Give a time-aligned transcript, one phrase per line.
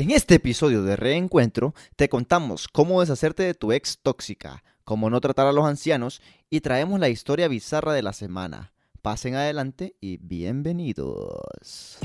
[0.00, 5.20] En este episodio de Reencuentro te contamos cómo deshacerte de tu ex tóxica, cómo no
[5.20, 8.72] tratar a los ancianos y traemos la historia bizarra de la semana.
[9.02, 11.98] Pasen adelante y bienvenidos.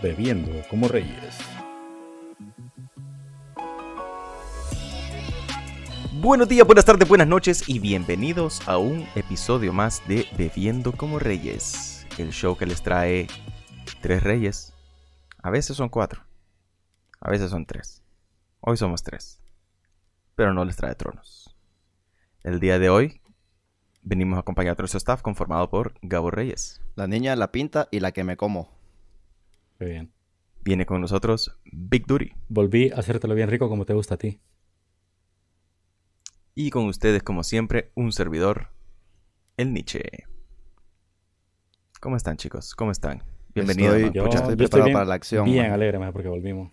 [0.00, 1.41] Bebiendo como reyes.
[6.22, 11.18] Buenos días, buenas tardes, buenas noches y bienvenidos a un episodio más de Bebiendo como
[11.18, 13.26] Reyes, el show que les trae
[14.00, 14.72] tres reyes.
[15.42, 16.22] A veces son cuatro,
[17.20, 18.04] a veces son tres.
[18.60, 19.40] Hoy somos tres,
[20.36, 21.56] pero no les trae tronos.
[22.44, 23.20] El día de hoy
[24.02, 26.80] venimos acompañados de nuestro staff conformado por Gabo Reyes.
[26.94, 28.70] La niña, la pinta y la que me como.
[29.80, 30.12] Muy bien.
[30.62, 32.30] Viene con nosotros Big Duty.
[32.48, 34.40] Volví a hacértelo bien rico como te gusta a ti.
[36.54, 38.68] Y con ustedes, como siempre, un servidor,
[39.56, 40.02] el Nietzsche.
[42.00, 42.74] ¿Cómo están, chicos?
[42.74, 43.22] ¿Cómo están?
[43.54, 43.94] Bienvenidos.
[43.96, 44.12] Estoy- man.
[44.12, 45.72] Yo, estoy yo preparado bien, para la acción, Bien man.
[45.72, 46.70] alegre, man, porque volvimos.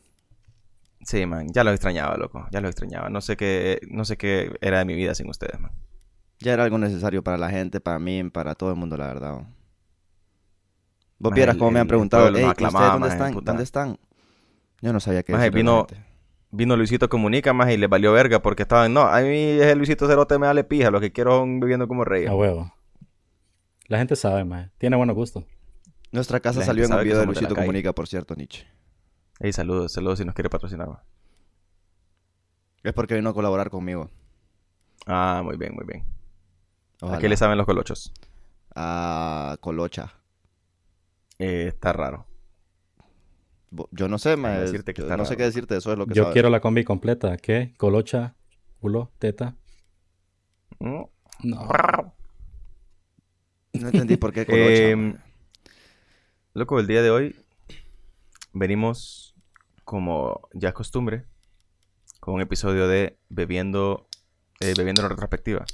[1.02, 2.46] Sí, man, ya lo extrañaba, loco.
[2.52, 3.10] Ya lo extrañaba.
[3.10, 5.72] No sé qué, no sé qué era de mi vida sin ustedes, man.
[6.40, 9.48] Ya era algo necesario para la gente, para mí, para todo el mundo, la verdad.
[11.20, 13.08] Vos vieras el- cómo me han el preguntado, pueblo nos "Ey, ¿y ustedes aclamaba, dónde
[13.10, 13.44] están?
[13.46, 14.00] ¿Dónde están?
[14.82, 16.09] Yo no sabía a la vino- gente.
[16.52, 20.08] Vino Luisito Comunica, más y le valió verga porque estaban, no, a mí ese Luisito
[20.08, 22.26] Cerote me vale pija, lo que quiero es viviendo como rey.
[22.26, 22.74] A huevo.
[23.88, 24.72] La gente sabe, man.
[24.78, 25.46] Tiene buenos gustos.
[26.12, 27.68] Nuestra casa La salió en un video de Luisito calle.
[27.68, 28.68] Comunica, por cierto, Nietzsche.
[29.40, 30.88] Ey, saludos, saludos si nos quiere patrocinar.
[30.88, 31.00] man.
[32.84, 34.10] Es porque vino a colaborar conmigo.
[35.06, 36.06] Ah, muy bien, muy bien.
[37.02, 37.18] Ojalá.
[37.18, 38.12] ¿A qué le saben los colochos?
[38.76, 40.14] A Colocha.
[41.38, 42.26] Eh, está raro.
[43.92, 46.06] Yo no sé, ma, decirte que yo está no sé qué decirte, eso es lo
[46.08, 46.34] que Yo sabes.
[46.34, 47.38] quiero la combi completa.
[47.38, 47.74] ¿Qué?
[47.78, 48.36] Colocha,
[48.80, 49.56] culo, teta.
[50.80, 51.12] No.
[51.44, 52.14] No
[53.74, 54.66] entendí por qué Colocha.
[54.74, 55.24] Eh, ma.
[56.54, 57.36] loco, el día de hoy
[58.54, 59.36] venimos,
[59.84, 61.26] como ya es costumbre,
[62.20, 64.08] con un episodio de Bebiendo,
[64.60, 65.66] eh, bebiendo en retrospectiva.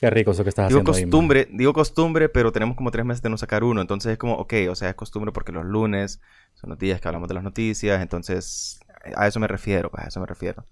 [0.00, 3.04] Qué rico eso que estás Digo haciendo ahí, costumbre, digo costumbre, pero tenemos como tres
[3.04, 3.82] meses de no sacar uno.
[3.82, 6.22] Entonces es como, ok, o sea, es costumbre porque los lunes
[6.54, 8.00] son los días que hablamos de las noticias.
[8.00, 8.80] Entonces,
[9.14, 10.66] a eso me refiero, pues, a eso me refiero.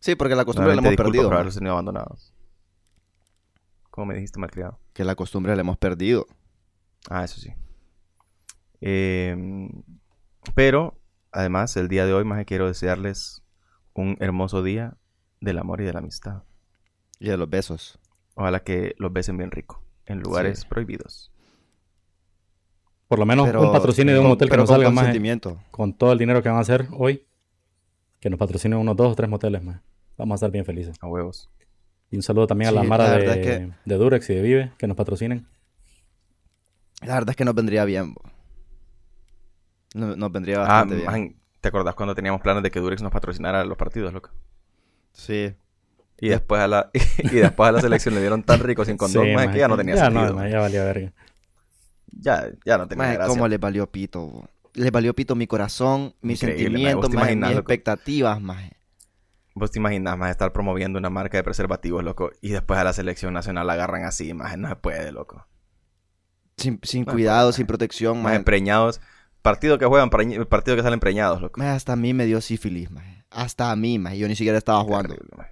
[0.00, 1.24] Sí, porque la costumbre la hemos perdido.
[1.24, 2.34] por haberlos tenido abandonados.
[3.92, 4.80] ¿Cómo me dijiste, malcriado?
[4.92, 6.26] Que la costumbre la hemos perdido.
[7.08, 7.54] Ah, eso sí.
[8.80, 9.68] Eh,
[10.56, 11.00] pero,
[11.30, 13.42] además, el día de hoy más que quiero desearles
[13.94, 14.96] un hermoso día
[15.40, 16.42] del amor y de la amistad.
[17.20, 18.00] Y de los besos.
[18.36, 20.66] Ojalá que los besen bien rico, en lugares Sí.
[20.68, 21.32] prohibidos.
[23.08, 25.04] Por lo menos Pero- un patrocinio de un con- motel que pero nos salga más
[25.04, 25.60] consentimiento.
[25.72, 27.26] con todo el dinero que van a hacer hoy.
[28.20, 29.80] Que nos patrocinen unos dos o tres moteles más.
[30.16, 30.96] Vamos a estar bien felices.
[31.00, 31.50] A huevos.
[32.10, 34.30] Y un saludo también Sí, a la Mara la de, verdad es que- de Durex
[34.30, 35.46] y de Vive que nos patrocinen.
[37.02, 38.14] La verdad es que nos vendría bien.
[39.94, 41.06] Nos, vendría Ah, bastante bien.
[41.06, 44.30] man, ¿te acordás cuando teníamos planes de que Durex nos patrocinara los partidos, loco?
[45.12, 45.54] Sí.
[46.18, 49.26] Y después a la, y después a la selección le dieron tan rico sin condón,
[49.26, 50.32] Sí, man, que ya no tenía ya sentido.
[50.32, 51.12] No, ya valía verga.
[52.12, 53.28] ya, ya no tenía Maje, gracia.
[53.34, 54.20] ¿cómo le valió pito?
[54.26, 54.48] bo?
[54.74, 58.72] Le valió pito mi corazón, mis sentimientos, ¿Vos te maje, imaginas, mis expectativas, maje.
[59.54, 62.92] Vos te imaginas más estar promoviendo una marca de preservativos, loco, y después a la
[62.92, 65.46] selección nacional la agarran así, más no se puede, loco.
[66.58, 67.56] Sin, sin No, cuidado, maje.
[67.56, 68.44] sin protección, Más maje.
[68.44, 69.00] preñados,
[69.42, 71.58] partido que juegan, partido que salen preñados, loco.
[71.58, 73.24] Maje, hasta a mí me dio sífilis, maje.
[73.30, 74.18] Hasta a mí, maje.
[74.18, 75.14] Yo ni siquiera estaba jugando.
[75.14, 75.46] Terrible.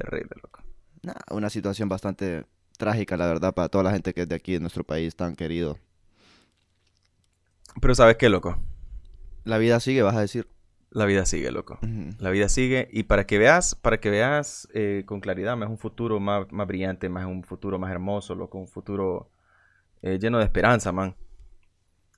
[0.00, 0.62] Terrible, loco.
[1.02, 2.46] Nah, una situación bastante
[2.78, 5.36] trágica, la verdad, para toda la gente que es de aquí, de nuestro país, tan
[5.36, 5.78] querido.
[7.82, 8.56] Pero ¿sabes qué, loco?
[9.44, 10.48] La vida sigue, vas a decir.
[10.88, 11.78] La vida sigue, loco.
[12.18, 15.78] La vida sigue y para que veas, para que veas eh, con claridad, más un
[15.78, 19.30] futuro más, más brillante, más un futuro más hermoso, loco, un futuro
[20.00, 21.14] eh, lleno de esperanza, man.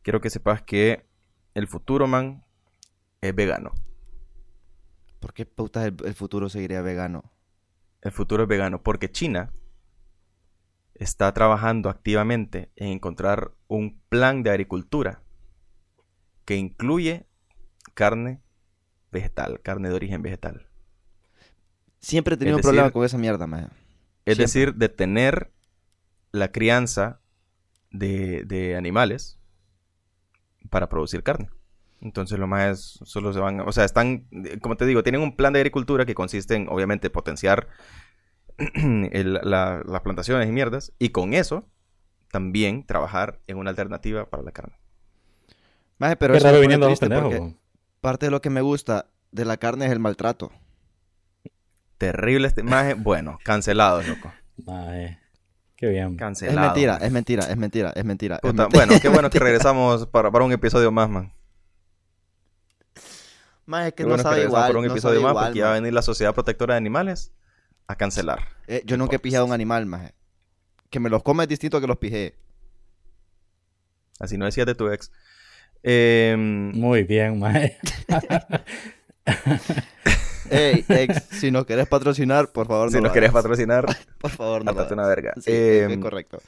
[0.02, 1.04] Quiero que sepas que
[1.54, 2.44] el futuro, man,
[3.20, 3.72] es vegano.
[5.18, 7.31] ¿Por qué putas el, el futuro seguiría vegano?
[8.02, 9.52] El futuro es vegano porque China
[10.94, 15.22] está trabajando activamente en encontrar un plan de agricultura
[16.44, 17.26] que incluye
[17.94, 18.42] carne
[19.10, 20.68] vegetal, carne de origen vegetal.
[22.00, 23.66] Siempre he tenido un problema con esa mierda, maje.
[24.24, 24.42] Es Siempre.
[24.44, 25.52] decir, detener
[26.32, 27.20] la crianza
[27.90, 29.38] de, de animales
[30.70, 31.50] para producir carne.
[32.02, 34.26] Entonces lo más es, solo se van, o sea, están,
[34.60, 37.68] como te digo, tienen un plan de agricultura que consiste en, obviamente, potenciar
[38.58, 41.68] el- la- las plantaciones y mierdas, y con eso
[42.30, 44.74] también trabajar en una alternativa para la carne.
[45.98, 46.90] Maje, pero Qué eso raro pone viniendo a
[48.00, 50.50] parte de lo que me gusta de la carne es el maltrato.
[51.98, 54.32] Terrible este imagen, bueno, cancelado, loco.
[54.66, 55.18] Mae,
[55.76, 56.12] Qué bien.
[56.12, 56.60] Es Cancelado.
[56.68, 57.02] mentira, man.
[57.04, 58.40] es mentira, es mentira, es mentira.
[58.42, 58.68] es mentira.
[58.72, 61.32] bueno, qué bueno que regresamos para, para un episodio más, man.
[63.72, 65.30] Maje, es que no bueno que sabe regresamos igual, para un no episodio sabe más
[65.32, 67.32] igual, porque va a venir la Sociedad Protectora de Animales
[67.88, 68.46] a cancelar.
[68.68, 70.14] Eh, yo nunca he pijado un animal, maje.
[70.90, 72.36] Que me los come es distinto a que los pijé.
[74.20, 75.10] Así no decías de tu ex.
[75.82, 77.76] Em, Muy bien, mae.
[80.50, 83.86] Ey, ex, si nos querés patrocinar, por favor, no si lo nos querés patrocinar,
[84.18, 85.32] Por favor, no una verga.
[85.36, 86.40] Sí, es- es Em, correcto.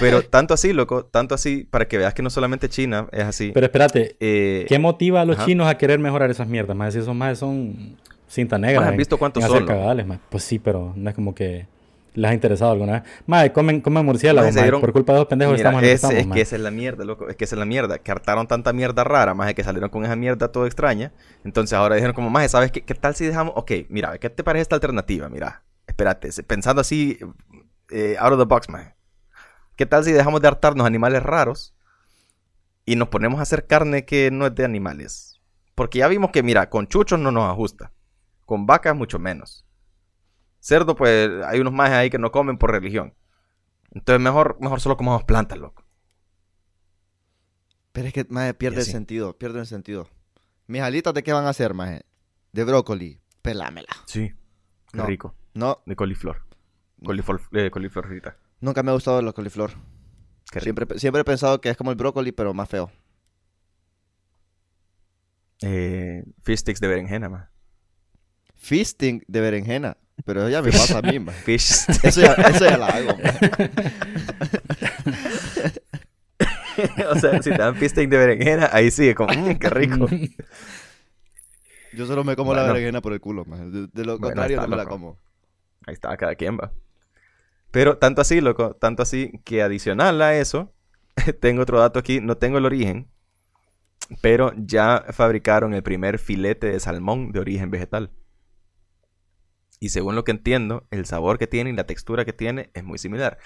[0.00, 3.50] Pero tanto así, loco, tanto así, para que veas que no solamente China es así.
[3.52, 5.46] Pero espérate, eh, ¿qué motiva a los Ajá.
[5.46, 6.76] chinos a querer mejorar esas mierdas?
[6.76, 7.96] Más si esos más son
[8.28, 8.84] cinta negra.
[8.86, 10.06] ¿has en- visto cuántos son, cagadales.
[10.30, 11.66] Pues sí, pero no es como que
[12.14, 13.02] les ha interesado alguna vez.
[13.26, 16.26] Mae, comen, comen murciélagos, dieron- Por culpa de dos pendejos Mira, estamos en estamos, es
[16.26, 16.34] mae.
[16.36, 17.28] que esa es la mierda, loco.
[17.28, 17.98] Es que esa es la mierda.
[17.98, 21.12] Que hartaron tanta mierda rara, más que salieron con esa mierda todo extraña.
[21.44, 23.52] Entonces ahora dijeron como, más, ¿sabes qué, qué tal si dejamos?
[23.56, 25.28] Ok, mira, ¿qué te parece esta alternativa?
[25.28, 27.18] Mira, espérate, pensando así,
[27.90, 28.95] eh, out of the box, más.
[29.76, 31.74] ¿Qué tal si dejamos de hartarnos animales raros
[32.84, 35.40] y nos ponemos a hacer carne que no es de animales?
[35.74, 37.92] Porque ya vimos que, mira, con chuchos no nos ajusta.
[38.46, 39.66] Con vacas mucho menos.
[40.60, 43.14] Cerdo, pues hay unos más ahí que no comen por religión.
[43.92, 45.84] Entonces mejor, mejor solo comamos plantas, loco.
[47.92, 50.08] Pero es que, maje, pierde el sentido, pierde el sentido.
[50.66, 52.04] Mis alitas, ¿de qué van a hacer, maje?
[52.52, 53.20] De brócoli.
[53.42, 53.88] Pelámela.
[54.06, 54.34] Sí.
[54.90, 55.06] Qué No.
[55.06, 55.34] rico.
[55.54, 56.42] No, De coliflor.
[57.04, 58.36] Coliflor, eh, coliflor frita.
[58.60, 59.72] Nunca me ha gustado la coliflor.
[60.60, 62.90] Siempre, siempre he pensado que es como el brócoli, pero más feo.
[65.62, 67.48] Eh, fish de berenjena, más.
[68.54, 69.96] Fisting de berenjena.
[70.24, 71.38] Pero eso ya me pasa a mí, maje.
[71.44, 73.10] Fish Eso ya, eso ya la hago,
[77.10, 80.06] o sea, si te dan fish stick de berenjena, ahí sí, como, "Mm, qué rico.
[81.92, 83.64] Yo solo me como la berenjena por el culo, maje.
[83.64, 85.18] De, de lo Bueno, contrario, no me la como.
[85.86, 86.72] Ahí está, cada quien va.
[87.76, 90.72] Pero tanto así, loco, tanto así que adicional a eso,
[91.42, 93.10] tengo otro dato aquí, no tengo el origen,
[94.22, 98.10] pero ya fabricaron el primer filete de salmón de origen vegetal.
[99.78, 102.82] Y según lo que entiendo, el sabor que tiene y la textura que tiene es
[102.82, 103.36] muy similar.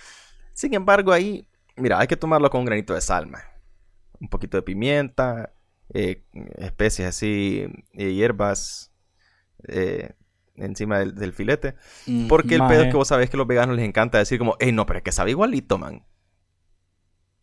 [0.52, 3.42] Sin embargo, ahí, mira, hay que tomarlo con un granito de sal, man.
[4.20, 5.52] Un poquito de pimienta,
[5.92, 6.22] eh,
[6.56, 8.92] especies así, eh, hierbas
[9.66, 10.12] eh,
[10.62, 11.74] encima del, del filete.
[12.28, 14.56] Porque el pedo es que vos sabés que a los veganos les encanta decir como,
[14.60, 16.04] hey, no, pero es que sabe igualito, man.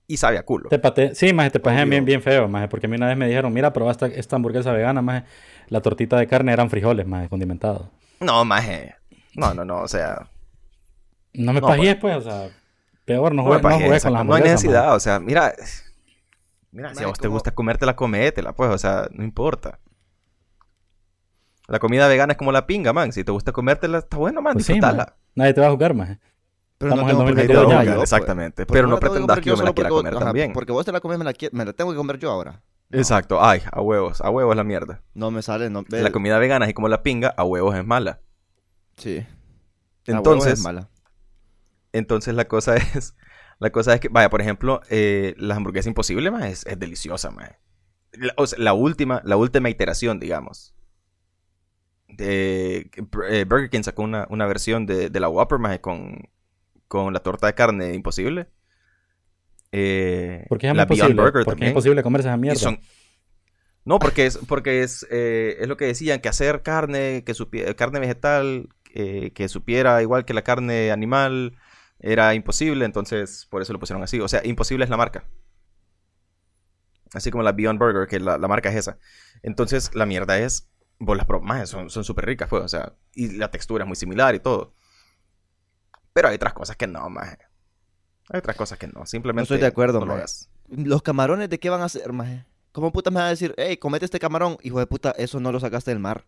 [0.08, 0.70] Y sabe a culo.
[0.70, 1.14] Te pate...
[1.16, 3.52] Sí, maje, te pajean bien, bien feo, maje, porque a mí una vez me dijeron,
[3.52, 5.26] mira, probá esta, esta hamburguesa vegana, maje,
[5.68, 7.90] la tortita de carne eran frijoles, maje, condimentados.
[8.22, 8.96] No, maje.
[9.36, 10.30] No, no, no, o sea...
[11.34, 12.50] No me No, pajees, pues, o sea,
[13.04, 14.96] peor, no juegues con las exacto, no hay hamburguesas, necesidad, maje.
[14.96, 15.54] o sea, mira...
[16.72, 19.80] Mira, si a vos te gusta comértela, cométela, pues, o sea, no importa.
[21.68, 23.12] La comida vegana es como la pinga, man.
[23.12, 24.80] Si te gusta comértela, está bueno, man, Pues sí.
[25.36, 26.20] Nadie te va a juzgar, maje.
[26.78, 28.04] Pero Estamos en tengo por qué 2022 comerla ya, yo, pues.
[28.14, 28.66] exactamente.
[28.66, 30.54] ¿Por qué Pero no pretendas que yo me la quiera porque vos- comer ajá, también.
[30.54, 32.62] Porque vos te la comes, me la, me la tengo que comer yo ahora.
[32.90, 33.44] No, Exacto.
[33.44, 34.22] Ay, a huevos.
[34.22, 35.02] A huevos la mierda.
[35.14, 35.84] No me sale, no.
[35.90, 38.22] La comida vegana, así como la pinga, a huevos es mala.
[38.96, 39.26] Sí.
[40.06, 40.90] Entonces, es mala.
[41.92, 43.16] entonces la cosa es...
[43.60, 47.32] La cosa es que, vaya, por ejemplo, eh, la hamburguesa imposible, más es, es deliciosa,
[47.32, 47.56] man.
[48.12, 50.76] La, o sea, la última, la última iteración, digamos.
[52.08, 52.90] De,
[53.30, 56.30] eh, Burger King sacó una, una versión de, de la Whopper, maje, con,
[56.88, 58.48] con la torta de carne imposible.
[59.72, 61.70] Eh, Porque es la imposible, Beyond Burger es también.
[61.72, 62.60] imposible comerse esa mierda.
[62.60, 62.80] son-
[63.84, 67.76] No, porque es, porque es, eh, es lo que decían, que hacer carne, que supie-
[67.76, 71.58] carne vegetal, eh, que supiera igual que la carne animal,
[72.00, 74.20] era imposible, entonces por eso lo pusieron así.
[74.22, 75.26] O sea, imposible es la marca.
[77.14, 78.98] Así como la Beyond Burger, que la, la marca es esa.
[79.42, 82.94] Entonces, la mierda es, vos las pro- maje, son son súper ricas, pues, o sea,
[83.14, 84.74] y la textura es muy similar y todo.
[86.14, 87.38] Pero hay otras cosas que no, más.
[88.30, 90.20] Hay otras cosas que no, simplemente estoy de acuerdo, no lo maje.
[90.22, 90.50] hagas.
[90.70, 92.46] ¿Los camarones de qué van a hacer, maje?
[92.72, 94.58] ¿Cómo puta me va a decir, hey, comete este camarón?
[94.62, 96.26] Hijo de puta, eso no lo sacaste del mar.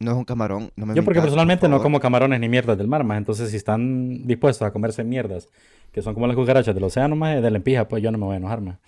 [0.00, 0.70] No es un camarón.
[0.76, 3.18] No me Yo porque personalmente por no como camarones ni mierdas del mar, más.
[3.18, 5.48] Entonces, si están dispuestos a comerse mierdas,
[5.90, 8.26] que son como las cucarachas del océano, más de la empija, pues yo no me
[8.26, 8.78] voy a enojar, más.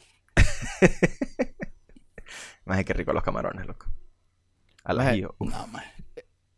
[2.64, 3.86] Más que rico los camarones, loco.
[4.90, 5.34] Al ajillo.
[5.40, 5.66] No.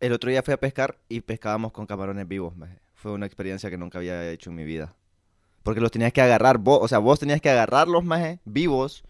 [0.01, 2.79] El otro día fui a pescar y pescábamos con camarones vivos, maje.
[2.95, 4.95] Fue una experiencia que nunca había hecho en mi vida.
[5.63, 9.05] Porque los tenías que agarrar vos, o sea, vos tenías que agarrarlos, maje, vivos,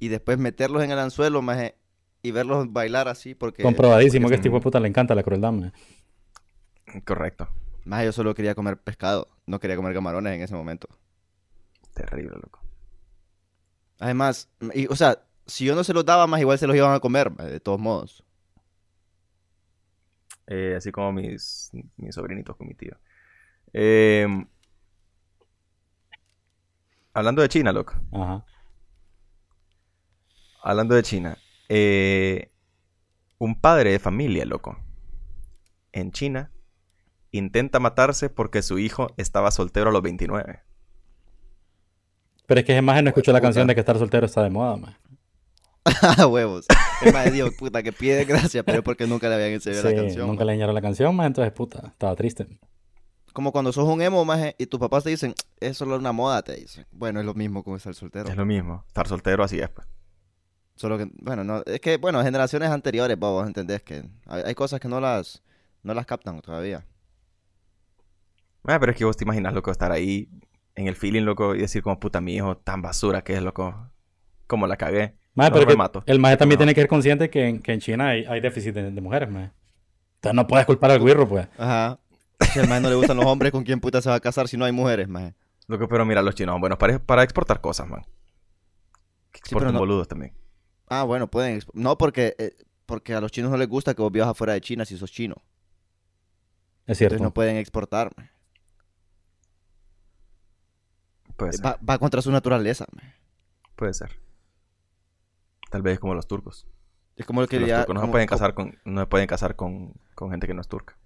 [0.00, 1.76] y después meterlos en el anzuelo, maje,
[2.22, 3.62] y verlos bailar así, porque...
[3.62, 5.72] Comprobadísimo porque que es este un- de puta le encanta la crueldad, maje.
[7.04, 7.48] Correcto.
[7.84, 10.88] Maje, yo solo quería comer pescado, no quería comer camarones en ese momento.
[11.94, 12.60] Terrible, loco.
[14.00, 16.92] Además, y, o sea, si yo no se los daba, más igual se los iban
[16.92, 18.23] a comer, maje, de todos modos.
[20.46, 22.96] Eh, así como mis, mis sobrinitos con mi tío.
[23.72, 24.46] Em,
[27.12, 27.94] hablando de China, loco.
[28.12, 28.44] Ajá.
[30.62, 31.36] Hablando de China.
[31.68, 32.50] eh,
[33.38, 34.78] un padre de familia, loco.
[35.92, 36.50] En China.
[37.30, 40.60] Intenta matarse porque su hijo estaba soltero a los 29.
[42.46, 44.50] Pero es que ese maje no escuchó la canción de que estar soltero está de
[44.50, 44.96] moda, maje.
[46.28, 46.66] Huevos.
[47.02, 49.94] Es más, Dios, puta, que pide gracia, pero es porque nunca le habían enseñado la
[49.94, 50.26] canción.
[50.26, 52.46] nunca le enseñaron la canción, maje, entonces puta, estaba triste.
[53.32, 56.42] Como cuando sos un emo, maje, y tus papás te dicen, es solo una moda,
[56.42, 56.86] te dicen.
[56.92, 58.28] Bueno, es lo mismo con estar soltero.
[58.28, 58.84] Es lo mismo.
[58.86, 59.68] Estar soltero así es.
[59.68, 59.86] pues.
[60.76, 64.54] Solo que, bueno, no, es que, bueno, generaciones anteriores, vos vos entendés que hay, hay
[64.54, 65.42] cosas que no las,
[65.82, 66.86] no las captan todavía.
[68.64, 70.28] Ah, pero es que vos te imaginas, loco, estar ahí
[70.74, 73.90] en el feeling, loco, y decir como puta mi hijo tan basura que es, loco.
[74.46, 75.16] Como la cagué.
[75.34, 76.02] Maje, No pero me que mato.
[76.06, 76.58] el maje también No.
[76.60, 79.28] tiene que ser consciente que en, que en China hay, hay déficit de, de mujeres,
[79.30, 79.50] maje.
[80.16, 81.48] Entonces no puedes culpar al güirro, pues.
[81.58, 81.98] Ajá.
[82.52, 84.46] Si al maje no le gustan los hombres, ¿con quién puta se va a casar
[84.48, 85.34] si no hay mujeres, maje?
[85.66, 88.02] Loco, pero mira, los chinos son buenos para, para exportar cosas, man.
[89.32, 90.32] Que Sí, exportan no- boludos también.
[90.88, 91.60] Ah, bueno, pueden.
[91.72, 92.52] No, porque, eh,
[92.86, 95.10] porque a los chinos no les gusta que vos vivas afuera de China si sos
[95.10, 95.34] chino.
[96.86, 97.14] Es cierto.
[97.14, 98.10] Entonces no pueden exportar.
[98.16, 98.30] maje.
[101.36, 101.64] Puede ser.
[101.66, 102.86] Va, va contra su naturaleza.
[102.92, 103.14] maje.
[103.76, 104.10] Puede ser.
[105.74, 106.68] Tal vez como los turcos.
[107.16, 107.78] Es como el que los ya...
[107.78, 110.46] turcos no se como- pueden como- casar con, no se pueden casar con, con gente
[110.46, 110.96] que no es turca.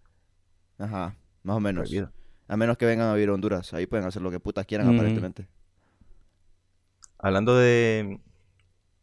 [0.78, 1.84] Ajá, más o menos.
[1.88, 2.12] Prohibido.
[2.48, 3.72] A menos que vengan a vivir a Honduras.
[3.72, 4.96] Ahí pueden hacer lo que putas quieran, Ujú.
[4.96, 5.48] aparentemente.
[7.18, 8.20] Hablando de.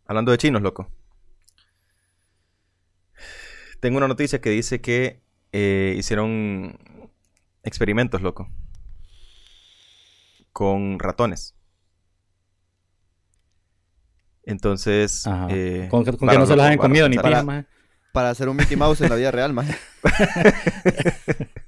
[0.06, 0.88] Hablando de chinos, loco.
[3.80, 5.20] Tengo una noticia que dice que
[5.52, 6.78] eh, hicieron
[7.64, 8.50] experimentos, loco.
[10.54, 11.56] Con ratones.
[14.46, 15.26] Entonces.
[15.28, 15.48] Ajá.
[15.50, 17.66] eh, con que, con que para no se las hayan para comido ni maje.
[18.14, 19.76] Para hacer un Mickey Mouse en la vida real, maje.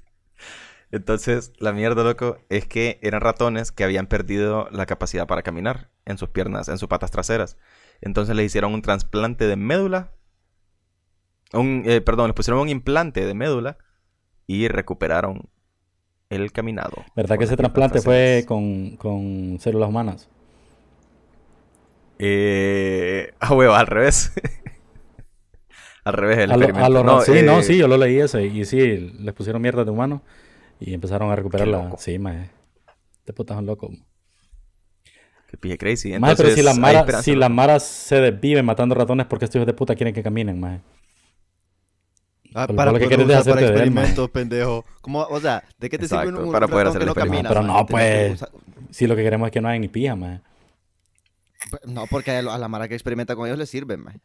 [0.90, 5.90] Entonces, la mierda, loco, es que eran ratones que habían perdido la capacidad para caminar
[6.06, 7.58] en sus piernas, en sus patas traseras.
[8.00, 10.12] Entonces les hicieron un trasplante de médula.
[11.52, 13.76] Un, eh, perdón, les pusieron un implante de médula
[14.46, 15.50] y recuperaron
[16.30, 17.04] el caminado.
[17.14, 20.28] ¿Verdad que ese trasplante fue con, con células humanas?
[22.18, 24.32] Eh, ah, huevo, al revés.
[26.04, 28.44] al revés el A lo- a No, sí, no, eh, sí, yo lo leí ese.
[28.46, 30.22] Y sí, les pusieron mierda de humano
[30.80, 31.84] y empezaron a recuperar Qué la.
[31.84, 31.96] loco.
[31.98, 32.50] Sí, maje.
[33.20, 33.90] Este puta es un loco.
[35.50, 36.18] Que pille crazy.
[36.18, 37.40] Maje, pero si Entonces, las maras si loco.
[37.40, 40.80] las maras se desviven matando ratones, porque estos hijos de puta quieren que caminen, maje?
[42.54, 44.84] Ah, Pero para lo que quieres para de él, experimentos, pendejo.
[45.02, 47.08] ¿Cómo, o sea, ¿de qué te sirve un, Exacto, un para poder hacer que el
[47.08, 47.48] no camina?
[47.48, 48.44] Pero no, pues.
[48.90, 50.40] Si lo que queremos es que no hagan ni pija, maje.
[51.86, 54.20] No, porque a, lo- la mara que experimenta con ellos les sirven, maje.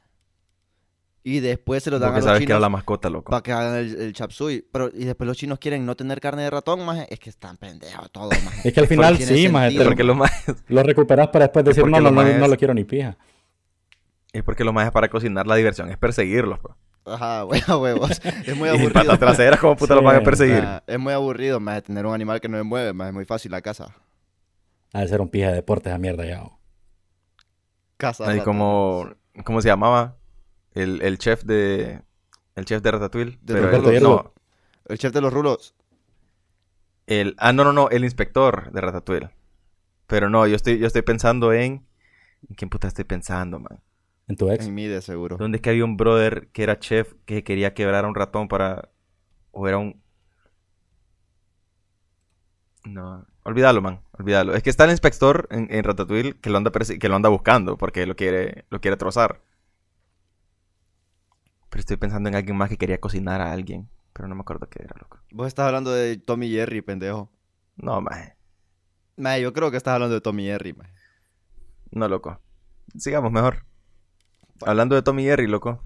[1.25, 3.31] Y después se los dan Porque a los sabes que era chinos la mascota, loco.
[3.31, 4.67] para que hagan el, el chapsui.
[4.71, 7.07] Pero, y después los chinos quieren no tener carne de ratón, maje.
[7.09, 8.67] Es que están pendejos todos, maje.
[8.67, 9.67] Es que al final sí, maje.
[9.67, 9.83] sentido.
[9.83, 10.31] te- Porque lo más
[10.67, 12.83] Lo recuperas para después decir, no, no, lo no, más no es- lo quiero ni
[12.83, 13.17] pija.
[14.33, 16.75] es porque lo más es para cocinar la diversión, es perseguirlos, pues.
[17.05, 18.21] Ajá, huevos, huevos.
[18.45, 18.93] Es muy Y aburrido.
[18.93, 19.99] patas traseras, como puta Sí.
[20.01, 20.61] lo van a perseguir?
[20.65, 23.23] Ah, es muy aburrido, más tener un animal que no se mueve, más es muy
[23.25, 23.95] fácil la casa.
[24.91, 26.43] Ha de ser un pija de deportes a mierda ya.
[26.43, 26.59] oh.
[28.07, 28.29] Casa.
[28.29, 29.09] Ahí como,
[29.45, 30.17] ¿cómo se llamaba?
[30.73, 32.01] El, el chef de,
[32.55, 33.39] el chef de Ratatouille.
[33.41, 34.09] De pero Roberto el- Hierro.
[34.09, 34.33] no,
[34.85, 35.75] El chef de los rulos.
[37.07, 39.29] el, ah, no, no, no, el inspector de Ratatouille.
[40.07, 41.85] Pero no, yo estoy, yo estoy pensando en,
[42.49, 43.79] ¿en quién puta estoy pensando, man?
[44.27, 44.67] En tu ex.
[44.67, 45.37] En mí, de seguro.
[45.37, 48.47] ¿Dónde es que había un brother que era chef que quería quebrar a un ratón
[48.47, 48.89] para,
[49.51, 50.01] o era un,
[52.85, 54.53] no, olvídalo, man, olvídalo.
[54.55, 57.77] Es que está el inspector en, en Ratatouille que lo anda que lo anda buscando
[57.77, 59.41] porque lo quiere, lo quiere trozar.
[61.69, 64.69] Pero estoy pensando en alguien más que quería cocinar a alguien, pero no me acuerdo
[64.69, 65.19] qué era, loco.
[65.31, 67.31] Vos estás hablando de Tommy Jerry, pendejo.
[67.75, 68.35] No, maje.
[69.17, 70.93] Maje, yo creo que estás hablando de Tommy Jerry, maje.
[71.91, 72.39] No, loco.
[72.97, 73.65] Sigamos mejor.
[74.65, 75.83] Hablando de Tommy Jerry, loco.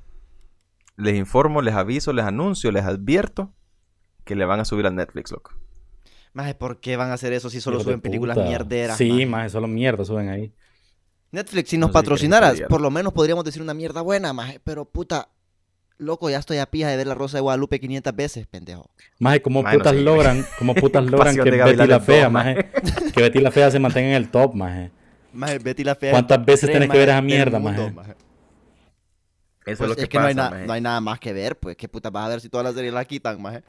[0.97, 3.53] Les informo, les aviso, les anuncio, les advierto
[4.25, 5.53] que le van a subir a Netflix, loco.
[6.37, 8.47] Maje, ¿por qué van a hacer eso si solo suben películas puta.
[8.47, 8.95] mierderas?
[8.97, 9.49] Sí, maje?
[9.49, 10.53] solo mierda suben ahí.
[11.31, 14.59] Netflix, si No nos patrocinaras, por lo menos podríamos decir una mierda buena, maje.
[14.63, 15.29] Pero puta,
[15.97, 18.91] loco, ya estoy a pija de ver La Rosa de Guadalupe 500 veces, pendejo.
[19.19, 20.03] Maje, ¿cómo Maje, no putas sé.
[20.03, 22.63] logran, cómo putas logran que Betty la Fea, maje,
[23.13, 24.91] que Betty la Fea se mantenga en el top, maje?
[25.31, 26.13] Maje, Betty la Fea.
[26.13, 28.15] ¿Cuántas es veces tenés que ver esa mierda, mundo, maje?
[29.65, 30.65] Eso Pues es lo que, es que no, hay pasa, maje.
[30.65, 31.75] no hay nada más que ver, pues.
[31.77, 33.63] ¿Qué puta vas a ver si todas las series la quitan, maje?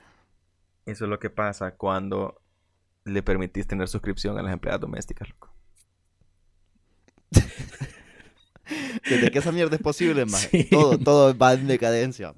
[0.85, 2.41] Eso es lo que pasa cuando
[3.09, 5.53] le permitís tener suscripción a las empleadas domésticas, loco.
[9.09, 10.27] Desde que esa mierda es posible.
[10.29, 10.69] Sí.
[10.71, 12.35] Todo, todo va en decadencia,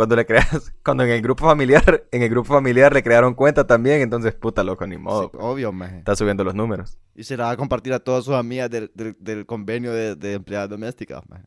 [0.00, 3.66] cuando le creas, cuando en el grupo familiar, en el grupo familiar le crearon cuenta
[3.66, 5.30] también, entonces puta loco, ni modo.
[5.30, 5.98] Sí, obvio, maje.
[5.98, 6.96] Está subiendo los números.
[7.14, 10.16] Y se la va a compartir a todas sus amigas del, del, del convenio de,
[10.16, 11.44] de empleadas domésticas, maje.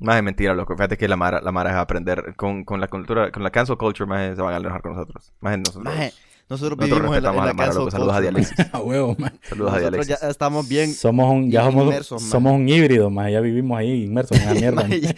[0.00, 0.74] Más de mentira, loco.
[0.76, 3.50] Fíjate que la Mara, la Mara es a aprender con, con la cultura, con la
[3.50, 5.32] cancel culture, más se van a enojar con nosotros.
[5.40, 5.84] Más nosotros.
[5.84, 6.12] Maje,
[6.48, 7.90] nosotros, nosotros vivimos en la, respetamos en a la la Mara, cancel loco.
[7.90, 8.20] Saludos a.
[8.20, 8.66] Dialexis.
[8.74, 9.38] A huevo, man.
[9.42, 10.20] Saludos a Nosotros Dialexis.
[10.20, 12.30] ya estamos bien Somos un, ya somos, inmersos, man.
[12.30, 13.30] somos un híbrido, man.
[13.30, 14.82] Ya vivimos ahí inmersos en la mierda.
[14.82, 15.14] Maje,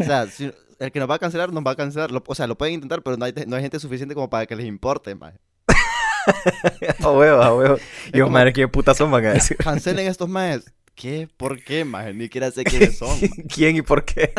[0.00, 2.10] o sea, si- el que nos va a cancelar, nos va a cancelar.
[2.12, 4.46] Lo- o sea, lo pueden intentar, pero no hay, no hay gente suficiente como para
[4.46, 5.38] que les importe, maje.
[7.02, 7.76] A huevo, a huevo.
[8.08, 9.56] Y como- os madre, ¿qué putas son, van a decir?
[9.56, 10.72] Cancelen estos majes.
[10.94, 11.28] ¿Qué?
[11.36, 12.14] ¿Por qué, maje?
[12.14, 13.18] Ni siquiera sé quiénes son.
[13.54, 14.32] ¿Quién y por qué?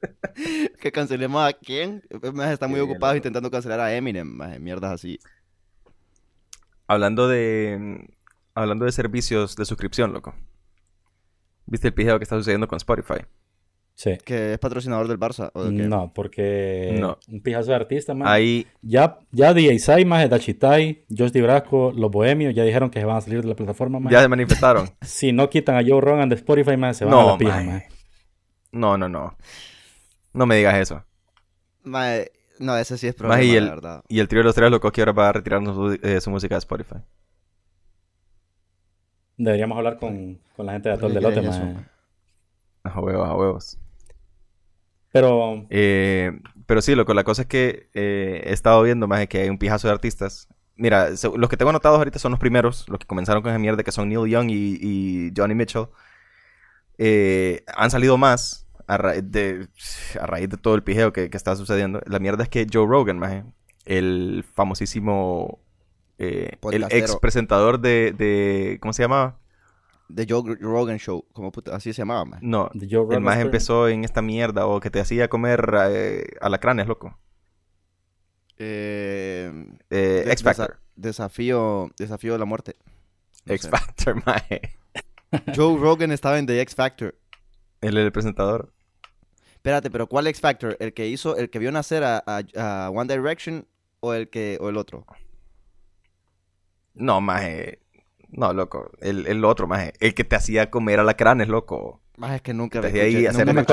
[0.80, 2.02] que cancelemos a quién.
[2.32, 4.58] Majes están muy Sí, ocupados intentando cancelar a Eminem, maje.
[4.58, 5.18] Mierdas así.
[6.88, 8.08] Hablando de.
[8.54, 10.34] Hablando de servicios de suscripción, loco.
[11.66, 13.24] ¿Viste el pijeo que está sucediendo con Spotify?
[13.98, 14.18] Sí.
[14.26, 15.50] Que es patrocinador del Barça.
[15.54, 15.88] ¿o de qué?
[15.88, 17.16] No, porque No.
[17.28, 18.28] un pijazo de artista, man.
[18.28, 18.66] Ahí.
[18.82, 23.16] Ya, ya DJ Sai, más Dachitai, Josh Brasco, Los Bohemios, ya dijeron que se van
[23.16, 24.12] a salir de la plataforma, man.
[24.12, 24.90] Ya se manifestaron.
[25.00, 27.56] Si no quitan a Joe Rogan de Spotify, man, se van No, a la pija,
[27.56, 27.66] man.
[27.66, 27.82] man.
[28.72, 29.34] No, no, no.
[30.34, 31.02] No me digas eso.
[31.82, 34.04] No, ese sí es problema, y el- la verdad.
[34.08, 36.30] Y el trío de los tres, loco, que ahora va a retirarnos su, eh, su
[36.30, 36.96] música de Spotify.
[39.38, 41.88] Deberíamos hablar con, con la gente de ¿Por Atol de Lote, man.
[42.84, 43.78] A huevos, a huevos.
[45.20, 49.38] Pero, Eh, pero sí, loco, la cosa es que eh, he estado viendo más que
[49.42, 50.48] hay un pijazo de artistas.
[50.76, 53.82] Mira, los que tengo anotados ahorita son los primeros, los que comenzaron con esa mierda,
[53.82, 55.86] que son Neil Young y, y Johnny Mitchell.
[56.98, 59.68] Eh, han salido más a, ra- de,
[60.20, 62.00] a raíz de todo el pijeo que, que está sucediendo.
[62.06, 63.44] La mierda es que Joe Rogan, maje,
[63.84, 65.60] el famosísimo,
[66.18, 69.38] eh, el ex presentador de, de, ¿cómo se llamaba?
[70.14, 71.24] The Joe Rogan Show.
[71.32, 72.46] Como puta, así se llamaba, maje.
[72.46, 73.46] No, de Joe el Rogan más Experience.
[73.46, 77.18] empezó en esta mierda o que te hacía comer eh, alacranes, loco.
[78.58, 79.52] Eh,
[79.90, 80.70] Eh, X Factor.
[80.70, 82.76] desa- desafío, desafío de la muerte.
[83.44, 83.68] No X.
[83.68, 84.60] Factor, maje.
[85.56, 87.14] Joe Rogan estaba en The X Factor.
[87.80, 88.72] Él es el presentador.
[89.54, 90.76] Espérate, pero ¿cuál X Factor?
[90.80, 93.66] ¿El que hizo, el que vio nacer a, a- a One Direction
[94.00, 95.04] o el que, o el otro?
[96.94, 97.80] No, maje.
[98.36, 98.90] No, loco.
[99.00, 99.94] El, el otro, maje.
[99.98, 102.02] El que te hacía comer alacranes, loco.
[102.16, 103.64] Más es que nunca Te hacía ahí hacer las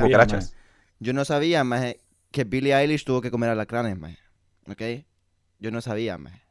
[0.00, 0.54] cucarachas.
[1.00, 4.18] Yo no sabía, maje, que Billie Eilish tuvo que comer alacranes, maje.
[4.68, 4.82] ¿Ok?
[5.58, 6.42] Yo no sabía, maje.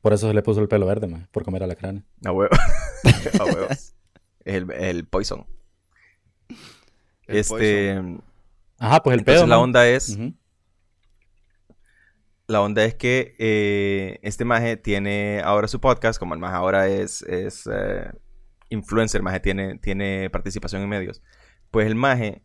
[0.00, 2.02] Por eso se le puso el pelo verde, man, por comer alacranes.
[2.24, 2.54] A huevo.
[3.40, 3.66] a huevo.
[3.70, 3.94] Es
[4.44, 5.46] el, el poison.
[7.26, 8.02] El este.
[8.78, 9.64] Ajá, pues el Entonces pedo, la man.
[9.64, 10.18] onda es.
[12.50, 16.88] La onda es que eh, este maje tiene ahora su podcast, como el maje ahora
[16.88, 18.10] es, es eh,
[18.70, 21.22] influencer, maje tiene, tiene participación en medios.
[21.70, 22.42] Pues el maje,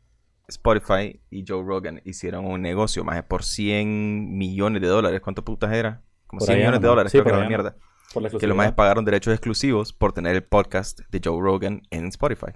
[0.47, 5.21] Spotify y Joe Rogan hicieron un negocio, maje, por 100 millones de dólares.
[5.21, 6.03] ¿Cuánto putas era?
[6.27, 7.47] Como Por 100 ahí millones de dólares, sí, creo que era anda.
[7.49, 7.75] mierda.
[8.13, 11.81] Por la Que los majes pagaron derechos exclusivos por tener el podcast de Joe Rogan
[11.89, 12.51] en Spotify.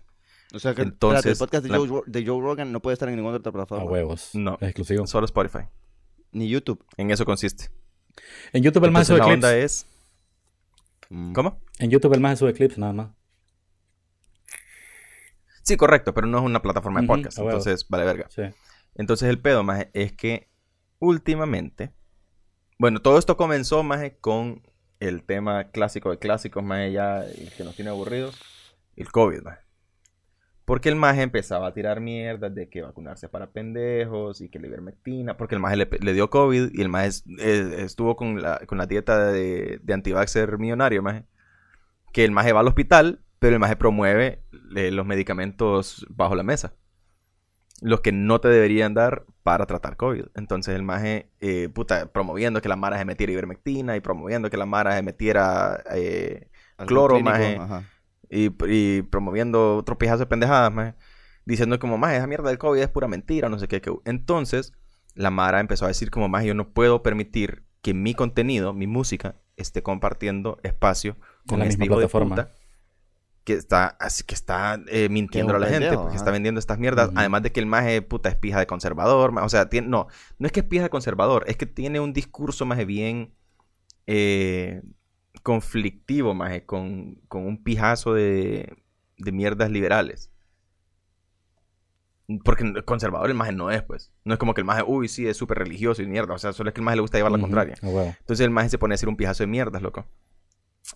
[0.53, 2.93] O sea que Entonces, espérate, el podcast de, la- Joe, de Joe Rogan no puede
[2.93, 3.89] estar en ninguna otra A plataforma.
[3.91, 4.31] huevos.
[4.35, 4.57] No.
[4.62, 5.07] Es exclusivo.
[5.07, 5.62] Solo Spotify.
[6.31, 6.83] Ni YouTube.
[6.97, 7.69] En eso consiste.
[8.53, 9.35] En YouTube el más sube la clips.
[9.35, 9.85] onda es...
[11.09, 11.33] Mm.
[11.33, 11.61] ¿Cómo?
[11.79, 13.09] En YouTube el más sube clips, nada más.
[15.63, 17.37] Sí, correcto, pero no es una plataforma de podcast.
[17.37, 18.27] Entonces, vale verga.
[18.29, 18.43] Sí.
[18.95, 20.49] Entonces el pedo, más es que
[20.99, 21.93] últimamente,
[22.77, 24.61] bueno, todo esto comenzó, más con
[24.99, 28.39] el tema clásico de clásicos, más ya el que nos tiene aburridos,
[28.95, 29.59] el COVID, más.
[30.69, 34.67] Porque el maje empezaba a tirar mierdas de que vacunarse para pendejos y que la
[34.67, 38.60] ivermectina, porque el maje le, le dio COVID y el maje es- estuvo con la,
[38.67, 41.25] con la dieta de, de antivaxxer millonario, maje.
[42.13, 44.43] Que el maje va al hospital, pero el maje promueve
[44.75, 46.73] eh, los medicamentos bajo la mesa
[47.82, 50.25] los que no te deberían dar para tratar COVID.
[50.36, 54.58] Entonces el maje, eh, puta, promoviendo que la mara se metiera ivermectina y promoviendo que
[54.58, 56.49] la mara se metiera eh,
[56.86, 57.55] cloro, maje.
[57.55, 57.84] ajá.
[58.29, 60.95] Y, y promoviendo otro pijazo de pendejadas, maje.
[61.45, 63.81] Diciendo como, maje, esa mierda del COVID es pura mentira, no sé qué.
[63.81, 63.91] qué".
[64.05, 64.73] Entonces
[65.15, 68.87] la mara empezó a decir como, maje, yo no puedo permitir que mi contenido, mi
[68.87, 72.35] música, esté compartiendo espacio con la este misma hijo de plataforma.
[72.35, 72.53] puta
[73.43, 76.15] que está así que está eh, mintiendo a la gente porque ajá.
[76.17, 79.49] está vendiendo estas mierdas además de que el maje puta es pija de conservador o
[79.49, 82.65] sea tiene no no es que es pija de conservador es que tiene un discurso
[82.65, 83.33] más bien
[84.07, 84.81] eh,
[85.43, 88.75] conflictivo más con, con un pijazo de,
[89.17, 90.31] de mierdas liberales
[92.43, 95.27] porque conservador el maje no es pues no es como que el maje uy sí
[95.27, 97.31] es súper religioso y mierda o sea solo es que el maje le gusta llevar
[97.31, 98.15] la contraria a huevo.
[98.19, 100.05] entonces el maje se pone a hacer un pijazo de mierdas, loco.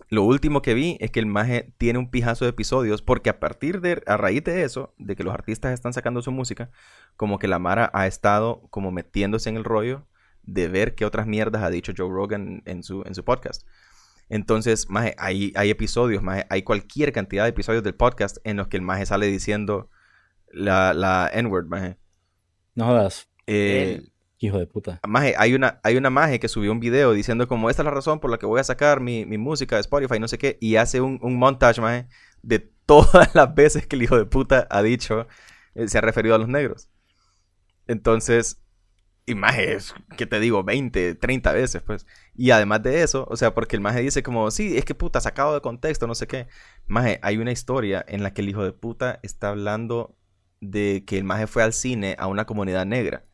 [0.08, 3.40] lo último que vi es que el maje tiene un pijazo de episodios porque a
[3.40, 6.70] partir de, a raíz de eso, de que los artistas están sacando su música,
[7.16, 10.06] como que la Mara ha estado como metiéndose en el rollo
[10.42, 13.66] de ver qué otras mierdas ha dicho Joe Rogan en su, en su podcast.
[14.28, 18.68] Entonces, maje, hay, hay episodios, maje, hay cualquier cantidad de episodios del podcast en los
[18.68, 19.90] que el maje sale diciendo
[20.50, 21.98] la, la N-word, maje.
[22.74, 24.02] No jodas, Eh,
[24.38, 25.00] hijo de puta.
[25.06, 27.90] Maje, hay una, hay una maje que subió un video diciendo como esta es la
[27.92, 30.58] razón por la que voy a sacar mi, mi música de Spotify, no sé qué,
[30.60, 32.06] y hace un, un montage, maje,
[32.42, 35.26] de todas las veces que el hijo de puta ha dicho,
[35.74, 36.88] eh, se ha referido a los negros.
[37.86, 38.60] Entonces,
[39.26, 40.64] y maje, es, ¿qué te digo?
[40.64, 42.06] 20, 30 veces, pues.
[42.34, 45.20] Y además de eso, o sea, porque el maje dice como, sí, es que puta,
[45.20, 46.46] sacado de contexto, no sé qué.
[46.86, 50.16] Maje, hay una historia en la que el hijo de puta está hablando
[50.60, 53.24] de que el maje fue al cine a una comunidad negra.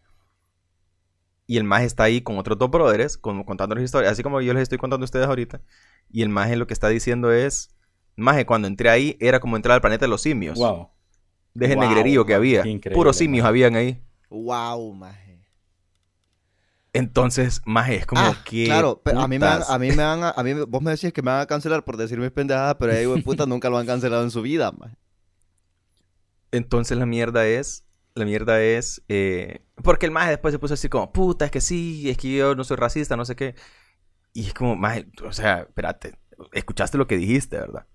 [1.47, 4.41] Y el maje está ahí con otros dos brothers, con, contando las historias, así como
[4.41, 5.61] yo les estoy contando a ustedes ahorita.
[6.09, 7.77] Y el maje lo que está diciendo es,
[8.15, 10.59] maje, cuando entré ahí era como entrar al planeta de los simios.
[10.59, 10.91] Wow.
[11.55, 12.71] De ese Wow, negrerío que había.
[12.93, 13.49] Puros simios maje.
[13.49, 14.01] habían ahí.
[14.29, 15.30] Wow, maje.
[16.93, 18.65] Entonces, maje, es como Ah, que...
[18.65, 19.71] claro, pero a mí me van, putas.
[19.71, 21.85] a mí me van a, a mí, vos me decís que me van a cancelar
[21.85, 24.73] por decir mis pendejadas, pero ahí, güey, puta, nunca lo han cancelado en su vida,
[24.73, 24.97] maje.
[26.53, 30.89] Entonces la mierda es, la mierda es, eh, porque el maje después se puso así
[30.89, 33.55] como, puta, es que sí, es que yo no soy racista, no sé qué.
[34.33, 36.19] Y es como, maje, o sea, espérate,
[36.53, 37.87] escuchaste lo que dijiste, ¿verdad?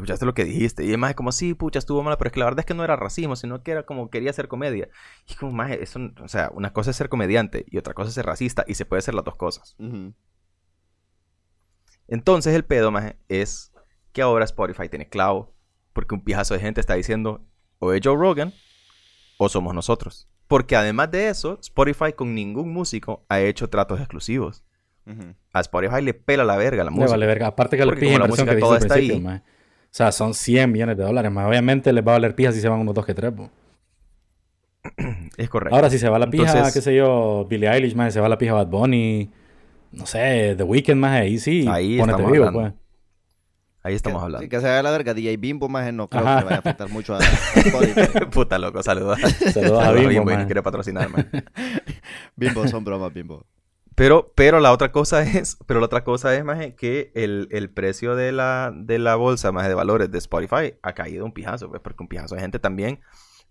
[0.00, 0.84] Escuchaste lo que dijiste.
[0.84, 2.74] Y el maje como, sí, pucha, estuvo mal, pero es que la verdad es que
[2.74, 4.88] no era racismo, sino que era como quería hacer comedia.
[5.26, 8.08] Y es como, maje, eso, o sea, una cosa es ser comediante y otra cosa
[8.08, 9.76] es ser racista y se puede hacer las dos cosas.
[12.08, 13.72] Entonces el pedo, maje, es
[14.12, 15.54] que ahora Spotify tiene clavo.
[15.92, 17.44] Porque un pijazo de gente está diciendo,
[17.78, 18.54] o es Joe Rogan,
[19.38, 20.28] o somos nosotros.
[20.46, 24.64] Porque además de eso, Spotify con ningún músico ha hecho tratos exclusivos.
[25.52, 27.10] A Spotify le pela la verga la Le música.
[27.10, 27.48] vale verga.
[27.48, 29.20] Aparte que le como la música que toda está ahí.
[29.20, 29.42] maje.
[29.92, 31.48] O sea, son 100 millones de dólares, más.
[31.48, 33.50] Obviamente les va a valer pija si se van unos dos que tres, po.
[35.36, 35.74] Es correcto.
[35.74, 38.28] Ahora, si se va la pija, Entonces- qué sé yo, Billie Eilish, más, se va
[38.28, 39.30] la pija Bad Bunny,
[39.92, 42.70] no sé, The Weeknd, más, ahí sí, Ahí ponete estamos vivo, hablando.
[42.70, 42.80] pues.
[43.82, 44.42] Ahí estamos que, hablando.
[44.44, 45.14] sí, que se haga la verga.
[45.14, 46.34] DJ Bimbo, maje, no creo Ajá.
[46.36, 48.30] que le vaya a afectar mucho a, a.
[48.30, 49.18] Puta loco, saludos.
[49.20, 51.28] Saludos a Saludos Bimbo, y nos quiere patrocinar, man.
[52.36, 53.44] Bimbo, son bromas, Bimbo.
[54.00, 57.68] Pero, pero la otra cosa es, pero la otra cosa es, maje, que el, el
[57.68, 61.68] precio de la, de la bolsa, más de valores de Spotify ha caído un pijazo,
[61.68, 63.00] pues, porque un pijazo de gente también,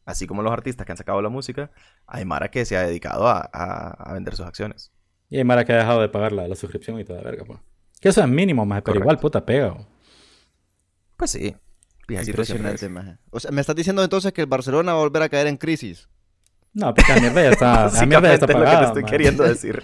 [0.06, 1.70] así como los artistas que han sacado la música,
[2.08, 4.92] hay Mara que se ha dedicado a, a- a vender sus acciones.
[5.30, 7.60] Y hay Mara que ha dejado de pagar la, la suscripción y toda verga, pues.
[8.02, 9.04] Que eso es mínimo, más, pero Correcto.
[9.04, 9.78] igual, puta, pega.
[11.16, 11.56] Pues sí,
[12.08, 12.32] pijacito.
[12.32, 13.18] Impresionante, maje.
[13.30, 15.58] O sea, me estás diciendo entonces que el Barcelona va a volver a caer en
[15.58, 16.10] crisis.
[16.72, 18.54] No, pues la mierda ya está, la mierda ya está Básicamente es lo que te
[18.54, 19.84] pagada, estoy queriendo decir.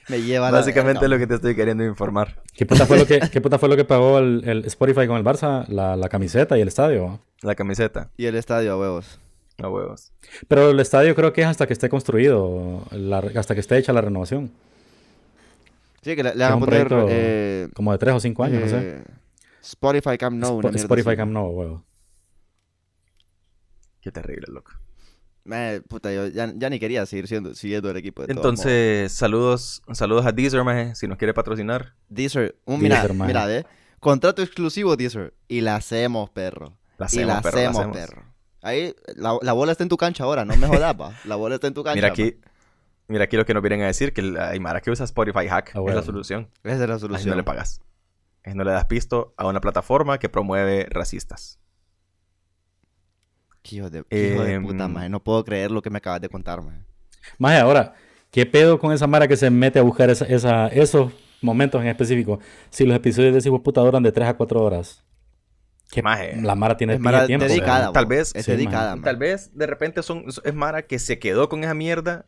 [0.08, 2.40] Me lleva a la Básicamente es lo que te estoy queriendo informar.
[2.54, 5.16] ¿Qué puta fue lo que, qué puta fue lo que pagó el, el Spotify con
[5.16, 5.66] el Barça?
[5.68, 7.20] La, la camiseta y el estadio.
[7.42, 9.18] La camiseta, Y el estadio, a huevos.
[9.60, 10.12] a huevos.
[10.46, 13.92] Pero el estadio creo que es hasta que esté construido, la- hasta que esté hecha
[13.92, 14.52] la renovación.
[16.02, 18.68] Sí, que le, le un poner proyecto eh, Como de tres o cinco años, no
[18.68, 18.78] sé.
[18.80, 19.04] eh,
[19.62, 20.60] Spotify Camp Nou.
[20.60, 21.16] mierda Spotify así.
[21.16, 21.82] Camp Nou, huevo.
[24.00, 24.70] Qué terrible, loco.
[25.46, 28.26] Maje, puta, yo ya, ya ni quería seguir siendo, siguiendo el equipo.
[28.26, 28.32] De.
[28.32, 31.94] Entonces, saludos, saludos a Deezer, maje, si nos quiere patrocinar.
[32.08, 33.64] Deezer, un, mira, Deezer, mira, eh.
[34.00, 35.34] Contrato exclusivo, Deezer.
[35.48, 36.76] Y la hacemos, perro.
[36.98, 37.96] La y la hacemos, perro, la hacemos, hacemos.
[37.96, 38.22] perro.
[38.62, 41.14] Ahí, la, la bola está en tu cancha ahora, no me jodas, pa.
[41.24, 41.94] La bola está en tu cancha.
[41.94, 42.12] Mira pa.
[42.14, 42.36] aquí,
[43.06, 45.72] mira aquí lo que nos vienen a decir, que la Aymara que usa Spotify Hack
[45.76, 46.48] Ah, es la solución.
[46.64, 47.30] Esa es la solución.
[47.30, 47.80] no le pagas.
[48.44, 51.58] Así no le das pisto a una plataforma que promueve racistas.
[53.68, 55.08] Qué Hijo de, qué hijo de Em, puta, maje.
[55.08, 56.60] No puedo creer lo que me acabas de contar,
[57.38, 57.58] maje.
[57.58, 57.94] Ahora,
[58.30, 61.88] ¿qué pedo con esa Mara que se mete a buscar esa, esa- esos momentos en
[61.88, 62.38] específico?
[62.70, 65.02] Si los episodios de ese hijo de puta duran de 3 a 4 horas.
[65.90, 66.40] Que Maje.
[66.42, 67.46] la Mara tiene Es mara tiempo.
[67.46, 67.92] dedicada, ¿verdad?
[67.92, 68.96] Tal vez- Es sí, dedicada.
[69.00, 72.26] Tal vez de repente son, es Mara que se quedó con esa mierda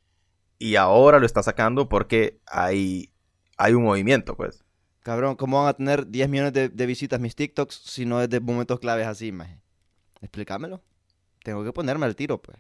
[0.58, 3.12] y ahora lo está sacando porque hay,
[3.56, 4.64] hay un movimiento, pues.
[5.02, 8.28] Cabrón, ¿cómo van a tener 10 millones de, de visitas mis TikToks si no es
[8.30, 9.60] de momentos claves así, maje?
[10.20, 10.82] Explícamelo.
[11.48, 12.58] Tengo que ponerme al tiro, pues.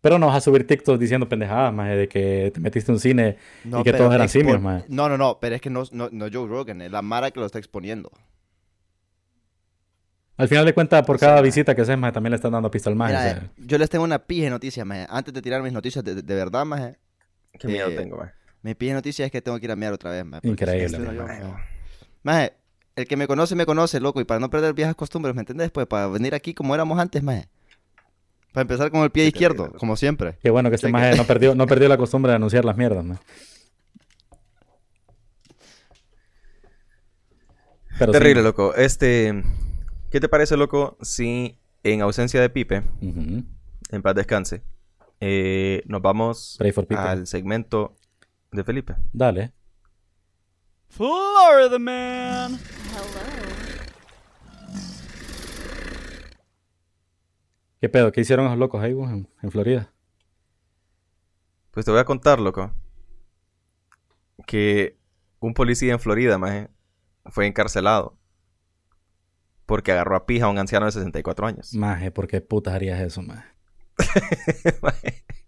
[0.00, 3.00] Pero no vas a subir TikTok diciendo pendejadas, más de que te metiste en un
[3.00, 4.86] cine No, y que todos eran simios, maje.
[4.88, 7.38] No, no, no, pero es que no, no, no Joe Rogan, es la Mara que
[7.40, 8.10] lo está exponiendo.
[10.38, 12.52] Al final de cuentas, por O sea, cada visita que haces, maje, también le están
[12.52, 13.12] dando pista al maje.
[13.12, 13.42] Mira, o sea.
[13.44, 15.06] eh, yo les tengo una pije noticia, maje.
[15.10, 16.96] Antes de tirar mis noticias de, de- de verdad, maje,
[17.58, 18.32] Qué miedo Eh, tengo, maje.
[18.62, 20.48] mi pije noticia es que tengo que ir a mirar otra vez, maje.
[20.48, 21.42] Increíble, yo- maje.
[22.22, 22.52] Maje,
[22.96, 24.18] el que me conoce, me conoce, loco.
[24.22, 25.70] Y para no perder viejas costumbres, ¿me entendés?
[25.70, 27.46] Pues para venir aquí como éramos antes, maje.
[28.52, 30.38] Para empezar con el pie izquierdo, como siempre.
[30.42, 33.04] Qué bueno que este maje no perdió, no perdió la costumbre de anunciar las mierdas.
[37.98, 38.44] Pero Terrible, sí.
[38.44, 38.74] loco.
[38.74, 39.44] Este,
[40.10, 44.62] ¿qué te parece, loco, si en ausencia de Pipe, en paz descanse,
[45.20, 46.58] eh, nos vamos
[46.96, 47.94] al segmento
[48.50, 48.96] de Felipe?
[49.12, 49.52] Dale.
[50.88, 52.58] Florida man.
[57.80, 58.12] ¿Qué pedo?
[58.12, 59.92] ¿Qué hicieron esos locos ahí, vos, en, en Florida?
[61.70, 62.72] Pues te voy a contar, loco,
[64.46, 64.98] que
[65.38, 66.68] un policía en Florida, maje,
[67.26, 68.18] fue encarcelado
[69.70, 71.74] porque agarró a pija a un anciano de 64 años.
[71.74, 73.48] Maje, ¿por qué putas harías eso, maje?
[74.82, 75.24] Maje,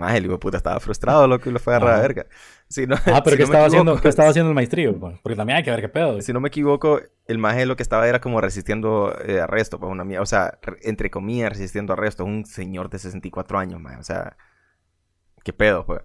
[0.00, 2.26] Maje, el hijo puta estaba frustrado, loco, y lo fue a agarrar a verga.
[2.68, 4.98] Si no, Ah, pero si ¿qué, no estaba haciendo, ¿qué estaba haciendo el maestrío?
[4.98, 5.18] pues?
[5.22, 6.20] Porque también hay que ver qué pedo.
[6.20, 9.90] Si no me equivoco, el maje lo que estaba era como resistiendo eh, arresto, pues
[9.90, 13.96] una mía, o sea, re- entre comillas, resistiendo arresto, un señor de 64 años, maje,
[13.98, 14.36] o sea,
[15.44, 16.02] qué pedo, pues.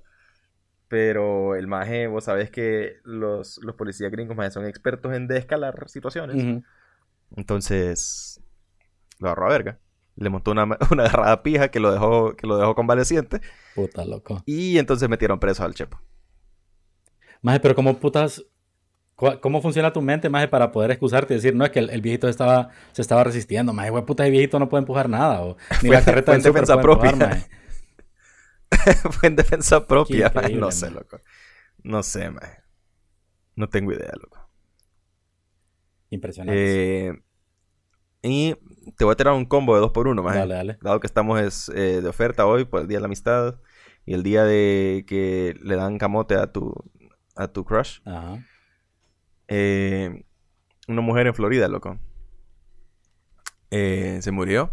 [0.87, 5.89] Pero el maje, vos sabés que los, los policías gringos, maje, son expertos en descalar
[5.89, 6.37] situaciones.
[6.37, 6.63] Ujú.
[7.35, 8.41] Entonces,
[9.19, 9.79] lo agarró a verga.
[10.15, 13.41] Le montó una, una agarrada pija que lo dejó, que lo dejó convaleciente.
[13.75, 14.41] Puta, loco.
[14.45, 15.99] Y entonces metieron preso al chepo.
[17.41, 18.43] Maje, pero ¿cómo putas...
[19.41, 22.01] ¿Cómo funciona tu mente, maje, para poder excusarte y decir, no, es que el, el
[22.01, 25.55] viejito estaba, se estaba resistiendo, maje, güey, puta, el viejito no puede empujar nada, o
[25.81, 27.15] ni Fue- la carreta fue en defensa empujar, propia.
[27.27, 27.47] maje.
[29.11, 30.31] Fue en defensa propia.
[30.35, 30.53] Maje.
[30.55, 30.95] no sé, maje.
[30.99, 31.19] loco.
[31.83, 32.57] No sé, maje.
[33.55, 34.49] No tengo idea, loco.
[36.09, 37.07] Impresionante.
[37.07, 37.13] Eh,
[38.21, 38.55] y
[38.97, 40.39] te voy a tirar un combo de dos por uno, maje.
[40.39, 40.77] Dale, dale.
[40.81, 43.59] Dado que estamos es, eh, de oferta hoy por el Día de la Amistad
[44.05, 46.73] y el día de que le dan camote a tu,
[47.35, 47.99] a tu crush.
[48.05, 48.45] Ajá.
[49.47, 50.25] Eh,
[50.87, 51.97] una mujer en Florida, loco.
[53.71, 54.71] Eh, se murió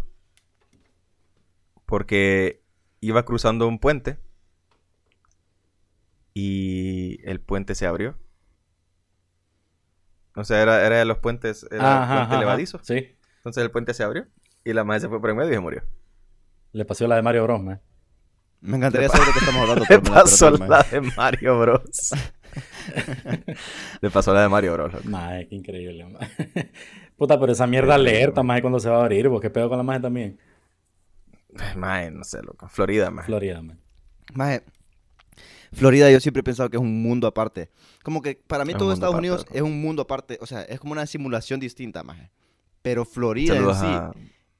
[1.85, 2.63] porque
[3.01, 4.17] iba cruzando un puente
[6.33, 8.17] y el puente se abrió.
[10.35, 12.39] O sea, era, era de los puentes, era Ajá, un puente ajá, ajá.
[12.39, 12.79] levadizo.
[12.83, 13.12] Sí.
[13.43, 14.25] Entonces el puente se abrió
[14.63, 15.83] y la madre se fue por en medio y se murió.
[16.71, 17.81] Le pasó la de Mario Bros, maje.
[18.61, 19.85] Me encantaría saber de qué estamos hablando.
[19.89, 20.81] Le pasó la man.
[20.89, 22.11] de Mario Bros.
[24.01, 25.05] Le pasó la de Mario Bros.
[25.05, 26.71] Maje, qué increíble, maje.
[27.17, 29.77] Puta, pero esa mierda alerta, maje, cuando se va a abrir, vos, ¿qué pedo con
[29.77, 30.39] la maje también?
[31.75, 32.69] Mae, no sé, loco.
[32.69, 33.25] Florida, mae.
[33.25, 33.61] Florida.
[34.33, 34.63] Maje,
[35.73, 37.69] Florida yo siempre he pensado que es un mundo aparte.
[38.03, 39.53] Como que para mí Es todo Estados aparte, Unidos loco.
[39.55, 40.37] es un mundo aparte.
[40.41, 42.31] O sea, es como una simulación distinta, maje.
[42.83, 44.11] Pero Florida Saludos, en sí a,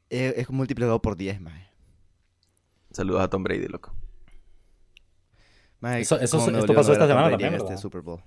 [0.09, 1.67] es, es multiplicado por 10, maje.
[2.91, 3.93] saludos a Tom Brady, loco.
[5.79, 7.77] Maje, Eso- eso- esto pasó no esta Tom semana Brady en también, este.
[7.81, 8.21] Super Bowl.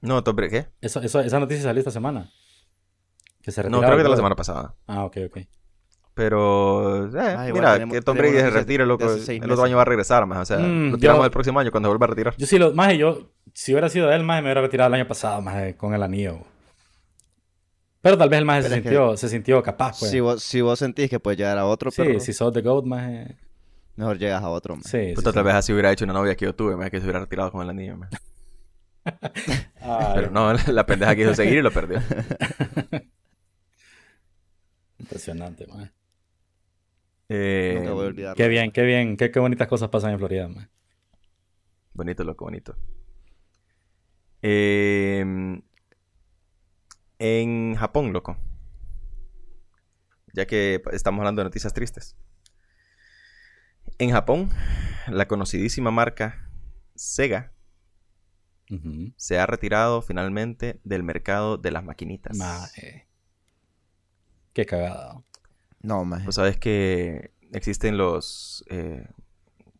[0.00, 0.66] No, Tom Brady, ¿qué?
[0.80, 2.30] Eso, eso, esa noticia salió esta semana.
[3.42, 4.74] Que se No, retiraba creo que de la semana pasada.
[4.86, 5.38] Ah, ok, ok.
[6.14, 9.04] Pero, eh, Ah, mira, tenemos- que Tom Brady se retire, loco.
[9.12, 10.38] El otro año va a regresar, más.
[10.38, 12.36] O sea, Mm, lo tiramos yo- el próximo año cuando vuelva a retirar.
[12.36, 15.08] Yo sí lo, maje, yo, si hubiera sido él, maje, me hubiera retirado el año
[15.08, 16.38] pasado, maje, con el anillo.
[18.02, 20.10] Pero tal vez el maje se que- sintió, se sintió capaz, pues.
[20.10, 22.60] Si, vos, si vos sentís que puedes llegar a otro, Sí, pero si sos The
[22.60, 23.36] GOAT, maje.
[23.96, 24.76] mejor llegas a otro.
[24.84, 25.34] Sí, Puta, sí.
[25.34, 27.50] tal vez así hubiera hecho una novia que yo tuve, más que se hubiera retirado
[27.52, 27.96] con el anillo.
[29.80, 32.00] Ay, Pero no, la pendeja quiso seguir y lo perdió.
[34.98, 35.90] Impresionante, maje.
[37.28, 38.36] Eh, Nunca voy a olvidar.
[38.36, 40.68] Qué bien, qué bien, qué, qué bonitas cosas pasan en Florida, maje.
[41.94, 42.74] Bonito, loco, bonito.
[44.42, 45.24] Eh,
[47.22, 48.36] en Japón, loco.
[50.34, 52.16] Ya que estamos hablando de noticias tristes.
[53.98, 54.50] En Japón,
[55.06, 56.50] la conocidísima marca
[56.96, 57.52] Sega
[59.16, 62.36] se ha retirado finalmente del mercado de las maquinitas.
[62.36, 63.06] Maje.
[64.54, 65.22] Qué cagada.
[65.80, 66.24] No, maje.
[66.24, 69.06] Pues sabes que existen los eh,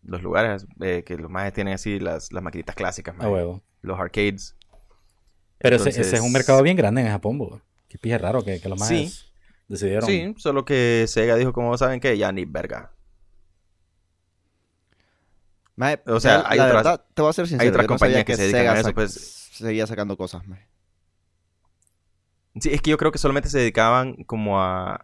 [0.03, 3.31] los lugares eh, que los más tienen así las, las maquinitas clásicas, A maje.
[3.31, 3.63] huevo.
[3.81, 4.57] los arcades.
[5.63, 7.61] Pero ese, ese es un mercado bien grande en Japón, bo.
[7.89, 8.95] Qué pije raro que, que los Sí.
[8.95, 9.33] majes
[9.69, 10.07] decidieron.
[10.09, 12.93] Sí, solo que Sega dijo, como saben que ya ni verga.
[15.77, 17.71] Maje, O sea, hay la otras- verdad, te voy a ser sincero.
[17.71, 19.13] otras yo no compañías que se dedican Sega a eso, pues.
[19.53, 20.67] Seguía sacando cosas, maje.
[22.61, 25.01] Sí, es que yo creo que solamente se dedicaban como a,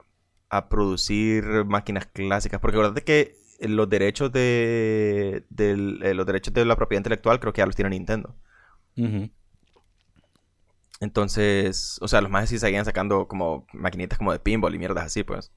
[0.51, 2.61] a producir máquinas clásicas.
[2.61, 7.61] Porque acuérdate que los derechos de, eh, los derechos de la propiedad intelectual creo que
[7.61, 8.35] ya los tiene Nintendo.
[8.99, 9.31] Ujú.
[11.01, 15.07] Entonces, o sea, los más sí seguían sacando como maquinitas como de pinball y mierdas
[15.07, 15.53] así, pues.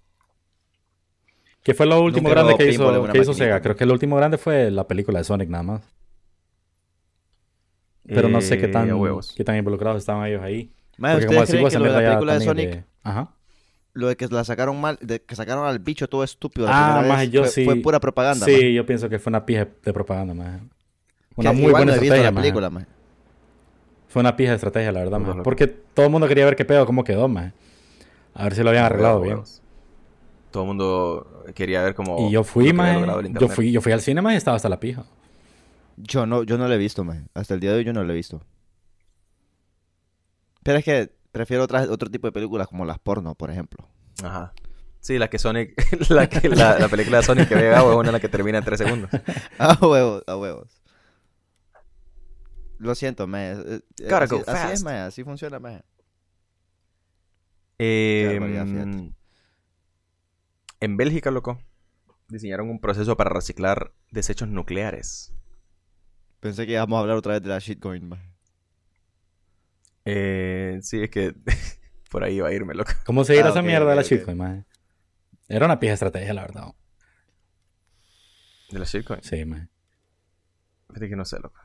[1.64, 3.34] ¿Qué fue lo último Nunca grande que hizo, que hizo.
[3.34, 3.62] Sega?
[3.62, 5.82] Creo que lo último grande fue la película de Sonic nada más.
[8.08, 9.34] Pero no sé qué Eh, tan, huevos.
[9.36, 10.74] qué tan involucrados estaban ellos ahí.
[10.98, 13.32] Maje, Porque ¿ustedes decís creen vos, que lo de la película de Sonic, de- Ajá.
[13.94, 17.02] lo de que la sacaron mal, de que sacaron al bicho todo estúpido la Ah,
[17.20, 17.66] vez, yo fue, sí.
[17.66, 20.34] fue pura propaganda, Sí, yo pienso que fue una pija de propaganda.
[20.34, 20.70] Que
[21.36, 22.42] Una muy igual buena no he visto estrategia, la maje.
[22.44, 22.88] película, maje.
[24.12, 25.42] Fue una pija de estrategia, la verdad, locos.
[25.42, 27.54] Porque todo el mundo quería ver qué pedo, cómo quedó, maje.
[28.34, 29.42] A ver si lo habían arreglado bien.
[30.52, 32.28] Todo el mundo quería ver cómo.
[32.28, 34.82] Y yo fui, el Yo fui, yo fui al cine, maje, y estaba hasta la
[34.82, 35.06] pija.
[35.96, 37.30] Yo no, yo no lo he visto, man.
[37.34, 38.42] Hasta el día de hoy yo no lo he visto.
[40.62, 43.88] Pero es que prefiero otras, otro tipo de películas como las porno, por ejemplo.
[44.22, 44.52] Ajá.
[45.00, 45.74] Sí, la que Sonic.
[46.10, 48.58] la, que, la, la película de Sonic que ve Gabo es una la que termina
[48.58, 49.10] en 3 segundos.
[49.58, 50.81] A huevos, a huevos.
[52.82, 53.42] Lo siento, man.
[53.66, 54.96] Eh, eh, Gotta así, go así es, man.
[54.96, 55.84] Así funciona, man.
[57.78, 59.14] Eh, barbaridad, fíjate.
[60.80, 61.62] en Bélgica, loco,
[62.28, 65.34] diseñaron un proceso para reciclar desechos nucleares.
[66.40, 68.20] Pensé que íbamos a hablar otra vez de la shitcoin, man.
[70.06, 71.36] Eh, sí, es que
[72.10, 72.92] por ahí iba a irme, loco.
[73.06, 74.66] ¿Cómo seguir Ah, esa mierda de la shitcoin, maje?
[75.48, 76.68] Era una pija de estrategia, la verdad.
[78.72, 79.22] De la shitcoin.
[79.24, 79.68] Sí, maje.
[80.88, 81.60] Fíjate que no sé, loco.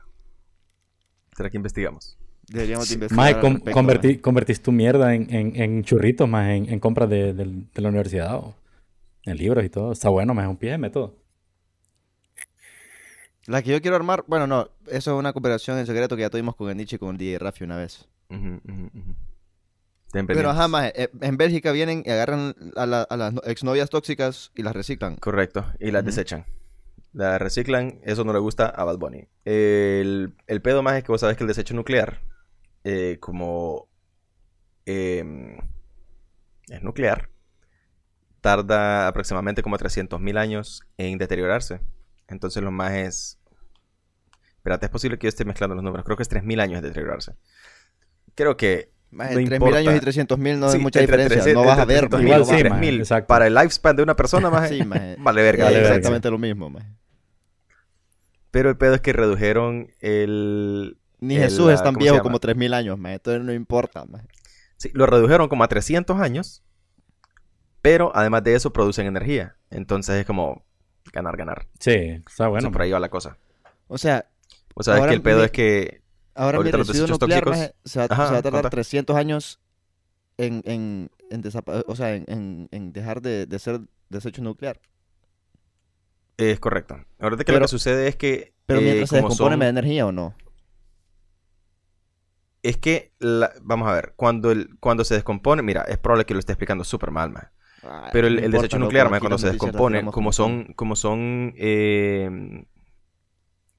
[1.37, 2.17] ¿Será que investigamos?
[2.49, 6.79] Deberíamos de investigar Maje, convertí- convertís tu mierda en, en, en churritos, más en, en
[6.79, 8.55] compras de, del- de la universidad, o
[9.23, 9.91] en libros y todo.
[9.91, 11.15] Está bueno, más es un pie de método.
[13.45, 16.29] La que yo quiero armar, bueno, no, eso es una cooperación en secreto que ya
[16.29, 18.07] tuvimos con el Nietzsche y con el DJ Rafi una vez.
[20.11, 23.41] Ten Pero ajá, maje, eh, en Bélgica vienen y agarran a, la- a las no-
[23.45, 25.17] exnovias tóxicas y las reciclan.
[25.17, 26.45] Correcto, y las desechan.
[27.13, 29.27] Las reciclan, eso no le gusta a Bad Bunny.
[29.45, 32.21] El, el pedo más es que vos sabés que el desecho nuclear,
[32.83, 33.87] eh, como
[34.85, 35.57] em,
[36.69, 37.29] es nuclear,
[38.41, 41.79] tarda aproximadamente como 300.000 años en deteriorarse.
[42.27, 43.39] Entonces lo más es...
[44.57, 46.05] Espérate, es posible que yo esté mezclando los números.
[46.05, 47.35] Creo que es 3.000 años de deteriorarse.
[48.35, 49.77] Creo que Maje, No 3.000 importa.
[49.77, 51.43] años y 300.000 no Sí, hay mucha entre diferencia.
[51.53, 52.69] 300 no vas a ver, 300.000 maje, Igual sí, vas a ver.
[52.71, 52.81] maje.
[52.91, 52.99] 3.000.
[52.99, 53.27] exacto.
[53.27, 55.15] Para el lifespan de una persona, más Sí, maje.
[55.19, 55.63] vale verga.
[55.65, 56.87] Vale exactamente lo mismo, maje.
[58.51, 60.97] Pero el pedo es que redujeron el...
[61.19, 63.15] Ni el, Jesús es tan ¿cómo se viejo como 3.000 años, maje.
[63.15, 64.05] Entonces no importa.
[64.77, 66.63] Sí, lo redujeron como a 300 años,
[67.81, 69.55] pero además de eso producen energía.
[69.69, 70.63] Entonces es como
[71.13, 71.67] ganar, ganar.
[71.79, 72.67] Sí, está bueno.
[72.67, 73.37] Entonces, por ahí va la cosa.
[73.87, 74.29] O sea,
[74.75, 76.01] O sea, es que el pedo mi- es que...
[76.35, 78.61] ahora mi Ahorita los residuo desechos nuclear, tóxicos- se va, Ajá, se va a tardar
[78.61, 78.69] contá.
[78.69, 79.59] 300 años
[80.37, 84.79] en, en, en, desapa- o sea, en, en, en dejar de, de ser desecho nuclear.
[86.37, 86.97] Es correcto.
[87.19, 88.53] Ahorita que lo que sucede es que...
[88.65, 90.35] Pero eh, mientras se descompone, son- ¿me da energía o no?
[92.63, 95.61] Es que, la- vamos a ver, cuando, el, cuando se descompone...
[95.61, 97.49] Mira, es probable que lo esté explicando súper mal, man.
[97.81, 100.95] Ay, Pero el, no el importa, desecho nuclear, man, cuando se descompone, como son, como
[100.95, 102.29] son eh,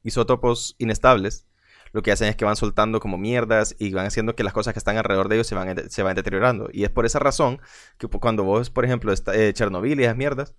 [0.03, 1.47] isótopos inestables,
[1.93, 4.75] lo que hacen es que van soltando como mierdas y van haciendo que las cosas
[4.75, 6.69] que están alrededor de ellos se van, se van deteriorando.
[6.73, 7.61] Y es por esa razón
[7.99, 10.55] que cuando vos, por ejemplo, está, eh, Chernobyl y esas mierdas,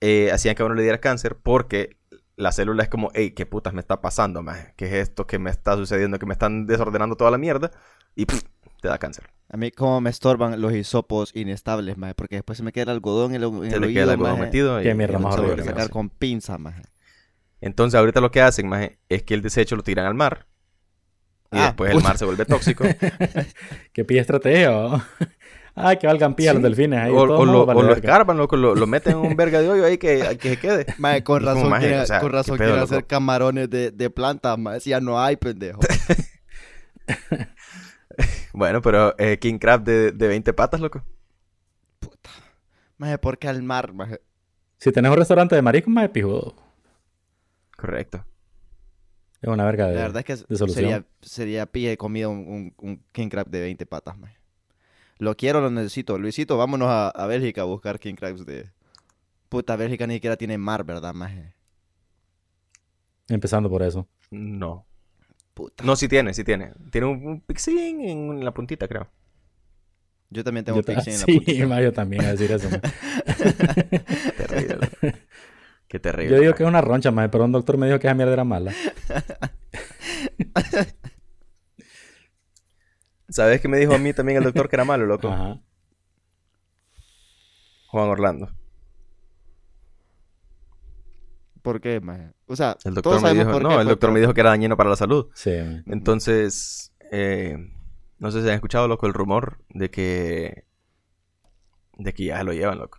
[0.00, 1.96] eh, hacían que a uno le diera cáncer porque
[2.36, 4.72] la célula es como, hey, ¿qué putas me está pasando, man?
[4.76, 6.18] ¿Qué es esto que me está sucediendo?
[6.18, 7.70] Que me están desordenando toda la mierda
[8.14, 8.42] y pff,
[8.80, 9.28] te da cáncer.
[9.50, 12.88] A mí como me estorban los hisopos inestables, maje, porque después se me queda el
[12.90, 14.80] algodón en el, en Se el le queda el oído, algodón maje, metido.
[14.80, 16.82] y- Qué mierda y más horrible, sacar con pinza, maje.
[17.60, 20.46] Entonces ahorita lo que hacen, maje, es que el desecho lo tiran al mar.
[21.52, 22.08] Y Ah, después el puta.
[22.08, 22.84] mar se vuelve tóxico.
[23.92, 25.04] Qué pilla estrategia.
[25.74, 26.98] Ay, que valgan pija los delfines.
[26.98, 28.08] Ahí, o, de todos o lo, vale o lo verga.
[28.08, 30.86] escarban, loco, lo, lo meten en un verga de hoyo ahí que, que se quede.
[31.22, 32.80] Con como, razón, maje, quieren, o sea, con ¿qué razón loco?
[32.82, 34.80] hacer camarones de, de plantas, maje.
[34.80, 35.80] Si ya no hay, pendejo.
[38.52, 41.02] Bueno, pero eh, King Crab de, de 20 patas, loco.
[41.98, 42.30] Puta.
[42.98, 44.20] Maje, ¿por qué al mar, maje?
[44.78, 46.54] Si tenés un restaurante de marisco, más pijudo.
[47.76, 48.24] Correcto.
[49.40, 52.38] Es una verga de, La verdad es que de sería, sería pilla de comida un,
[52.38, 54.39] un, un king crab de 20 patas, maje.
[55.20, 56.18] Lo quiero, lo necesito.
[56.18, 58.70] Luisito, vámonos a, a Bélgica a buscar king crabs de...
[59.48, 61.54] Puta, Bélgica ni siquiera tiene mar, ¿verdad, maje?
[63.28, 64.08] Empezando por eso.
[64.30, 64.86] No.
[65.54, 65.84] Puta.
[65.84, 66.72] No, sí tiene, sí tiene.
[66.90, 69.08] Tiene un, un pixín en la puntita, creo.
[70.30, 71.66] Yo también tengo Yo ta- pixie en la sí, puntita.
[71.66, 72.68] ma, yo también a decir eso.
[72.70, 72.80] ma.
[74.36, 74.88] Terrible.
[75.88, 76.30] Qué terrible.
[76.30, 76.56] Yo digo maje.
[76.58, 78.72] que es una roncha, ma, pero un doctor me dijo que esa mierda era mala.
[83.30, 85.28] ¿Sabes qué me dijo a mí también el doctor que era malo, loco?
[85.28, 85.60] Ajá.
[87.88, 88.50] Juan Orlando.
[91.62, 92.32] ¿Por qué, maje?
[92.46, 94.20] O sea, El todos doctor me sabemos dijo, por no, qué, el pues, doctor me
[94.20, 95.28] dijo que era dañino para la salud.
[95.34, 95.52] Sí.
[95.86, 97.56] Entonces, eh,
[98.18, 100.64] no sé si han escuchado, loco, el rumor de que...
[101.98, 102.98] De que ya se lo llevan, loco.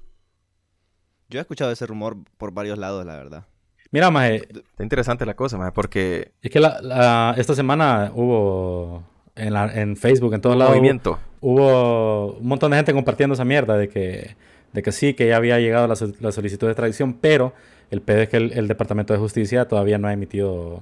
[1.29, 3.47] Yo he escuchado ese rumor por varios lados, la verdad.
[3.89, 6.33] Mira, ma, Está interesante la cosa, más porque...
[6.41, 9.03] es que la, la- esta semana hubo
[9.47, 11.19] en, la- en Facebook, en todos lados, movimiento.
[11.41, 14.35] hubo un montón de gente compartiendo esa mierda de que,
[14.73, 17.53] de que sí, que ya había llegado la, la solicitud de extradición, pero
[17.89, 20.81] el pedo es que el, el Departamento de Justicia todavía no ha emitido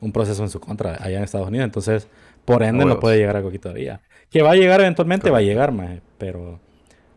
[0.00, 1.64] un proceso en su contra allá en Estados Unidos.
[1.64, 2.08] Entonces,
[2.44, 4.00] por ende, no puede llegar algo aquí todavía.
[4.30, 6.00] Que va a llegar eventualmente, va a llegar, maje.
[6.18, 6.60] Pero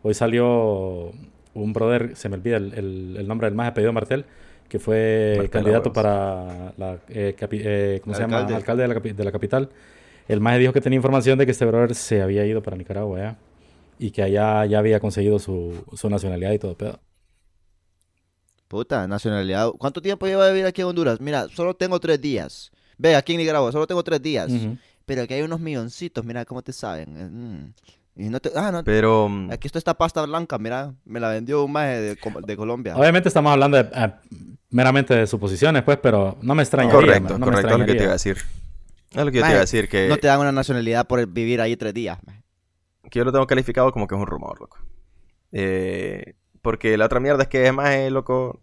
[0.02, 1.12] hoy salió
[1.54, 4.24] un brother, se me olvida el, el- el nombre del maje, pedido Martel,
[4.68, 8.38] que fue Martel, candidato para la, eh, capi- eh, ¿cómo se llama?
[8.38, 8.82] Alcalde.
[8.82, 9.68] De la, de la capital.
[10.28, 13.18] El maje dijo que tenía información de que este brother se había ido para Nicaragua,
[13.18, 13.38] ¿ya?
[13.98, 17.00] Y que allá ya había conseguido su, su nacionalidad y todo, pedo.
[18.68, 19.70] Puta, nacionalidad.
[19.78, 21.20] ¿Cuánto tiempo lleva de vivir aquí en Honduras?
[21.20, 22.70] Mira, solo tengo tres días.
[22.96, 24.50] Ve, aquí en Nicaragua, solo tengo tres días.
[25.04, 27.16] Pero aquí hay unos milloncitos, mira cómo te saben.
[27.16, 27.72] eh, mm.
[28.14, 28.50] Y no te...
[28.54, 28.84] Ah, no.
[28.84, 29.28] Pero.
[29.28, 30.94] mm, Aquí está esta pasta blanca, mira.
[31.04, 32.96] Me la vendió un maje de, Colombia.
[32.96, 34.20] Obviamente estamos hablando de, ah,
[34.70, 36.98] meramente de suposiciones, pues, pero no me extrañaría.
[36.98, 38.38] correcto, ma, no me correcto, lo que te iba a decir.
[39.14, 41.06] Es lo que yo te Maje, iba a decir, que, No te dan una nacionalidad
[41.06, 42.18] por vivir ahí tres días.
[43.10, 44.78] que yo lo tengo calificado como que es un rumor, loco.
[45.52, 48.60] Eh, porque la otra mierda es que es más, eh, loco,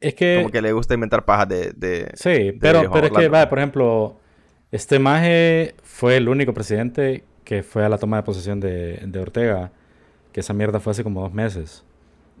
[0.00, 1.72] Es que, como que le gusta inventar pajas de...
[1.76, 4.16] de- sí, pero, pero es que, vaya, por ejemplo,
[4.72, 9.18] este maje fue el único presidente que fue a la toma de posesión de, de
[9.20, 9.70] Ortega,
[10.32, 11.84] que esa mierda fue hace como dos meses.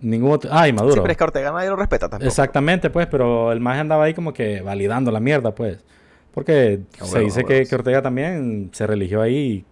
[0.00, 0.50] Ningún otro...
[0.52, 1.02] Ah, y Sí, Maduro.
[1.02, 2.26] pero es que Ortega nadie lo respeta tampoco.
[2.26, 5.84] Exactamente, pues, pero el maje andaba ahí como que validando la mierda, pues.
[6.32, 9.64] Porque se dice que, Ortega también se religió ahí.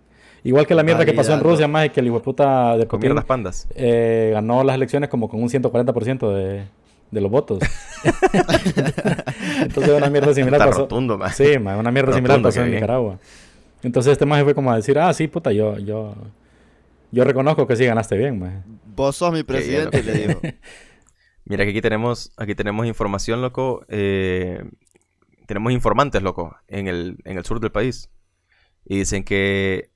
[0.45, 1.41] Igual que la mierda que pasó en.
[1.41, 3.67] Rusia, maje, que el hijo de puta de Putin mierdas pandas.
[3.75, 6.65] eh, ganó las elecciones como con un 140% de,
[7.11, 7.59] de los votos.
[9.61, 10.81] Entonces una mierda similar Está pasó.
[10.83, 11.31] rotundo, man.
[11.33, 12.75] Sí, ma, una mierda similar Rotundo, pasó qué en.
[12.75, 13.19] Nicaragua.
[13.83, 16.15] Entonces este maje fue como a decir, ah, sí, puta, yo, yo,
[17.11, 18.57] yo reconozco que sí ganaste bien, maje.
[18.95, 20.41] Vos sos mi presidente, le digo.
[21.47, 23.85] Mira que aquí tenemos, aquí tenemos información, loco.
[23.89, 24.63] eh,
[25.51, 28.09] tenemos informantes, loco, en el, en el sur del país.
[28.85, 29.91] Y dicen que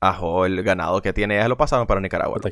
[0.00, 2.38] ajo, el ganado que tiene ya lo pasaron para Nicaragua.
[2.40, 2.50] Puta.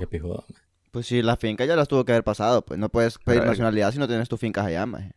[0.93, 2.65] Pues sí, las fincas ya las tuvo que haber pasado.
[2.65, 5.11] Pues no puedes pedir nacionalidad si no tienes tus fincas allá, maje.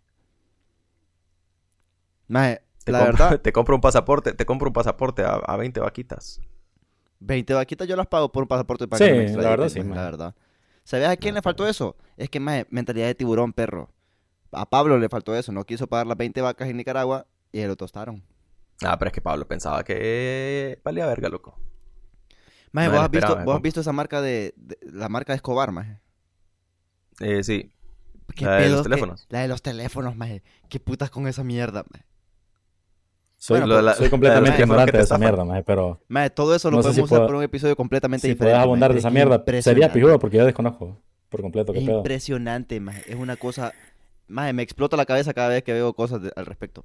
[2.28, 5.58] Maje, Te, la compro, verdad, te compro un pasaporte, te compro un pasaporte a, a
[5.58, 6.42] 20 vaquitas.
[7.20, 9.80] 20 vaquitas yo las pago por un pasaporte para Sí, que me la verdad sí,
[9.80, 10.00] maje, maje.
[10.02, 10.36] la verdad.
[10.84, 11.96] ¿Sabes a quién le faltó eso?
[12.16, 13.92] Es que, maje, mentalidad de tiburón, perro.
[14.52, 15.52] A Pablo le faltó eso.
[15.52, 18.24] No quiso pagar las 20 vacas en Nicaragua y lo tostaron.
[18.84, 21.60] Ah, pero es que Pablo pensaba que valía verga, loco.
[22.72, 25.38] Maje, No ¿vos, has visto, vos has visto esa marca de, de- la marca de
[25.38, 26.00] Escobar, maje?
[27.20, 27.72] Eh, sí,
[28.36, 29.26] ¿Qué La de los que- teléfonos.
[29.30, 30.44] La de los teléfonos, maje.
[30.70, 32.06] ¿Qué putas con esa mierda, maje?
[33.38, 36.30] Soy, Bueno, Lo de la- soy la completamente ignorante de esa mierda, maje, pero Maje,
[36.32, 38.54] todo eso lo No sé si podemos usar puedo- por un episodio completamente si diferente.
[38.54, 38.94] puedes abundar maje.
[38.96, 41.98] de esa Es mierda, sería pijudo porque yo desconozco por completo qué Es pedo.
[42.00, 43.04] impresionante, maje.
[43.12, 43.74] Es una cosa...
[44.28, 46.84] Maje, me explota la cabeza cada vez que veo cosas de- al respecto.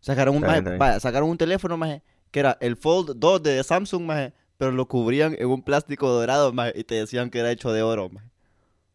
[0.00, 4.04] Sacaron un, maje, vaya, sacaron un teléfono, maje, que era el Fold 2 de Samsung,
[4.04, 7.72] maje, pero lo cubrían en un plástico dorado, maje, y te decían que era hecho
[7.72, 8.28] de oro, maje.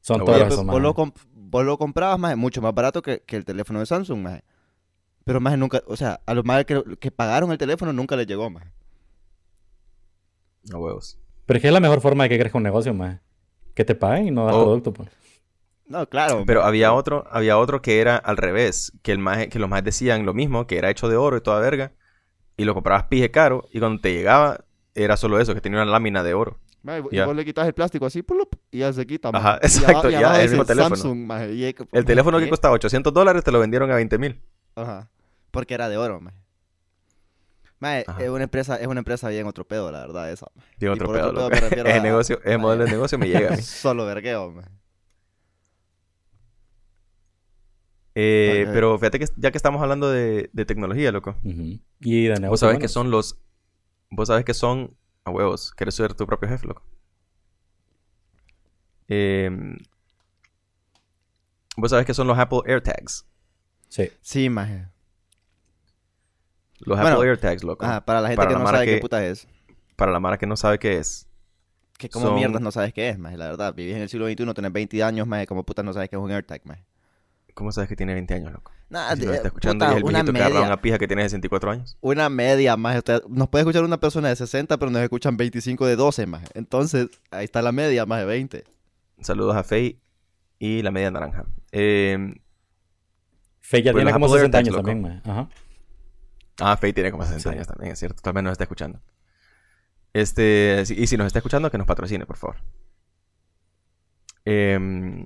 [0.01, 0.93] Son Ah, bueno, Pues, vos, lo
[1.35, 4.43] vos lo comprabas, maje, mucho más barato que, que el teléfono de Samsung, maje.
[5.25, 5.81] Pero, maje, nunca...
[5.87, 8.69] O sea, a los majes que, que pagaron el teléfono nunca les llegó, maje.
[10.71, 11.17] a huevos.
[11.45, 13.19] Pero es que es la mejor forma de que crezca un negocio, maje.
[13.73, 14.63] Que te paguen y no das Oh.
[14.63, 15.09] producto, pues.
[15.85, 16.43] No, claro.
[16.45, 19.83] Pero había otro, había otro que era al revés, que el maje- que los más
[19.83, 21.91] decían lo mismo, que era hecho de oro y toda verga,
[22.57, 24.63] y lo comprabas pije caro, y cuando te llegaba
[24.95, 26.59] era solo eso, que tenía una lámina de oro.
[26.83, 29.59] Maje, y vos le quitas el plástico así, pulup, y ya se quita, Ajá, maje.
[29.63, 30.95] Y exacto, y ya, el mismo teléfono.
[30.95, 34.41] Samsung, y El teléfono que costaba 800 dólares te lo vendieron a 20 mil.
[34.75, 35.09] Ajá.
[35.51, 36.19] Porque era de oro,
[38.07, 38.23] Ajá.
[38.23, 40.47] es una empresa, es una empresa bien otro pedo, la verdad, esa.
[40.79, 43.49] Y otro pedo, pedo me refiero Ese a- negocio, Maje, modelo de negocio me llega
[43.53, 43.61] a mí.
[43.61, 44.69] Solo vergueo, maje.
[48.15, 51.35] Eh, pero fíjate que ya que estamos hablando de, de tecnología, loco.
[51.99, 53.39] Y de Vos sabés que son los...
[54.09, 54.95] Vos sabés que son...
[55.25, 55.71] A huevos.
[55.71, 56.83] Quieres ser tu propio jefe, loco.
[59.07, 59.49] Eh,
[61.77, 63.25] Vos sabés que son los Apple AirTags.
[63.89, 64.09] Sí.
[64.21, 64.87] Sí, maje.
[66.79, 67.85] Los Bueno, Apple AirTags, loco.
[67.85, 69.47] Ajá, para la gente Para que la no sabe qué puta es.
[69.95, 71.27] Para la mara que no sabe qué es.
[71.97, 73.73] Que como son- mierdas no sabes qué es, maje, la verdad.
[73.73, 76.21] Vivís en el siglo XXI, tenés 20 años, maje, como putas no sabes qué es
[76.21, 76.85] un AirTag, maje.
[77.53, 78.71] ¿Cómo sabes que tiene 20 años, loco?
[78.89, 80.67] Nada, Si nos de- está escuchando puta, y es el una viejito que agarra media,
[80.67, 81.97] una pija que tiene 64 años.
[82.01, 82.75] una media.
[82.75, 86.47] Usted- nos puede escuchar una persona de 60, pero nos escuchan 25 de 12, maje.
[86.53, 88.63] Entonces, ahí está la media, más de 20.
[89.21, 89.99] Saludos a Faye
[90.59, 91.45] y la media naranja.
[91.71, 92.17] Eh,
[93.71, 94.87] ya Pues tiene como Apple 60 AirTags, años loco.
[94.87, 95.21] también.
[95.25, 95.49] Ajá.
[96.59, 97.55] Ah, Faye tiene como 60 Sí.
[97.55, 98.21] años también, es cierto.
[98.21, 98.99] Tal vez nos está escuchando.
[100.13, 102.57] Este, y si nos está escuchando, que nos patrocine, por favor.
[104.45, 105.25] Em,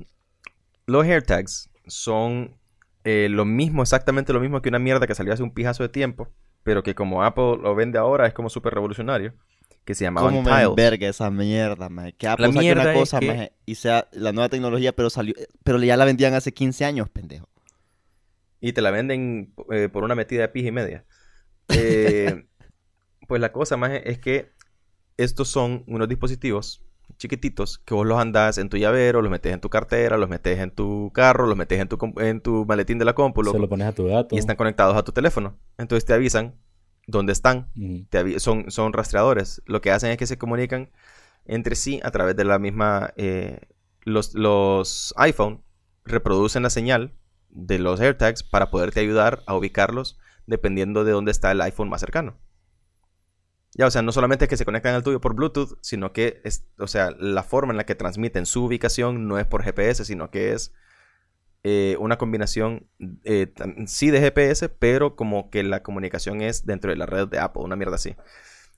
[0.86, 2.58] los AirTags son
[3.04, 5.90] eh, lo mismo, exactamente lo mismo que una mierda que salió hace un pijazo de
[5.90, 6.30] tiempo,
[6.64, 9.34] pero que como Apple lo vende ahora es como súper revolucionario,
[9.86, 10.68] que se llamaban ¿Cómo me Tiles.
[10.70, 12.14] enverga esa mierda, maje?
[12.14, 15.34] Que Apple La mierda una cosa, que- maje, y sea la nueva tecnología, pero salió,
[15.64, 17.48] pero ya la vendían hace 15 años, pendejo.
[18.60, 21.06] y te la venden eh, por una metida de pija y media.
[21.70, 22.48] Eh,
[23.28, 24.52] pues la cosa más es que
[25.16, 26.84] estos son unos dispositivos
[27.18, 30.60] chiquititos que vos los andás en tu llavero, los metes en tu cartera, los metes
[30.60, 33.70] en tu carro, los metes en tu, en tu maletín de la compu, Se lo
[33.70, 34.36] pones a tu gato.
[34.36, 35.58] y están conectados a tu teléfono.
[35.78, 36.56] Entonces te avisan
[37.08, 37.70] dónde están.
[38.10, 39.62] Te son, son rastreadores.
[39.66, 40.90] Lo que hacen es que se comunican
[41.46, 43.14] entre sí a través de la misma...
[43.16, 43.60] eh,
[44.02, 45.62] los, los iPhone
[46.06, 47.14] reproducen la señal
[47.50, 52.00] de los AirTags para poderte ayudar a ubicarlos dependiendo de dónde está el iPhone más
[52.02, 52.38] cercano.
[53.78, 56.42] Ya, o sea, no solamente es que se conectan al tuyo por Bluetooth, sino que
[56.44, 60.04] es, o sea, la forma en la que transmiten su ubicación no es por GPS,
[60.04, 60.74] sino que es
[61.64, 62.90] eh, una combinación,
[63.24, 63.54] eh,
[63.86, 67.62] sí de GPS, pero como que la comunicación es dentro de la red de Apple,
[67.64, 68.16] una mierda así.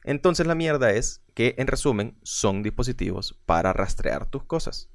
[0.03, 4.89] Entonces la mierda es que, en resumen, son dispositivos para rastrear tus cosas.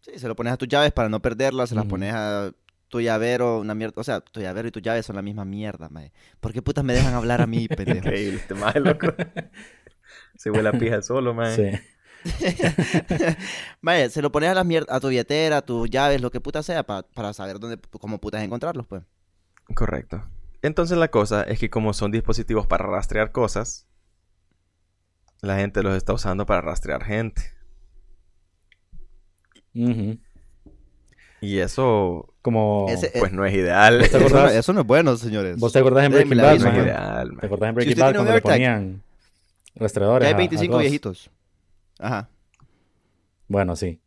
[0.00, 2.52] Sí, se lo pones a tus llaves para no perderlas, se las pones a
[2.88, 4.00] tu llavero, una mierda.
[4.00, 6.12] O sea, tu llavero y tu llave son la misma mierda, mae.
[6.40, 7.98] ¿Por qué putas me dejan hablar a mí, pendejo?
[8.08, 9.08] Increíble, este mae, loco.
[10.36, 11.54] Se huele a pija solo, man.
[11.54, 11.70] Sí.
[13.80, 16.40] Mae, se lo pones a las mier- a tu billetera, a tus llaves, lo que
[16.40, 19.02] puta sea, pa- para saber dónde, cómo putas encontrarlos, pues.
[19.74, 20.24] Correcto.
[20.62, 23.86] Entonces la cosa es que como son dispositivos para rastrear cosas,
[25.40, 27.42] la gente los está usando para rastrear gente.
[29.74, 30.18] Ujú.
[31.40, 32.86] Y eso, Como...
[32.88, 33.98] Ese- pues, no es ideal.
[33.98, 34.54] ¿Te Eso no, acordás?
[34.54, 35.56] eso no es bueno, señores.
[35.58, 37.40] ¿Vos te acordás en Breaking Bad, no es ideal, man.
[37.40, 39.02] ¿Te acordás en Si Breaking usted Bad cuando le ponían
[39.76, 40.80] rastreadores Ya hay a- a 25 Gus?
[40.82, 41.30] viejitos.
[41.98, 42.28] Ajá.
[43.46, 44.00] Bueno, sí.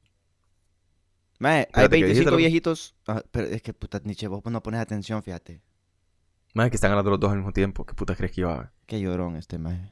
[1.40, 2.38] Mae, hay Espérate, ¿qué 25 dijiste, loco?
[2.38, 2.96] viejitos.
[3.08, 5.62] Ajá, pero es que puta, Nietzsche, vos no pones atención, fíjate.
[6.54, 7.86] Más que están hablando los dos al mismo tiempo.
[7.86, 9.90] ¿Qué puta crees que iba a Qué llorón este, mae.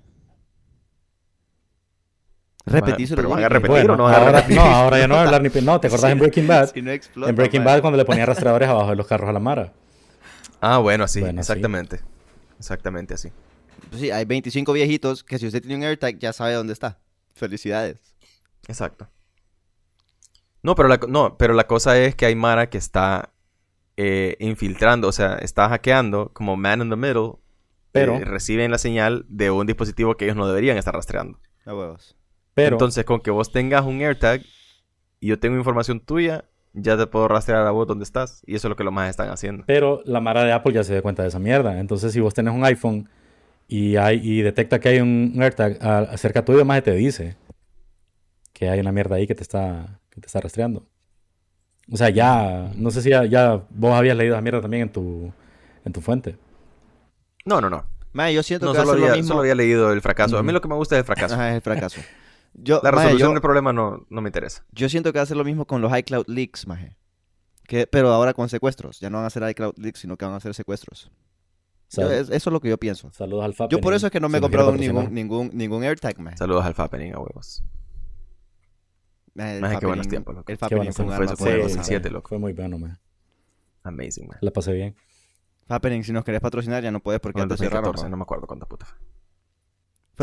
[2.66, 3.16] Repetíselo.
[3.18, 3.54] pero van a Jimmy.
[3.54, 3.70] repetir.
[3.88, 4.56] Bueno, o no a ahora, repetir?
[4.58, 5.50] no, ahora ya no voy a hablar ni...
[5.62, 6.72] No, ¿te acordás en Breaking Bad?
[6.74, 7.64] Si no explota, En Breaking.
[7.64, 9.74] Bad cuando le ponía rastreadores abajo de los carros a la Mara.
[10.62, 11.52] Ah, bueno, así, Bueno, sí.
[11.52, 12.02] exactamente.
[12.60, 13.32] Exactamente así.
[13.90, 17.00] Pues sí, hay 25 viejitos que si usted tiene un AirTag ya sabe dónde está.
[17.34, 18.00] Felicidades.
[18.68, 19.08] Exacto.
[20.62, 23.32] No, pero la, no, pero la cosa es que hay Mara que está
[23.96, 27.34] eh, infiltrando, o sea, está hackeando como man in the middle.
[27.92, 31.40] Pero- eh, reciben la señal de un dispositivo que ellos no deberían estar rastreando.
[31.66, 32.16] A huevos.
[32.64, 32.76] Pero...
[32.76, 34.42] Entonces, con que vos tengas un AirTag
[35.20, 38.42] y yo tengo información tuya, ya te puedo rastrear a vos dónde estás.
[38.46, 39.64] Y eso es lo que los más están haciendo.
[39.68, 41.80] Pero la Mara de Apple ya se dio cuenta de esa mierda.
[41.80, 43.10] Entonces, si vos tenés un iPhone
[43.68, 47.36] y, hay, y detecta que hay un AirTag a- cerca tuyo, más te dice
[48.54, 50.86] que hay una mierda ahí que te está, que te está rastreando.
[51.92, 54.90] O sea, ya, no sé si ya, ya vos habías leído esa mierda también en
[54.92, 55.32] tu,
[55.86, 56.36] en tu fuente.
[57.46, 57.86] No, no, no.
[58.32, 59.28] Yo siento No, que solo había, lo mismo.
[59.30, 60.38] solo había leído el fracaso.
[60.38, 61.36] A mí lo que me gusta es el fracaso.
[61.36, 62.02] Ajá, es el fracaso.
[62.54, 64.66] Yo, La resolución yo, del problema no, no me interesa.
[64.72, 66.98] yo siento que va a hacer lo mismo con los iCloud leaks, maje.
[67.68, 69.00] Que, pero ahora con secuestros.
[69.00, 71.12] Ya no van a hacer iCloud leaks, sino que van a hacer secuestros.
[71.92, 73.12] Yo- Sal- es- eso es lo que yo pienso.
[73.14, 76.20] Saludos al Yo por eso es que no me he comprado ningún, ningún, ningún AirTag,
[76.20, 76.38] maje.
[76.38, 77.64] Saludos al Fappening a huevos.
[79.36, 80.52] Maje, Maje, qué buenos Fappening- tiempos, loco.
[80.52, 81.90] El Fappening bueno, fue fue fue poderosa, el maje.
[81.90, 82.30] 17, loco.
[82.30, 83.00] Fue muy bueno, man.
[83.84, 84.38] Amazing, man.
[84.42, 84.96] La pasé bien.
[85.68, 87.84] Fappening, si nos querés patrocinar ya no puedes porque antes cerraron.
[87.86, 88.10] 2014, ¿no?
[88.12, 88.98] no me acuerdo cuánta puta fue.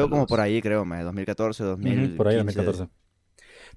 [0.02, 1.02] Fue como por ahí, creo, maje.
[1.04, 2.06] 2014, 2015.
[2.08, 2.88] Ujú, por ahí, 2014.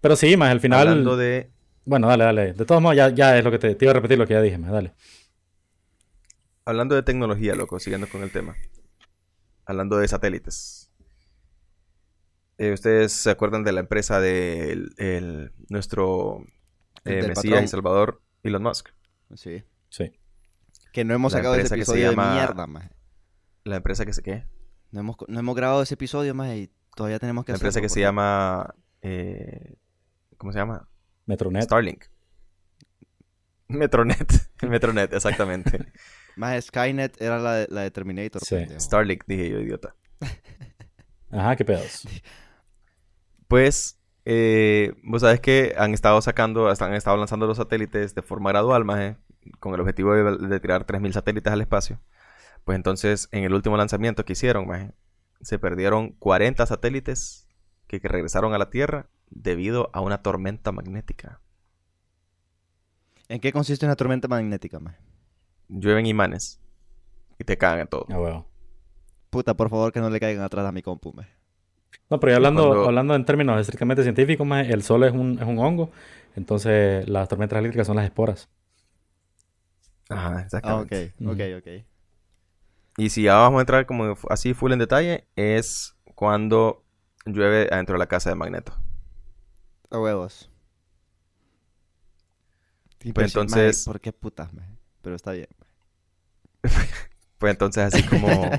[0.01, 0.87] Pero sí, más al final...
[0.87, 1.51] Hablando de...
[1.85, 2.53] Bueno, dale, dale.
[2.53, 4.33] De todos modos, ya, ya es lo que te, te iba a repetir lo que
[4.35, 4.71] ya dije, más.
[4.71, 4.93] Dale.
[6.65, 8.55] Hablando de tecnología, loco, siguiendo con el tema.
[9.65, 10.91] Hablando de satélites.
[12.57, 16.45] Eh, ¿Ustedes se acuerdan de la empresa de el- el- nuestro
[17.05, 17.63] El eh, Mesías patrón.
[17.63, 18.89] y Salvador, Elon Musk?
[19.35, 19.63] Sí.
[19.89, 20.11] Sí.
[20.91, 22.89] Que no hemos La sacado ese empresa que se episodio llama- de mierda, maje.
[23.63, 24.43] La empresa que se qué?
[24.91, 27.85] No hemos, no hemos grabado ese episodio, maje, y todavía tenemos que La empresa hacerlo,
[27.85, 28.73] que se llama...
[29.01, 29.75] eh,
[30.37, 30.87] ¿Cómo se llama?
[31.25, 31.63] Metronet.
[31.63, 32.05] Starlink.
[33.67, 34.31] Metronet.
[34.67, 35.91] Metronet, exactamente.
[36.35, 38.41] Maje, Skynet era la de, la de Terminator.
[38.43, 38.55] Sí.
[38.79, 39.95] Starlink, dije yo, idiota.
[41.31, 42.07] Ajá, qué pedos.
[43.47, 48.51] Pues, eh, vos sabes que han estado sacando, han estado lanzando los satélites de forma
[48.51, 49.17] gradual, maje,
[49.59, 51.99] con el objetivo de, de tirar 3.000 satélites al espacio.
[52.69, 54.91] Pues entonces, en el último lanzamiento que hicieron, maje,
[55.41, 57.47] se perdieron 40 satélites
[57.87, 61.41] que, que regresaron a la Tierra debido a una tormenta magnética.
[63.27, 64.99] ¿En qué consiste una tormenta magnética, maje?
[65.67, 66.61] Llueven imanes
[67.39, 68.05] y te cagan todo.
[68.11, 68.45] Ah.
[69.31, 71.31] Puta, por favor, que no le caigan atrás a mi compu, maje.
[72.07, 75.47] No, pero ya hablando, Cuando- hablando en términos estrictamente científicos, el sol es un, es
[75.47, 75.89] un hongo,
[76.35, 78.47] entonces las tormentas eléctricas son las esporas.
[80.07, 81.13] Ajá, Ah, exactamente.
[81.19, 81.88] ok, ok, ok.
[82.99, 86.83] Y si ya vamos a entrar como así full en detalle, es cuando
[87.25, 88.77] llueve adentro de la casa de Magneto.
[89.89, 90.51] A huevos.
[93.13, 94.77] Pues entonces- ¿Por qué putas, maje?
[95.01, 95.47] pero está bien.
[97.37, 98.27] Pues entonces así como...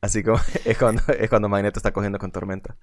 [0.00, 0.38] así como...
[0.64, 2.76] Es cuando, es cuando Magneto está cogiendo con tormenta.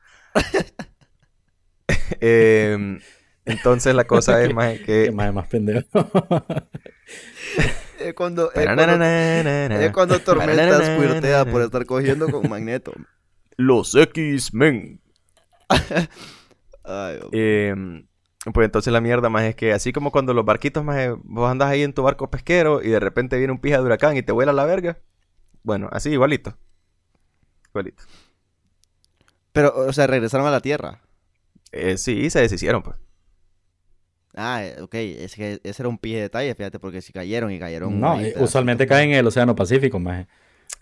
[2.20, 3.00] Em,
[3.46, 5.12] entonces la cosa es más que...
[5.12, 6.10] más, más pendejo.
[8.00, 12.92] Es cuando, es cuando, es cuando Tormenta squirtea por estar cogiendo con Magneto.
[13.58, 15.00] Los X-Men.
[17.32, 18.06] Em,
[18.54, 21.70] pues entonces la mierda más es que así como cuando los barquitos más vos andas
[21.70, 24.34] ahí en tu barco pesquero y de repente viene un pija de huracán y te
[24.34, 24.98] vuela la verga.
[25.64, 26.58] Bueno, así igualito.
[27.70, 28.04] Igualito.
[29.54, 31.02] Pero, o sea, regresaron a la Tierra.
[31.72, 32.98] Eh, sí, se deshicieron pues.
[34.36, 37.52] Ah, eh, ok, es que ese era un pie de detalle, fíjate, porque si cayeron
[37.52, 38.00] y cayeron.
[38.00, 40.28] No, ahí eh, usualmente caen en el Océano Pacífico, maje.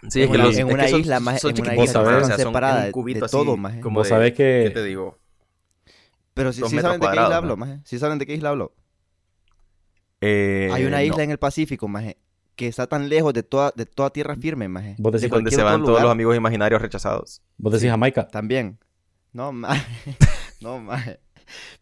[0.10, 1.74] Sí, En es que los- en es una que son- isla, maje, son en una
[1.74, 3.82] isla que o sea, en un de- cubito de así, todo, maje.
[3.82, 5.20] como Vos de- sabés que- ¿Qué te digo?
[6.34, 7.72] Pero sí, dos sí metros saben de qué isla hablo, maje.
[7.74, 7.84] maje.
[7.86, 8.74] Sí saben de qué isla hablo.
[10.22, 11.04] Eh, Hay una no.
[11.04, 12.18] isla en el Pacífico, maje,
[12.56, 14.95] que está tan lejos de toda, de toda tierra firme, maje.
[14.97, 17.41] Vos decís De donde se van todos los amigos imaginarios rechazados.
[17.58, 18.28] Vos decís Jamaica.
[18.28, 18.80] También.
[19.34, 19.84] No, maje.
[20.62, 21.20] no, maje.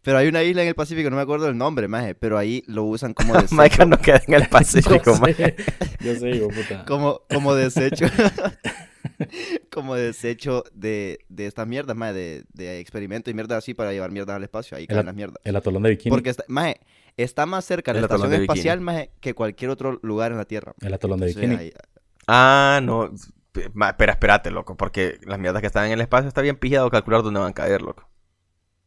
[0.02, 2.62] Pero hay una isla en el Pacífico, no me acuerdo el nombre, maje, pero ahí
[2.66, 3.50] lo usan como desecho.
[3.56, 5.34] Jamaica no queda en el Pacífico, Yo maje.
[5.34, 5.56] sé,
[6.00, 6.84] yo sé, hijo puta.
[6.86, 8.06] como, como desecho.
[9.70, 14.10] como desecho de, de esta mierda, maje, de, de experimento y mierda así para llevar
[14.10, 14.76] mierda al espacio.
[14.76, 15.38] Ahí caen las mierdas.
[15.44, 16.10] El atolón de Bikini.
[16.10, 16.80] Porque está, maje,
[17.16, 20.74] está más cerca la estación espacial, maje, que cualquier otro lugar en la Tierra.
[20.80, 21.64] El atolón de Entonces, Bikini.
[21.68, 21.72] ahí-
[22.26, 23.10] Ah, no.
[23.52, 24.76] Espera, espérate, loco.
[24.76, 27.54] Porque las mierdas que están en el espacio está bien pijado calcular dónde van a
[27.54, 28.08] caer, loco.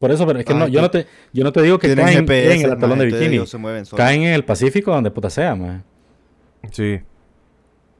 [0.04, 1.86] Por eso, pero es que Ah, no, yo, no te, yo no te digo que
[1.86, 3.46] tienen caen GPS, en el atolón maje, de Bikini.
[3.46, 3.86] se mueven.
[3.96, 5.82] Caen en el Pacífico donde puta sea, maje.
[6.72, 7.00] Sí.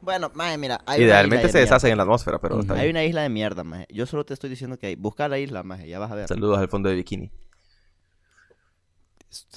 [0.02, 2.74] Bueno, maje, mira, hay una Idealmente isla se de deshacen en la atmósfera, pero está
[2.74, 3.86] Hay una isla de mierda, maje.
[3.88, 4.96] Yo solo te estoy diciendo que hay.
[4.96, 6.28] Busca la isla, maje, ya vas a ver.
[6.28, 7.30] Saludos al fondo de bikini.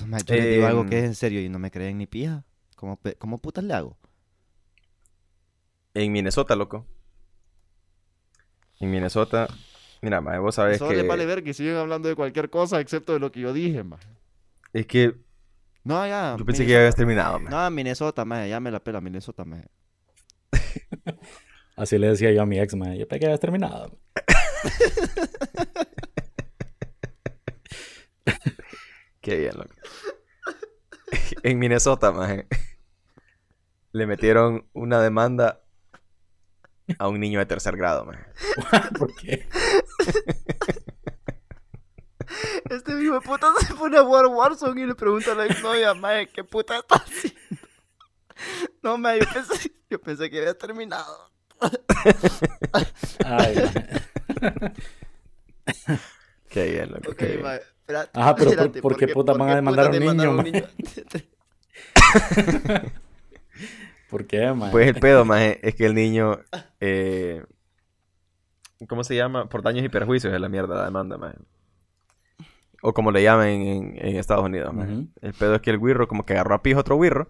[0.06, 0.90] Maje, yo les digo algo Em.
[0.90, 2.46] que es en serio y no me creen ni pija.
[2.78, 3.98] ¿Cómo, cómo putas le hago?
[5.94, 6.86] En Minnesota, loco.
[8.80, 9.48] En Minnesota.
[10.02, 10.96] Mira, maje, vos sabés Eso que...
[10.96, 13.84] les vale ver que siguen hablando de cualquier cosa excepto de lo que yo dije,
[13.84, 14.08] maje.
[14.74, 15.16] Es que
[15.84, 16.36] No, ya.
[16.38, 17.56] yo pensé que ya habías terminado, maje.
[17.56, 19.68] No, Minnesota, maje, ya me la pela Minnesota, maje.
[21.76, 22.98] Así le decía yo a mi ex, maje.
[22.98, 23.98] Yo pensé que habías terminado.
[29.22, 29.74] Qué bien, loco.
[31.44, 32.48] en Minnesota, maje.
[33.92, 35.62] Le metieron una demanda
[37.00, 38.26] a un niño de tercer grado, maje.
[38.98, 39.48] ¿Por qué?
[42.70, 45.94] Este hijo de puta se pone a jugar Warzone y le pregunta a la exnovia,
[45.94, 47.40] maje, ¿qué puta está haciendo?
[48.84, 51.32] No, maje, yo pensé, yo pensé que había terminado.
[53.26, 53.56] Ay.
[56.50, 57.14] Qué bien, loco.
[57.16, 57.42] Qué bien.
[57.44, 60.44] maje, espérate, Ajá, pero ¿por- espérate, por qué puta van a demandar a un niño?
[64.10, 64.72] ¿Por qué, maje?
[64.72, 66.40] Pues el pedo, maje, es que el niño...
[66.80, 67.44] eh,
[68.88, 69.50] ¿Cómo se llama?
[69.50, 71.38] Por daños y perjuicios es la mierda la demanda, maje.
[72.84, 75.08] O como le llaman en, en Estados Unidos, maje.
[75.22, 77.28] El pedo es que el guirro como que agarró a pija otro guirro.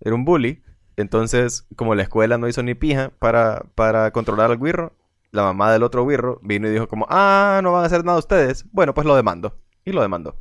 [0.00, 0.62] Era un bully.
[0.96, 4.92] Entonces, como la escuela no hizo ni pija para, para controlar al guirro,
[5.30, 8.18] la mamá del otro guirro vino y dijo como, ah, no van a hacer nada
[8.18, 8.64] ustedes.
[8.72, 9.58] Bueno, pues lo demando.
[9.84, 10.36] Y lo demandó.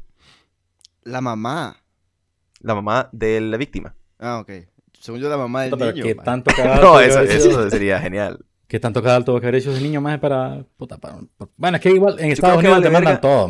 [1.03, 1.77] La mamá.
[2.59, 3.95] La mamá de la víctima.
[4.19, 4.51] Ah, ok.
[4.99, 6.03] Según yo, la mamá del pero niño.
[6.03, 6.25] ¿qué maje.
[6.25, 8.39] tanto cagado No, que eso, sería genial.
[8.67, 10.65] ¿Qué tanto cagado tuvo que haber hecho ese niño, maje, para...
[10.75, 11.19] Puta, para...
[11.55, 13.49] Bueno, es que igual en Estados que Unidos vale te mandan todo.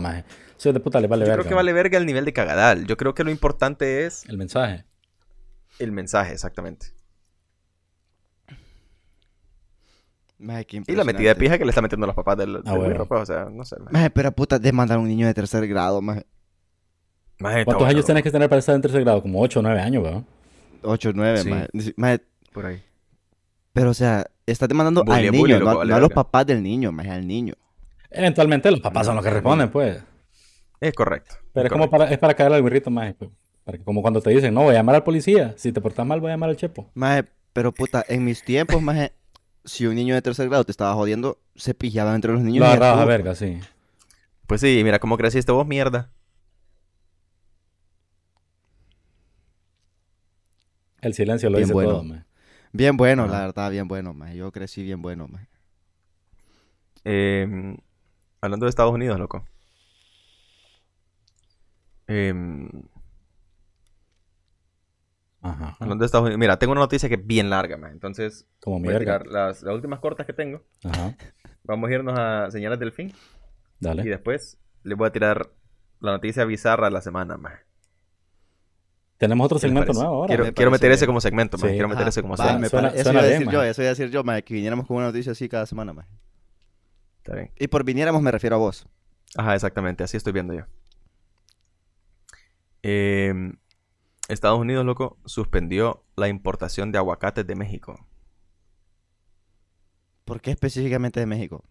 [0.60, 1.42] Eso de puta le vale Yo verga.
[1.44, 2.86] creo que vale verga el nivel de cagadal.
[2.86, 4.86] Yo creo que lo importante es El mensaje.
[5.80, 6.88] el mensaje, exactamente.
[10.40, 12.54] Maje, qué Y la metida de pija que le está metiendo a los papás del,
[12.54, 13.08] del Ah, bueno.
[13.10, 13.76] o sea, no sé.
[13.80, 13.92] maje.
[13.94, 16.26] Maje, pero puta, demandar a un niño de tercer grado, maje.
[17.40, 19.22] ¿Cuántos años tenés que tener para estar en tercer grado?
[19.22, 20.26] Como 8 o 9 años, weón.
[20.84, 21.38] 8, 9,
[21.74, 21.94] Sí.
[22.54, 22.84] Por ahí.
[23.74, 26.46] Pero, o sea, estás demandando Bully al niño, no, a- vale no a los papás
[26.48, 27.54] del niño, maje, al niño.
[28.10, 30.02] Eventualmente los papás son los que responden, pues.
[30.80, 31.36] Es correcto.
[31.54, 31.74] Pero es correcto.
[31.74, 33.14] como para, es para caer al birrito más.
[33.14, 33.30] Pues.
[33.64, 35.54] Para que, como cuando te dicen, no, voy a llamar al policía.
[35.58, 36.90] Si te portas mal, voy a llamar al chepo.
[36.94, 39.12] Maje, pero puta, en mis tiempos, maje,
[39.66, 42.62] si un niño de tercer grado te estaba jodiendo, se pillaban entre los niños.
[42.62, 43.60] Lo agarrabas a verga, sí.
[44.48, 46.10] Pues sí, mira cómo creciste vos, mierda.
[51.02, 51.90] El silencio lo Bien dice bueno.
[51.92, 52.26] todo, man.
[52.74, 54.36] Bien bueno, la verdad, bien bueno, maje.
[54.38, 55.48] Yo crecí bien bueno, maje.
[57.06, 57.78] Eh,
[58.42, 59.46] hablando de Estados Unidos, loco.
[62.08, 62.34] Eh,
[65.42, 65.78] Ajá.
[65.80, 66.40] hablando de Estados Unidos.
[66.40, 67.92] Mira, tengo una noticia que es bien larga, man.
[67.92, 70.64] Entonces, Como voy a tirar las, las últimas cortas que tengo.
[70.84, 71.16] Ajá.
[71.64, 73.10] Vamos a irnos a señales del fin.
[73.10, 73.14] Y
[73.80, 74.04] Dale.
[74.04, 75.50] después les voy a tirar
[76.00, 77.54] la noticia bizarra de la semana, man.
[79.18, 80.28] Tenemos otro ¿Qué les segmento nuevo ahora.
[80.28, 81.08] Quiero, Me quiero meter ese bien.
[81.08, 81.58] como segmento.
[81.58, 81.68] Sí.
[81.68, 82.60] Quiero meter Ajá, ese como segmento.
[82.60, 84.24] me Suena- pare- eso suena iba a bien, decir yo, eso iba a decir yo,
[84.44, 86.10] que viniéramos con una noticia así cada semana, maje.
[87.18, 87.52] Está bien.
[87.58, 88.88] Y por viniéramos me refiero a vos.
[89.36, 90.04] Ajá, exactamente.
[90.04, 90.66] Así estoy viendo yo.
[92.84, 93.34] Eh,
[94.30, 98.06] Estados Unidos, loco, suspendió la importación de aguacates de México.
[100.26, 101.64] ¿Por qué específicamente de México?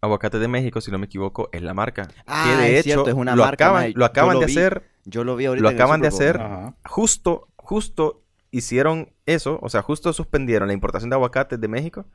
[0.00, 2.08] Aguacates de México, si no me equivoco, es la marca.
[2.26, 4.46] Ah, que de es hecho, cierto, es una lo marca, acaban, lo acaban lo de
[4.46, 6.40] vi hacer Yo lo vi ahorita Lo en el acaban de Super Bowl.
[6.40, 6.40] hacer.
[6.40, 6.76] Ajá.
[6.86, 12.06] justo, justo hicieron eso, o sea, justo suspendieron la importación de aguacates de México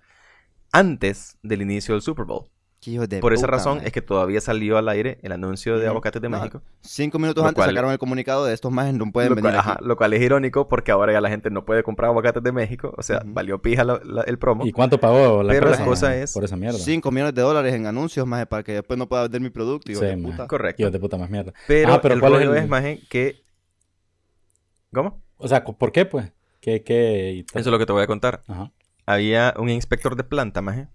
[0.71, 2.49] antes del inicio del Super Bowl.
[2.89, 5.87] Qué hijos de Por esa razón es que todavía salió al aire el anuncio de
[5.87, 6.61] aguacates de No, México.
[6.81, 9.59] Cinco minutos antes cual- sacaron el comunicado de estos más no pueden Lo venir cual,
[9.59, 12.51] ajá, lo cual es irónico porque ahora ya la gente no puede comprar aguacates de
[12.51, 12.93] México.
[12.97, 14.65] O sea, valió pija la- la- el promo.
[14.65, 16.79] ¿Y cuánto pagó la Pero la empresa, cosa es- por esa mierda?
[16.79, 19.91] Cinco millones de dólares en anuncios, más para que después no pueda vender mi producto.
[19.91, 20.31] hijo Sí, de maje.
[20.31, 20.47] puta.
[20.47, 20.81] Correcto.
[20.81, 21.53] Hijos de puta más mierda.
[21.67, 23.41] Pero, Ah, pero el ¿cuál es el- es, maje, que...
[24.93, 25.21] ¿Cómo?
[25.37, 26.31] O sea, ¿por qué, pues?
[26.59, 27.39] ¿Qué, qué?
[27.39, 28.41] Eso es lo que te voy a contar.
[28.47, 28.71] Ajá.
[29.05, 30.87] Había un inspector de planta, maje,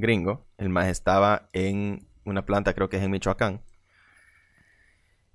[0.00, 0.46] gringo.
[0.56, 3.62] El maje estaba en una planta, creo que es en Michoacán.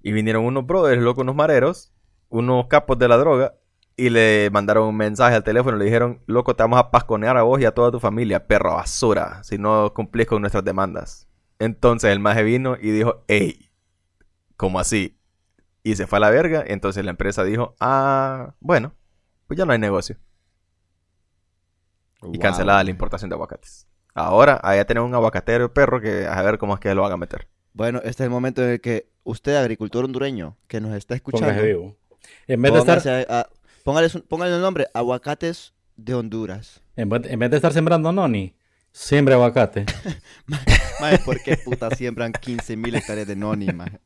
[0.02, 1.94] Y vinieron unos brothers, loco, unos mareros,
[2.30, 3.56] unos capos de la droga,
[3.96, 5.78] y le mandaron un mensaje al teléfono.
[5.78, 8.76] Le dijeron, loco, te vamos a pasconear a vos y a toda tu familia, perro
[8.76, 11.28] basura, si no cumplís con nuestras demandas.
[11.60, 13.72] Entonces el maje vino y dijo, hey,
[14.58, 15.20] ¿cómo así?
[15.84, 16.64] Y se fue a la verga.
[16.66, 18.94] Entonces la empresa dijo, ah, bueno,
[19.48, 20.18] pues ya no hay negocio
[22.32, 23.88] y cancelada la importación de aguacates.
[24.16, 27.18] Ahora, allá tenemos un aguacatero perro que a ver cómo es que lo van a
[27.18, 27.48] meter.
[27.74, 31.62] Bueno, este es el momento en el que usted, agricultor hondureño, que nos está escuchando,
[31.64, 31.98] vivo.
[32.48, 33.50] En vez de estar, a- a-
[33.84, 36.82] póngale, su- póngale el nombre, aguacates de Honduras.
[36.96, 38.56] en vez, en vez de estar sembrando noni,
[38.92, 39.86] siembra aguacate.
[41.02, 44.00] Maje, ¿por qué puta siembran 15 mil hectáreas de noni, maje?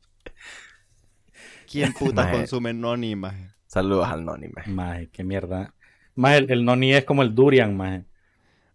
[1.70, 2.36] ¿Quién puta Maje.
[2.36, 3.50] consume noni, maje?
[3.66, 4.70] Saludos al Noni, maje.
[4.70, 5.74] Maje, qué mierda.
[6.14, 8.04] Maje, el, el noni es como el durian, maje.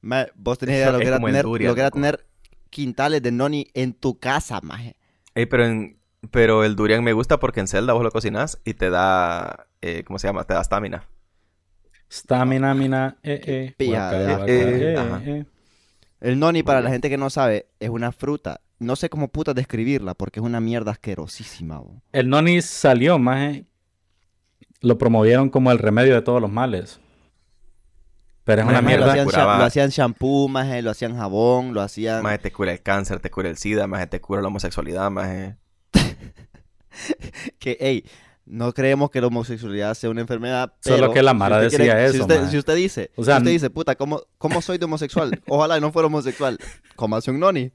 [0.04, 1.96] Maje, vos tenés idea de lo que era tener, durian, lo que era loco.
[1.98, 2.26] tener
[2.70, 4.96] quintales de noni en tu casa, maje.
[5.34, 5.98] Ey, pero, en-
[6.30, 9.68] pero el durian me gusta porque en Zelda vos lo cocinas y te da...
[9.82, 10.44] eh, ¿Cómo se llama?
[10.44, 11.08] Te da estamina.
[12.12, 13.76] Stamina, mina, eh, eh.
[13.80, 14.96] eh,
[15.26, 15.46] eh.
[16.22, 18.62] El noni, para la gente que no sabe, es una fruta.
[18.80, 22.02] No sé cómo puta describirla porque es una mierda asquerosísima, bo.
[22.12, 23.66] El noni salió, maje.
[24.82, 27.00] Lo promovieron como el remedio de todos los males.
[28.46, 29.12] Pero es Maje, una Maje, lo mierda.
[29.14, 32.22] hacían, curaba- lo hacían shampoo, maje, lo hacían jabón, lo hacían...
[32.24, 35.56] Más te cura el cáncer, te cura el SIDA, más te cura la homosexualidad, más
[37.60, 38.06] que, hey,
[38.46, 42.16] no creemos que la homosexualidad sea una enfermedad, Solo que la Mara usted decía si
[42.16, 42.52] eso, usted, maje.
[42.52, 45.42] si usted dice, O sea, si usted dice, puta, ¿cómo, ¿cómo soy de homosexual?
[45.48, 46.58] Ojalá y no fuera homosexual.
[46.96, 47.72] ¿Cómo hace un noni?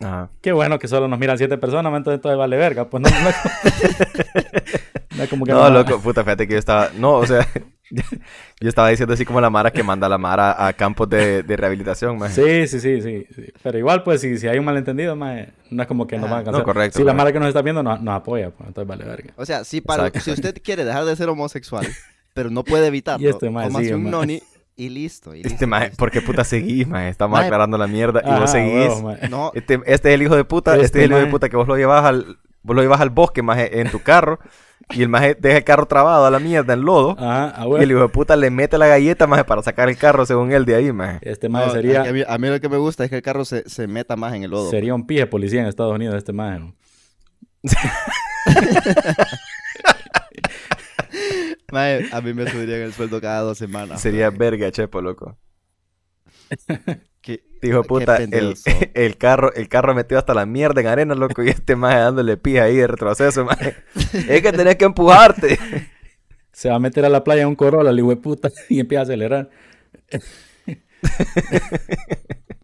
[0.00, 0.30] Ajá.
[0.40, 2.88] Qué bueno que solo nos miran siete personas, entonces, entonces vale verga.
[2.88, 3.16] Pues no, no,
[5.16, 6.90] no es como que No, no- loco, puta, fíjate que yo estaba...
[6.96, 7.46] No, o sea...
[7.90, 11.42] yo estaba diciendo así como la Mara que manda a la Mara a campos de,
[11.42, 12.18] de rehabilitación.
[12.30, 13.44] Sí, sí, sí, sí, sí.
[13.62, 16.40] Pero igual, pues, si, si hay un malentendido, maje, no es como que nos van
[16.40, 16.64] a no, cancelar.
[16.64, 19.32] correcto, Si la mara que nos está viendo nos, nos apoya, pues, entonces vale verga.
[19.36, 21.86] O sea, si, para, si usted quiere dejar de ser homosexual,
[22.34, 24.42] pero no puede evitarlo, Y este maje cómase sigue, un noni
[24.78, 25.34] y listo.
[25.34, 25.96] y Este listo, listo.
[25.98, 27.08] ¿por qué puta seguís, maje?
[27.10, 28.72] Estamos aclarando la mierda y Ah, vos seguís...
[28.88, 29.28] huevo, maje.
[29.28, 31.48] No, Este, este es el hijo de puta, este, Este es el hijo de puta
[31.48, 34.38] que vos lo llevas al, vos lo llevas al bosque, maje, en tu carro,
[34.90, 37.82] y el maje deja el carro trabado a la mierda en lodo, Ajá, ah, y
[37.82, 40.64] el hijo de puta le mete la galleta, maje, para sacar el carro según él
[40.64, 41.18] de ahí, maje.
[41.22, 43.44] Este maje sería, a, mí, a mí lo que me gusta es que el carro
[43.44, 44.70] se, se meta más en el lodo.
[44.70, 46.60] sería un pije policía en Estados Unidos, este maje.
[46.60, 46.74] ¿no?
[51.72, 54.00] Maje, a mí me subirían el sueldo cada dos semanas.
[54.00, 55.36] Sería verga, chepo, loco.
[57.20, 57.42] Qué
[57.86, 58.54] puta, el,
[58.94, 62.36] el carro, el carro metido hasta la mierda en arena, loco, y este maje dándole
[62.36, 63.76] pija ahí de retroceso, maje.
[64.12, 65.58] es que tenés que empujarte.
[66.52, 69.02] Se va a meter a la playa en un Corolla, de puta, y empieza a
[69.04, 69.50] acelerar.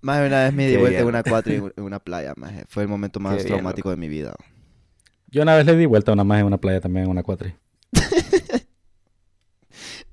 [0.01, 2.65] Más de una vez me di vuelta en una cuatro en en una playa, maje.
[2.69, 4.35] Fue el momento más Qué bien, traumático de mi vida.
[5.29, 7.23] Yo una vez le di vuelta a una maje en una playa también, en una
[7.23, 7.55] cuatri.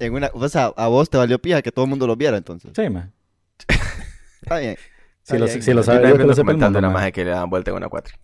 [0.01, 2.35] En una, o sea, a vos te valió pija que todo el mundo lo viera
[2.35, 2.71] entonces.
[2.75, 3.11] Sí, maje.
[4.41, 4.75] Está bien.
[5.23, 5.81] Si lo, si lo.
[5.81, 7.89] Yo sabe vez que lo sepa el mundo, una que le dan vuelta en una
[7.89, 8.17] cuatro.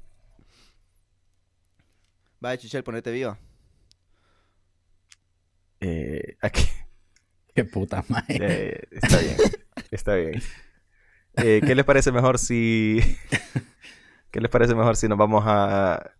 [2.39, 3.37] Vaya, Chichel, ponete viva.
[5.79, 6.67] Eh, aquí.
[7.53, 8.39] Qué puta maje.
[8.41, 9.37] Eh, está bien.
[9.91, 10.41] Está bien.
[11.37, 12.99] Eh, ¿Qué les parece mejor si...
[14.31, 16.11] ¿Qué les parece mejor si nos vamos a...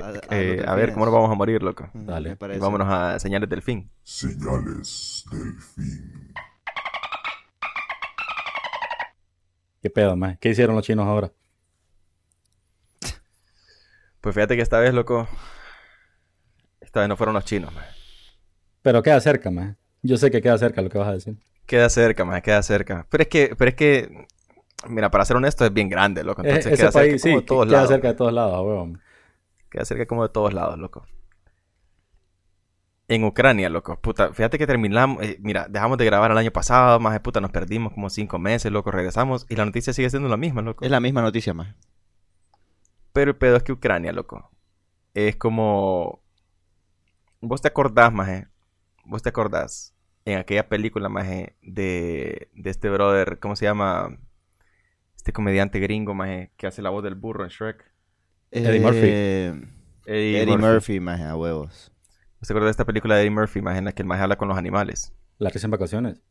[0.00, 1.88] A, a eh, a ver cómo nos vamos a morir, loco?
[1.94, 2.32] Dale.
[2.32, 2.60] Y parece.
[2.60, 3.90] vámonos a señales del fin.
[4.02, 6.34] Señales del fin.
[9.82, 10.38] Qué pedo, maje.
[10.40, 11.32] ¿Qué hicieron los chinos ahora?
[14.20, 15.26] Pues fíjate que esta vez, loco...
[16.80, 17.84] Esta vez no fueron los chinos, man.
[18.82, 19.76] Pero queda cerca, más.
[20.02, 21.36] Yo sé que queda cerca lo que vas a decir.
[21.66, 23.06] Queda cerca, más, queda cerca.
[23.10, 24.26] Pero es que, pero es que,
[24.88, 26.42] mira, para ser honesto, es bien grande, loco.
[26.42, 27.88] Eh, Entonces ese queda cerca país, como sí, de todos queda lados.
[27.88, 29.00] cerca de todos lados, huevón.
[29.72, 31.06] Queda cerca como de todos lados, loco.
[33.08, 33.98] En Ucrania, loco.
[34.00, 35.22] Puta, fíjate que terminamos.
[35.22, 38.38] eh, mira, dejamos de grabar el año pasado, más de puta, nos perdimos como cinco
[38.38, 38.90] meses, loco.
[38.90, 40.84] Regresamos y la noticia sigue siendo la misma, loco.
[40.84, 41.74] Es la misma noticia, más.
[43.14, 44.50] Pero el pedo es que Ucrania, loco.
[45.14, 46.22] Es como.
[47.40, 48.48] Vos te acordás, maje.
[49.06, 49.94] Vos te acordás.
[50.26, 54.18] En aquella película, maje, de, de este brother, ¿cómo se llama?
[55.16, 57.91] Este comediante gringo, maje, que hace la voz del burro en Shrek.
[58.52, 59.00] Eddie Murphy.
[59.00, 59.62] Eh,
[60.04, 61.90] Eddie, Murphy, más a huevos.
[62.38, 64.22] ¿Vos te acuerdas de esta película de Eddie Murphy, maje, en la que el maje
[64.22, 65.14] habla con los animales?
[65.38, 66.22] La risa en vacaciones.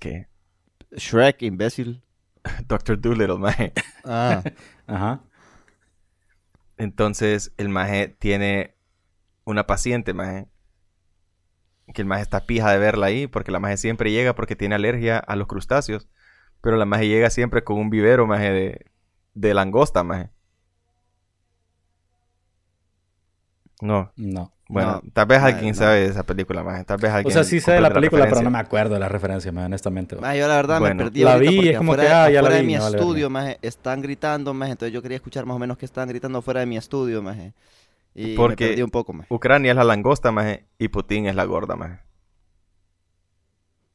[0.00, 0.28] ¿Qué?
[0.92, 2.04] Shrek, imbécil.
[2.68, 3.72] Doctor Dolittle, maje.
[4.04, 4.42] Ah,
[4.86, 5.24] Ajá.
[6.76, 8.76] Entonces, el maje tiene
[9.44, 10.46] una paciente, maje.
[11.92, 14.76] Que el maje está pija de verla ahí, porque la maje siempre llega porque tiene
[14.76, 16.08] alergia a los crustáceos.
[16.60, 18.91] Pero la maje llega siempre con un vivero, maje, de,
[19.34, 20.30] de langosta, maje.
[23.80, 24.12] No.
[24.16, 24.52] No.
[24.68, 25.74] Bueno, No, tal vez alguien no.
[25.74, 26.84] sabe de esa película, maje.
[26.84, 29.00] Tal vez O alguien sea, sí sé de la película, pero no me acuerdo de
[29.00, 30.16] la referencia, man, honestamente.
[30.16, 32.30] Maje, yo la verdad Bueno, me perdí la vi, porque es como afuera, que, ah,
[32.30, 35.16] ya la afuera de vi, mi no estudio, maje, están gritando, maje, entonces yo quería
[35.16, 37.52] escuchar más o menos qué están gritando afuera de mi estudio, maje.
[38.14, 39.26] Y Porque- me perdí un poco, maje.
[39.34, 41.98] Ucrania es la langosta, maje, y Putin es la gorda, maje.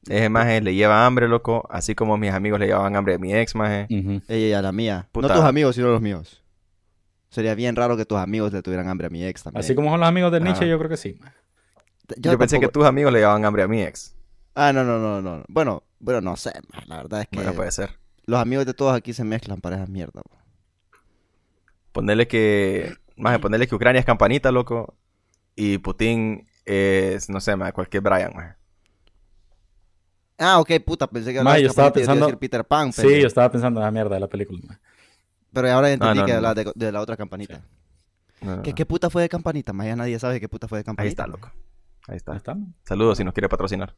[0.10, 3.34] Ese maje le lleva hambre, loco, así como mis amigos le llevaban hambre a mi
[3.34, 3.88] ex, maje.
[3.90, 4.22] Ujú.
[4.28, 5.08] Ella, la mía.
[5.12, 5.28] Puta.
[5.28, 6.44] No tus amigos, sino los míos.
[7.30, 9.60] Sería bien raro que tus amigos le tuvieran hambre a mi ex también.
[9.60, 11.20] Así como son los amigos de Nietzsche, yo creo que sí.
[12.18, 14.16] Yo, pensé que tus amigos le llevaban hambre a mi ex.
[14.56, 15.44] Ah, no, no, no, no.
[15.50, 17.92] Bueno, bueno, no sé, maje, La verdad es que Bueno, puede ser.
[18.26, 20.22] los amigos de todos aquí se mezclan para esa mierda.
[20.24, 20.38] bo.
[21.92, 22.96] Ponerle que.
[23.18, 24.96] Maje, ponerle que Ucrania es campanita, loco.
[25.56, 28.56] Y Putin es, no sé, maje, cualquier Brian, maje.
[30.38, 33.22] Ah, ok, puta, pensé que hablabas yo estaba pensando- decir Peter Pan, Sí, pendejo.
[33.22, 34.60] yo estaba pensando en la mierda de la película.
[34.68, 34.80] man.
[35.52, 37.62] Pero ahora entendí no, que no, hablabas de, de la otra campanita.
[38.40, 38.62] ¿Qué, no.
[38.76, 39.74] ¿Qué puta fue de campanita?
[39.74, 41.24] Más ya nadie sabe qué puta fue de Ahí campanita.
[41.24, 41.48] está, loco.
[41.48, 42.36] Ahí Ahí está.
[42.36, 42.54] está.
[42.54, 42.76] man.
[42.84, 43.96] Saludos si nos quiere patrocinar.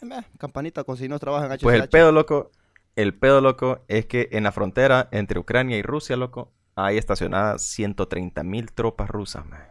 [0.00, 1.56] Eh, campanita, con si no trabajan.
[1.60, 2.50] Pues el pedo, loco.
[2.96, 7.62] El pedo, loco, es que en la frontera entre Ucrania y Rusia, loco, hay estacionadas
[7.62, 9.70] 130 mil tropas rusas, maje.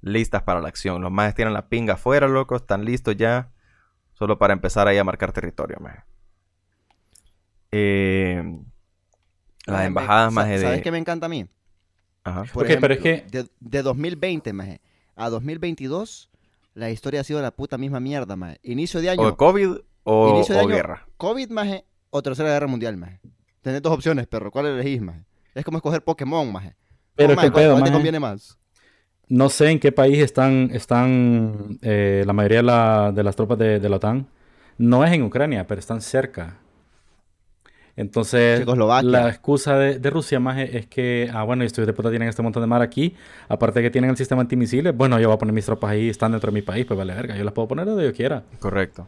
[0.00, 1.02] Listas para la acción.
[1.02, 2.56] Los más tienen la pinga afuera, loco.
[2.56, 3.50] Están listos ya.
[4.14, 6.02] Solo para empezar ahí a marcar territorio, maje.
[7.72, 8.42] Eh,
[9.66, 10.82] las Maje, me- embajadas, maje, ¿Sabes de...
[10.82, 11.46] qué me encanta a mí?
[12.22, 12.44] Ajá.
[12.52, 14.80] Por Ok, pero es ejemplo, De, de 2020, maje,
[15.16, 16.30] a 2022,
[16.74, 18.58] la historia ha sido la puta misma mierda, maje.
[18.62, 21.06] Inicio de año, O COVID o, inicio de o año, guerra.
[21.16, 23.20] COVID, maje, o Tercera Guerra Mundial, maje.
[23.62, 24.50] Tenés dos opciones, perro.
[24.50, 25.24] ¿Cuál elegís, maje?
[25.54, 26.76] Es como escoger Pokémon, maje.
[27.16, 28.58] Pero que maje, ¿cuál, pedo, cuál te maje, conviene más?
[29.28, 33.58] No sé en qué país están, están eh, la mayoría de, la- de las tropas
[33.58, 34.26] de, de la OTAN.
[34.78, 36.58] No es en Ucrania, pero están cerca.
[37.96, 38.66] Entonces,
[38.98, 42.28] la excusa de, de Rusia más es, es que, ah, bueno, estos de puta tienen
[42.28, 43.14] este montón de mar aquí,
[43.48, 46.08] aparte de que tienen el sistema antimisiles, bueno, yo voy a poner mis tropas ahí,
[46.08, 48.44] están dentro de mi país, pues vale verga, yo las puedo poner donde yo quiera.
[48.58, 49.06] Correcto.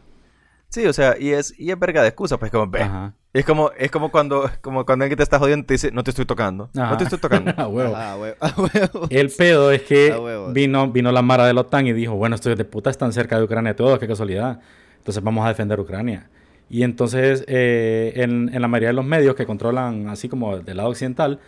[0.69, 2.81] Sí, o sea, y es, y es verga de excusa, pues como, ve.
[2.81, 3.13] Ajá.
[3.33, 6.03] Es como, es como cuando, como cuando alguien te está jodiendo y te dice, no
[6.03, 6.69] te estoy tocando.
[6.73, 7.53] No te estoy tocando.
[7.57, 7.93] A huevo.
[7.95, 8.35] Ah, huevo.
[8.41, 9.07] ah, huevo.
[9.09, 12.57] El pedo es que vino, vino la Mara de la OTAN y dijo, bueno, estos
[12.57, 14.59] de puta están cerca de Ucrania todos, qué casualidad.
[14.97, 16.29] Entonces vamos a defender Ucrania.
[16.69, 20.77] Y entonces eh, en, en la mayoría de los medios que controlan, así como del
[20.77, 21.39] lado occidental,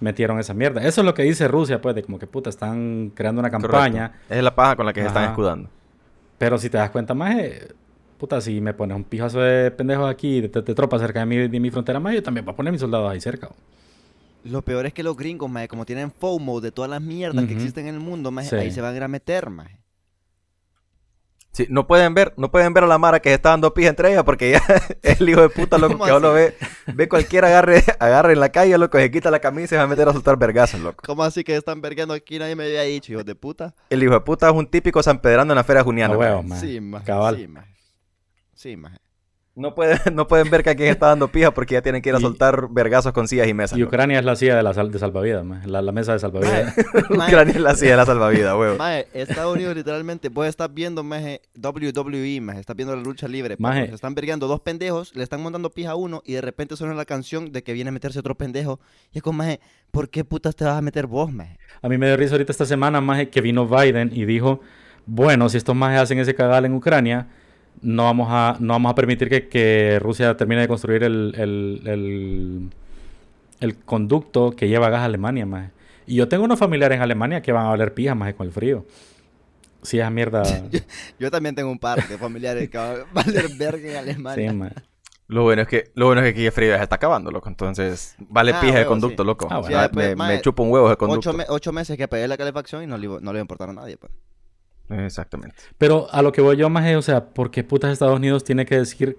[0.00, 0.82] metieron esa mierda.
[0.86, 4.08] Eso es lo que dice Rusia, pues, de como que puta, están creando una campaña.
[4.08, 4.34] Correcto.
[4.34, 5.70] Es la paja con la que se están escudando.
[6.38, 7.68] Pero si te das cuenta más, eh,
[8.18, 11.48] puta, si me pones un pijazo de pendejos aquí, de, de tropas cerca de mi,
[11.48, 13.48] de mi frontera más, yo también voy a poner mis soldados ahí cerca.
[14.44, 17.52] Lo peor es que los gringos, maje, como tienen FOMO de todas las mierdas que
[17.54, 18.56] existen en el mundo, maje, Sí.
[18.56, 19.78] ahí se van a ir a meter, maje.
[21.52, 23.88] Sí, no pueden ver, no pueden ver a la Mara que se está dando pija
[23.88, 24.62] entre ellas porque ya
[25.02, 26.34] es el hijo de puta loco ¿Cómo que así?
[26.34, 26.54] ve,
[26.94, 29.82] ve cualquier agarre, agarre en la calle, loco, se quita la camisa y se va
[29.82, 31.02] a meter a soltar vergazos, loco.
[31.04, 32.38] ¿Cómo así que están vergueando aquí?
[32.38, 33.74] Nadie me había dicho, hijos de puta.
[33.90, 36.16] El hijo de puta es un típico San Pedrano en la feria juniana.
[36.16, 36.60] Huevo, man.
[36.60, 36.78] Sí.
[37.04, 37.36] Cabal.
[37.36, 37.74] Sí, maje.
[38.58, 38.96] Sí, maje.
[39.54, 42.08] No pueden, no pueden ver que aquí se está dando pija porque ya tienen que
[42.08, 43.78] ir a Y- soltar vergazos con sillas y mesas.
[43.78, 43.82] Y.
[43.84, 46.76] Ucrania es la silla de, la sal- de salvavidas, la, la mesa de salvavidas.
[47.10, 48.76] Maje, Ucrania es la silla de la salvavidas, huevo.
[48.78, 53.56] maje, Estados Unidos literalmente, vos estás viendo, maje, WWE, maje, estás viendo la lucha libre.
[53.56, 53.68] perro.
[53.68, 53.86] Maje.
[53.88, 56.94] Se están vergueando dos pendejos, le están montando pija a uno y de repente suena
[56.94, 58.80] la canción de que viene a meterse otro pendejo.
[59.12, 59.60] Y es como, maje,
[59.92, 61.58] ¿por qué putas te vas a meter vos, maje?
[61.82, 64.60] A mí me dio risa ahorita esta semana, más que vino Biden y dijo,
[65.06, 67.26] bueno, si estos majes hacen ese cagal en Ucrania,
[67.82, 71.82] no vamos a, no vamos a permitir que, que Rusia termine de construir el, el,
[71.86, 72.70] el,
[73.60, 75.70] el conducto que lleva gas a Alemania, maje.
[76.06, 78.52] Y yo tengo unos familiares en Alemania que van a valer pija más con el
[78.52, 78.86] frío.
[79.82, 80.42] Si esa mierda.
[81.20, 84.50] Yo también tengo un par de familiares que van a valer verga en Alemania.
[84.50, 84.72] sí, mae.
[85.28, 87.30] Lo bueno es que, lo bueno es que aquí el frío ya se está acabando,
[87.30, 87.48] loco.
[87.50, 89.26] Entonces, vale Ah, pija el huevo, conducto, sí.
[89.26, 89.46] loco.
[89.50, 89.76] Ah, bueno.
[89.92, 91.28] pues, me, mae, me chupa un huevo de conducto.
[91.30, 93.40] Ocho, me- ocho meses que pegué la calefacción y no le, no le iba a
[93.40, 93.98] importar a nadie.
[93.98, 94.10] Pues.
[94.90, 95.56] Exactamente.
[95.78, 98.44] Pero a lo que voy yo más es, o sea, ¿por qué putas Estados Unidos
[98.44, 99.18] tiene que decir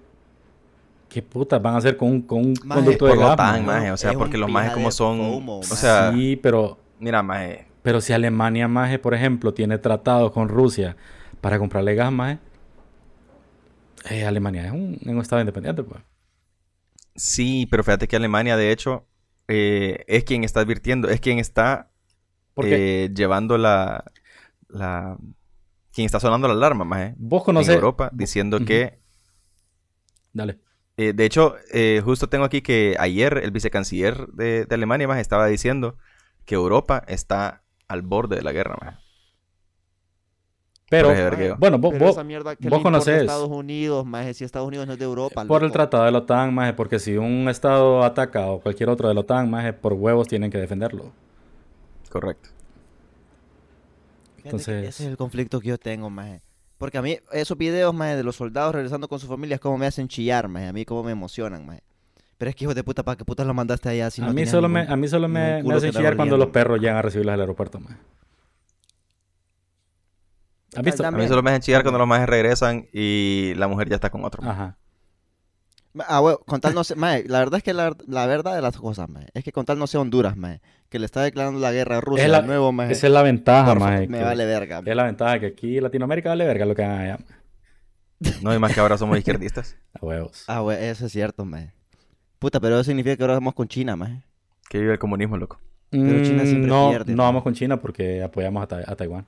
[1.09, 3.35] qué putas van a hacer con un, con un Maje, conducto Por de gas?
[3.35, 3.65] tan, maje?
[3.65, 3.91] maje.
[3.91, 5.17] O sea, Es porque los majes como son...
[5.17, 7.67] FOMO, o sea, sí, pero, mira, maje.
[7.81, 10.95] pero si Alemania, maje, por ejemplo, tiene tratados con Rusia
[11.41, 12.39] para comprarle gas, maje,
[14.09, 16.01] eh, Alemania es un, es un estado independiente, pues.
[17.15, 19.05] Sí, pero fíjate que Alemania, de hecho,
[19.47, 21.91] eh, es quien está advirtiendo, es quien está
[22.53, 24.03] Porque eh, llevando la,
[24.69, 25.17] la...
[25.93, 27.15] Quien está sonando la alarma, maje.
[27.17, 27.75] vos En conocés...
[27.75, 28.99] Europa, diciendo que...
[30.33, 30.59] Dale.
[30.97, 35.21] eh, de hecho, eh, justo tengo aquí que ayer el vicecanciller de, de Alemania, maje,
[35.21, 35.97] estaba diciendo
[36.45, 38.97] que Europa está al borde de la guerra, maje.
[40.91, 41.09] Pero,
[41.59, 43.21] bueno, vos, Pero vos- esa mierda que vos le importa a conocés.
[43.21, 45.45] Estados Unidos, más si Estados Unidos no es de Europa.
[45.45, 49.07] por el tratado de la OTAN, maje, porque si un estado ataca o cualquier otro
[49.07, 51.11] de la OTAN, maje, por huevos tienen que defenderlo.
[52.09, 52.49] Correcto.
[54.49, 56.41] Entonces- Ese es el conflicto que yo tengo, maje.
[56.77, 59.85] Porque a mí, esos videos, maje, de los soldados regresando con sus familias, como me
[59.85, 60.67] hacen chillar, maje.
[60.67, 61.83] A mí, como me emocionan, maje.
[62.37, 64.09] Pero es que, hijo de puta, ¿para qué putas lo mandaste allá?
[64.09, 66.37] Si a, no mí solo ningún- me, a mí solo me, me hacen chillar cuando
[66.37, 67.97] los perros llegan a recibirlos al aeropuerto, maje.
[70.75, 71.05] ¿Has visto?
[71.05, 74.09] A mí solo me hacen chillar cuando los majes regresan y la mujer ya está
[74.09, 74.41] con otro.
[74.43, 74.61] maje.
[74.61, 74.77] Ajá.
[76.07, 78.61] Ah, bueno, con tal no sé, maje, la verdad es que la, la verdad de
[78.61, 81.59] las cosas, maje, es que con tal no sea Honduras, maje, que le está declarando
[81.59, 84.07] la guerra a Rusia Es la- de nuevo, maje, Esa es la ventaja, maje.
[84.07, 84.81] me que- vale verga.
[84.85, 87.19] Es la ventaja que aquí en Latinoamérica vale verga lo que hagan allá.
[88.41, 89.77] No, y más que ahora somos izquierdistas.
[89.99, 90.43] A huevos.
[90.47, 91.73] Ah, eso es cierto, maje.
[92.37, 94.21] Puta, pero eso significa que ahora vamos con China, maje.
[94.69, 95.59] Que vive el comunismo, loco.
[95.89, 97.23] Pero China Mm, siempre no, pierde, no ¿no?
[97.23, 99.25] vamos con China porque apoyamos a, Tai- a Taiwán.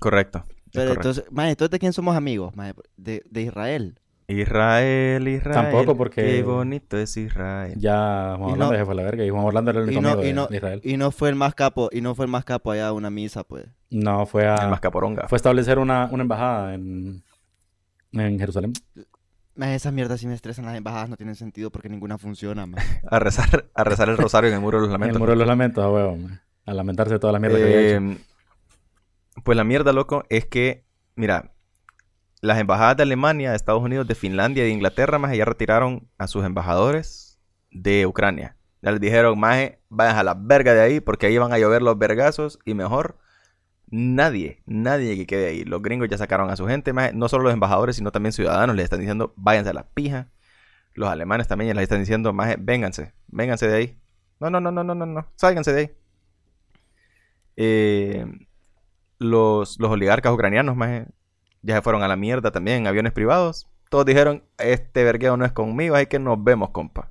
[0.00, 0.44] Correcto.
[0.72, 1.08] Pero correcto.
[1.10, 2.72] entonces, entonces ¿de quién somos amigos, maje?
[2.96, 4.00] De, de Israel.
[4.28, 5.54] Israel, Israel.
[5.54, 7.74] Tampoco, porque- Qué bonito es Israel.
[7.76, 9.86] Ya Juan Y Orlando no- ya fue a la verga y Juan Orlando era el
[9.86, 10.80] Y único no, amigo y, de, no, de Israel.
[10.84, 13.10] y no fue el más capo, y no fue el más capo allá a una
[13.10, 13.66] misa, pues.
[13.90, 15.28] No, fue a, El más caporonga.
[15.28, 17.22] fue a establecer una, una embajada en,
[18.12, 18.72] en Jerusalén.
[19.58, 22.66] Esas mierdas sí me estresan, las embajadas no tienen sentido porque ninguna funciona.
[23.10, 25.20] A rezar, a rezar el rosario en el muro de los En el lamentos.
[25.20, 26.16] muro de los lamentos, a huevo.
[26.16, 26.40] man.
[26.66, 28.04] A lamentarse de toda la mierda que había hecho.
[28.12, 28.18] Eh,
[29.44, 31.52] pues la mierda, loco, es que, mira,
[32.46, 36.08] las embajadas de Alemania, de Estados Unidos, de Finlandia y de Inglaterra, más ya retiraron
[36.18, 37.38] a sus embajadores
[37.70, 38.56] de Ucrania.
[38.82, 41.82] Ya les dijeron, maje, vayan a la verga de ahí porque ahí van a llover
[41.82, 43.18] los vergazos y mejor
[43.88, 45.64] nadie, nadie que quede ahí.
[45.64, 48.76] Los gringos ya sacaron a su gente, maje, no solo los embajadores, sino también ciudadanos
[48.76, 50.28] les están diciendo, váyanse a la pija.
[50.94, 53.98] Los alemanes también les están diciendo, maje, vénganse, vénganse de ahí.
[54.40, 55.90] No, no, no, no, no, no, no, sálganse de ahí.
[57.56, 58.26] Eh,
[59.18, 61.06] los, los oligarcas ucranianos maje,
[61.66, 63.66] ya se fueron a la mierda también en aviones privados.
[63.88, 67.10] Todos dijeron, este vergueo no es conmigo, así que nos vemos, compa.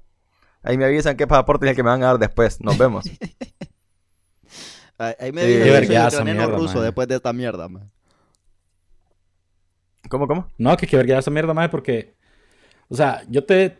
[0.63, 2.59] Ahí me avisan qué pasaporte es el que me van a dar después.
[2.61, 3.05] Nos vemos.
[4.97, 7.85] Ahí me qué que soy mierda, ruso después de esta mierda, maje.
[10.09, 10.47] ¿Cómo, cómo?
[10.57, 12.15] No, que que verga esa mierda más porque,
[12.87, 13.77] o sea, yo te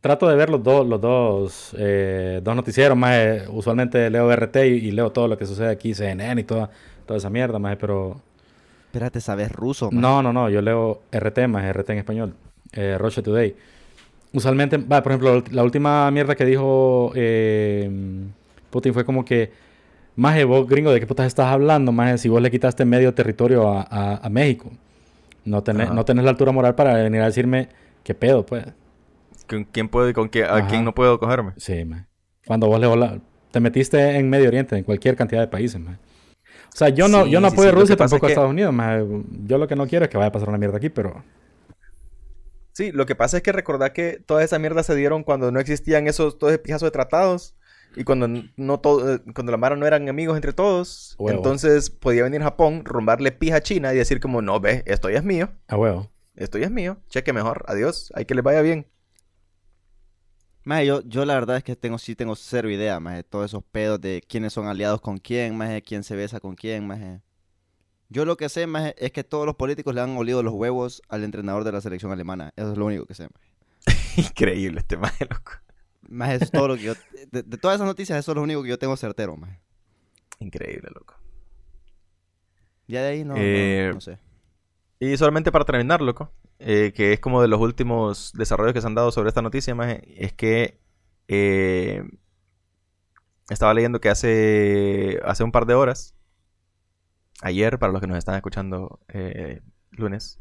[0.00, 3.46] trato de ver los dos, los dos, eh, dos noticieros más.
[3.48, 6.70] usualmente leo RT y, y leo todo lo que sucede aquí, CNN y toda,
[7.04, 8.22] toda esa mierda más, pero
[8.94, 10.00] Espérate, ¿sabes ruso, maje?
[10.00, 12.34] no, no, no, yo leo RT más, RT en español,
[12.74, 13.56] eh, Russia Today.
[14.32, 17.90] Usualmente, por ejemplo, la última mierda que dijo eh,
[18.70, 19.50] Putin fue como que,
[20.14, 21.90] más vos gringo, ¿de qué putas estás hablando?
[21.90, 24.70] Más si vos le quitaste medio territorio a, a- a México,
[25.44, 25.94] no tenés, Ajá.
[25.94, 27.70] no tenés la altura moral para venir a decirme
[28.04, 28.64] qué pedo, pues.
[29.48, 30.68] ¿Con quién puedo y con quién, a Ajá.
[30.68, 31.50] quién no puedo cogerme?
[31.56, 32.06] Sí, man.
[32.46, 33.18] Cuando vos le vola-
[33.50, 35.98] te metiste en Medio Oriente, en cualquier cantidad de países, man.
[36.74, 38.32] O sea, yo no, Sí, yo no apoyo sí, a Rusia tampoco es a que-
[38.32, 39.24] Estados Unidos, man.
[39.46, 41.22] Yo lo que no quiero es que vaya a pasar una mierda aquí, pero
[42.72, 45.60] Sí, lo que pasa es que recordar que toda esa mierda se dieron cuando no
[45.60, 47.54] existían esos, todo ese pijazo de tratados.
[47.94, 51.14] Y cuando no todo, eh, cuando la Mara no eran amigos entre todos.
[51.16, 51.36] Huevo.
[51.38, 55.18] Entonces podía venir Japón, rumbarle pija a China y decir como, no, ve, esto ya
[55.18, 55.50] es mío.
[55.68, 56.10] a huevo.
[56.34, 56.96] Esto ya es mío.
[57.08, 57.64] Cheque mejor.
[57.68, 58.10] Adiós.
[58.16, 58.88] Hay que les vaya bien.
[60.64, 63.62] Maje, yo, yo la verdad es que tengo, sí tengo cero idea, maje, todos esos
[63.64, 67.20] pedos de quiénes son aliados con quién, maje, quién se besa con quién, maje.
[68.08, 71.02] Yo lo que sé, maje, es que todos los políticos le han olido los huevos
[71.08, 72.52] al entrenador de la selección alemana.
[72.56, 73.50] Eso es lo único que sé, maje.
[74.16, 75.52] Increíble este maje, loco.
[76.08, 76.94] Maje, es todo lo que yo...
[77.30, 79.58] De, de todas esas noticias, eso es lo único que yo tengo certero, maje.
[80.38, 81.14] Increíble, loco.
[82.86, 84.18] Ya de ahí no, no- Eh, no sé.
[85.00, 88.86] Y solamente para terminar, loco, eh, que es como de los últimos desarrollos que se
[88.86, 90.80] han dado sobre esta noticia, maje, es que
[91.28, 92.02] eh,
[93.48, 96.14] estaba leyendo que hace, hace un par de horas,
[97.42, 100.40] ayer, para los que nos están escuchando eh, lunes,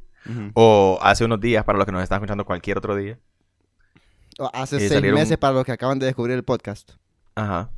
[0.53, 3.20] o hace unos días, para los que nos están escuchando cualquier otro día.
[4.39, 6.93] O Hace seis meses para los que acaban de descubrir el podcast.
[7.36, 7.72] Ajá.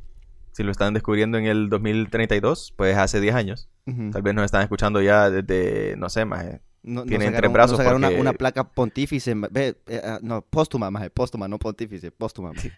[0.51, 3.69] Si lo están descubriendo en el 2032, pues hace 10 años.
[4.11, 6.45] Tal vez nos están escuchando ya desde, no sé, más.
[6.87, 9.33] No, sacaron- tres brazos una, una placa pontífice.
[9.51, 12.51] Ve, eh, ah, no, póstuma, más póstuma, no pontífice, póstuma.
[12.53, 12.71] maje.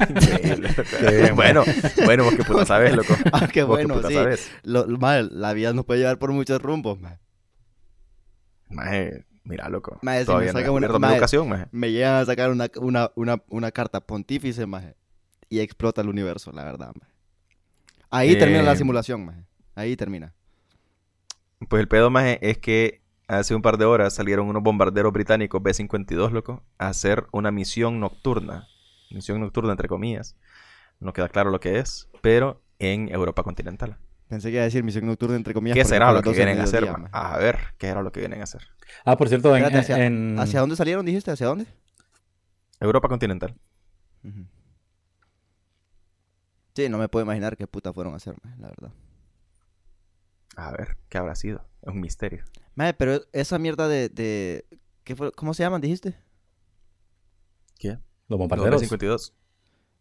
[1.34, 1.62] bueno,
[2.04, 3.14] bueno, vos qué puta sabes, loco.
[3.32, 4.14] Ah, qué Vos bueno, puta sí.
[4.14, 4.50] sabes.
[4.62, 7.18] Lo, maje, la vida nos puede llevar por muchos rumbos, maje.
[8.68, 9.98] Maje, mira, loco.
[10.02, 11.66] Maje, si Todavía me no he saca una- descubierto mi maje, educación, maje.
[11.72, 14.96] Me llegan a sacar una, una, una, una carta pontífice, maje.
[15.48, 17.12] Y explota el universo, la verdad, maje.
[18.10, 19.44] Ahí termina la Eh, simulación, maje.
[19.74, 20.34] Ahí termina.
[21.68, 22.99] Pues el pedo, maje, es que
[23.38, 28.00] hace un par de horas salieron unos bombarderos británicos B-52, loco, a hacer una misión
[28.00, 28.68] nocturna.
[29.10, 30.36] Misión nocturna, entre comillas.
[31.00, 33.96] No queda claro lo que es, pero en Europa continental.
[34.28, 35.76] Pensé que iba a decir misión nocturna entre comillas.
[35.76, 36.82] ¿Qué será lo que 12 del vienen a hacer?
[36.82, 37.08] mediodía, ma?
[37.10, 37.34] maje.
[37.34, 38.62] A ver, ¿qué era lo que vienen a hacer?
[39.04, 41.30] Ah, por cierto, en, Espérate, hacia, en- ¿hacia dónde salieron, dijiste?
[41.30, 41.66] ¿Hacia dónde?
[42.80, 43.54] Europa continental.
[46.74, 48.90] Sí, no me puedo imaginar qué puta fueron a hacer, maje, la verdad.
[50.56, 51.64] A ver, ¿qué habrá sido?
[51.82, 52.44] Es un misterio.
[52.74, 54.08] Maje, pero esa mierda de...
[54.08, 54.66] de...
[55.04, 55.32] ¿qué fue?
[55.32, 56.16] ¿Cómo se llaman, dijiste?
[57.78, 57.88] ¿Qué?
[57.90, 58.80] los Los bombarderos.
[58.82, 59.32] B-52.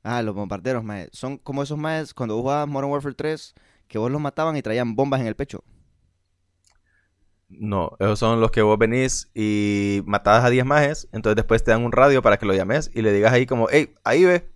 [0.03, 1.09] Ah, los bombarderos, maje.
[1.11, 3.53] Son como esos majes cuando vos jugabas Modern Warfare 3,
[3.87, 5.63] que vos los mataban y traían bombas en el pecho.
[7.49, 11.71] No, esos son los que vos venís y matás a 10 majes, entonces después te
[11.71, 14.51] dan un radio para que lo llames y le digas ahí como, hey, ahí ve,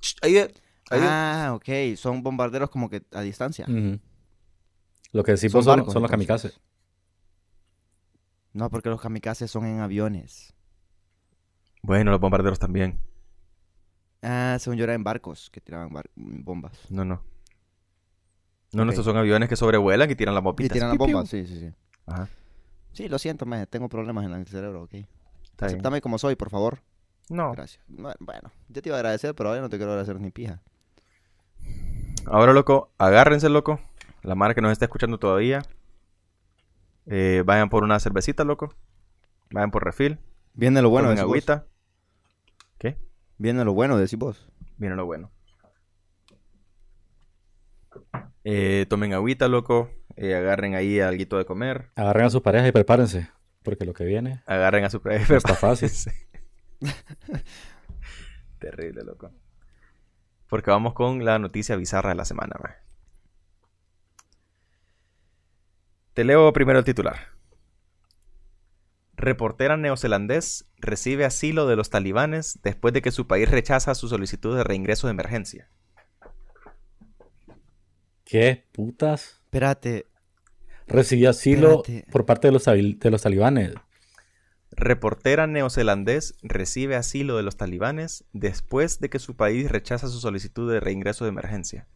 [0.00, 0.54] Ch, ahí ve,
[0.90, 1.06] ahí ve.
[1.06, 1.96] Ah, ok.
[1.96, 3.64] Son bombarderos como que a distancia.
[3.68, 4.00] Ujú.
[5.12, 6.60] Lo que decimos Son son, barcos, son los kamikazes.
[8.52, 10.54] No, porque los kamikazes son en aviones.
[11.82, 13.00] Bueno, los bombarderos también.
[14.22, 16.72] Ah, según yo era en barcos que tiraban bar- bombas.
[16.90, 17.22] No, no.
[18.72, 20.72] No, no, estos son aviones que sobrevuelan y tiran las Y bombitas.
[20.74, 21.72] tiran las bombas, sí, sí, sí.
[22.06, 22.28] Ajá,
[22.92, 23.66] Sí, lo siento, maje.
[23.66, 24.94] Tengo problemas en el cerebro, ok.
[24.94, 25.06] está
[25.66, 25.78] bien.
[25.78, 26.82] Aceptame como soy, por favor.
[27.28, 27.52] No.
[27.52, 27.82] Gracias.
[27.88, 30.60] Bu- Bueno, yo te iba a agradecer, pero ahora no te quiero agradecer ni pija.
[32.26, 33.80] Ahora, loco, agárrense, loco.
[34.22, 35.62] La madre que nos está escuchando todavía.
[37.06, 38.74] Eh, vayan por una cervecita, loco.
[39.50, 40.18] Vayan por refil.
[40.54, 41.32] Viene lo bueno, tomen decís vos.
[41.50, 41.66] agüita.
[42.78, 42.98] ¿Qué?
[43.38, 44.48] Viene lo bueno, decís vos.
[44.76, 45.30] Viene lo bueno.
[48.44, 49.90] Eh, tomen agüita, loco.
[50.16, 51.90] Eh, agarren ahí algo de comer.
[51.96, 53.30] Agarren a sus parejas y prepárense.
[53.62, 55.90] Porque lo que viene Agarren a su pre- no está fácil.
[58.58, 59.30] Terrible, loco.
[60.48, 62.72] Porque vamos con la noticia bizarra de la semana, man.
[66.14, 67.28] Te leo primero el titular.
[69.14, 74.56] Reportera neozelandés recibe asilo de los talibanes después de que su país rechaza su solicitud
[74.56, 75.70] de reingreso de emergencia.
[78.24, 79.40] ¿Qué putas?
[79.44, 80.06] Espérate.
[80.86, 82.10] Recibió asilo Espérate.
[82.10, 83.74] por parte de los, de los talibanes.
[84.70, 90.72] Reportera neozelandés recibe asilo de los talibanes después de que su país rechaza su solicitud
[90.72, 91.88] de reingreso de emergencia.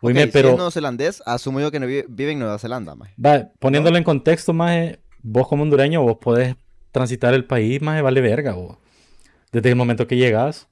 [0.00, 3.14] Ok, pero Si es neozelandés, asumo yo que no vi- vive en Nueva Zelanda, maje.
[3.24, 6.54] va, poniéndolo en contexto, maje, vos como hondureño, vos podés
[6.92, 8.76] transitar el país, maje, vale verga, vos.
[9.52, 10.68] Desde el momento que llegas,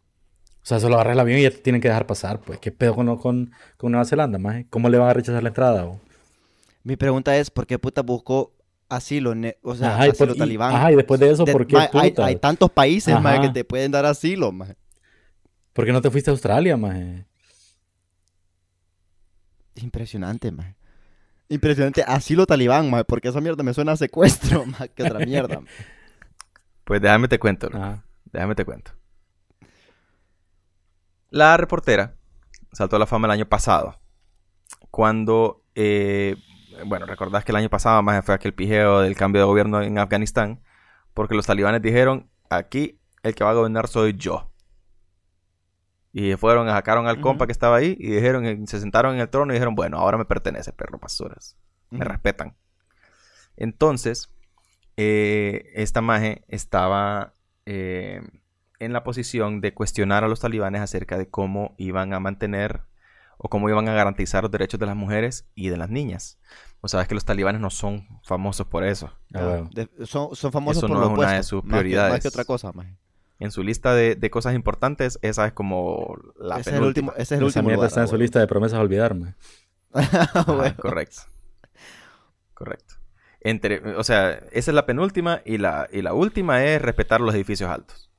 [0.63, 2.59] o sea, solo agarras el avión y ya te tienen que dejar pasar, pues.
[2.61, 4.67] ¿Qué pedo con, con, con Nueva Zelanda, maje?
[4.71, 5.99] ¿Cómo le van a rechazar la entrada, vos?
[6.85, 8.53] Mi pregunta es, ¿por qué puta buscó
[8.89, 10.75] asilo, o sea, Ajá, y, asilo por- y- talibán?
[10.75, 13.65] ajá, y después de eso, De- ¿por qué maje, hay, tantos países, maje, que te
[13.65, 14.77] pueden dar asilo, maje.
[15.73, 17.25] ¿Por qué no te fuiste a Australia, maje?
[19.77, 20.75] Impresionante, maje.
[21.49, 22.03] Impresionante.
[22.03, 25.61] Asilo talibán, maje, porque esa mierda me suena a secuestro, maje, que otra mierda.
[26.85, 27.69] Pues déjame te cuento.
[27.73, 28.05] Ajá.
[28.33, 28.93] Déjame te cuento.
[31.31, 32.15] La reportera
[32.73, 33.99] saltó a la fama el año pasado.
[34.93, 36.37] Cuando, eh,
[36.85, 39.99] bueno, recordás que el año pasado más fue aquel pijeo del cambio de gobierno en
[39.99, 40.63] Afganistán.
[41.13, 44.53] Porque los talibanes dijeron, aquí el que va a gobernar soy yo.
[46.19, 49.53] Y fueron, sacaron al compa que estaba ahí y dijeron, se sentaron en el trono
[49.53, 51.57] y dijeron, bueno, ahora me pertenece, perro basuras.
[51.91, 52.57] Me respetan.
[53.57, 54.31] Entonces,
[54.97, 57.35] eh, esta maje estaba
[57.67, 58.23] eh,
[58.79, 62.83] en la posición de cuestionar a los talibanes acerca de cómo iban a mantener
[63.39, 66.39] o cómo iban a garantizar los derechos de las mujeres y de las niñas.
[66.81, 69.13] O sabes que los talibanes no son famosos por eso.
[69.35, 71.69] Ah, de- son, son famosos Eso por no lo es una de sus más que-
[71.69, 72.27] Más que, prioridades.
[72.27, 72.97] otra cosa, maje.
[73.39, 77.13] En su lista de, de cosas importantes, esa es como la Ese es el último,
[77.13, 77.13] penúltima.
[77.15, 79.15] ese es el Esa último mierda lugar, está en su lista de promesas a olvidar,
[79.15, 79.35] maje.
[79.93, 80.03] Ah,
[80.35, 80.77] Ajá, huevo.
[80.79, 81.23] correcto.
[82.55, 82.95] Correcto.
[83.41, 87.35] Entre, o sea, esa es la penúltima y la, y la última es respetar los
[87.35, 88.11] edificios altos.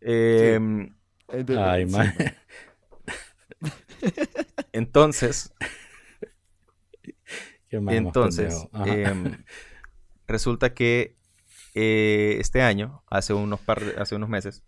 [0.00, 0.58] Eh,
[1.28, 2.36] Ay, Sí, maje.
[4.72, 5.52] Entonces,
[7.68, 9.44] Qué entonces, em,
[10.26, 11.16] resulta que
[11.74, 14.64] eh, este año, hace unos par hace unos meses,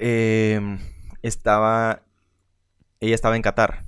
[0.00, 0.78] em,
[1.22, 2.02] estaba,
[3.00, 3.84] ella estaba en Qatar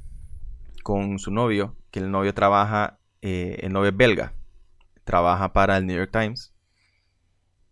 [0.82, 4.34] con su novio, que el novio trabaja, eh, el novio es belga,
[5.04, 6.54] trabaja para el New York Times.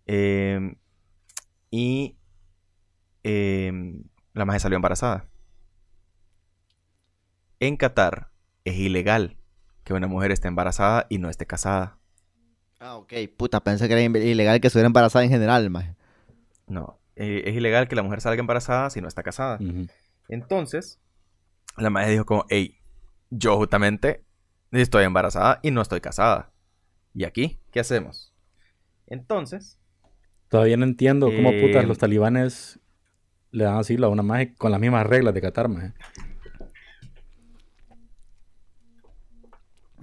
[0.07, 0.77] Em,
[1.71, 2.19] y
[3.23, 5.29] em, la maje salió embarazada.
[7.61, 8.31] En Qatar
[8.65, 9.37] es ilegal
[9.85, 11.98] que una mujer esté embarazada y no esté casada.
[12.81, 13.13] Ah, ok.
[13.37, 15.95] Puta, pensé que era ilegal que estuviera embarazada en general, maje.
[16.67, 19.59] No, eh, es ilegal que la mujer salga embarazada si no está casada.
[20.29, 21.01] Entonces,
[21.77, 22.79] la madre dijo como, hey,
[23.31, 24.25] yo justamente
[24.71, 26.53] estoy embarazada y no estoy casada.
[27.15, 28.33] ¿Y aquí qué hacemos?
[29.07, 29.79] Entonces,
[30.49, 32.81] Todavía no entiendo cómo Eh, putas los talibanes
[33.51, 35.93] le dan asilo a una maje con las mismas reglas de Qatar, maje.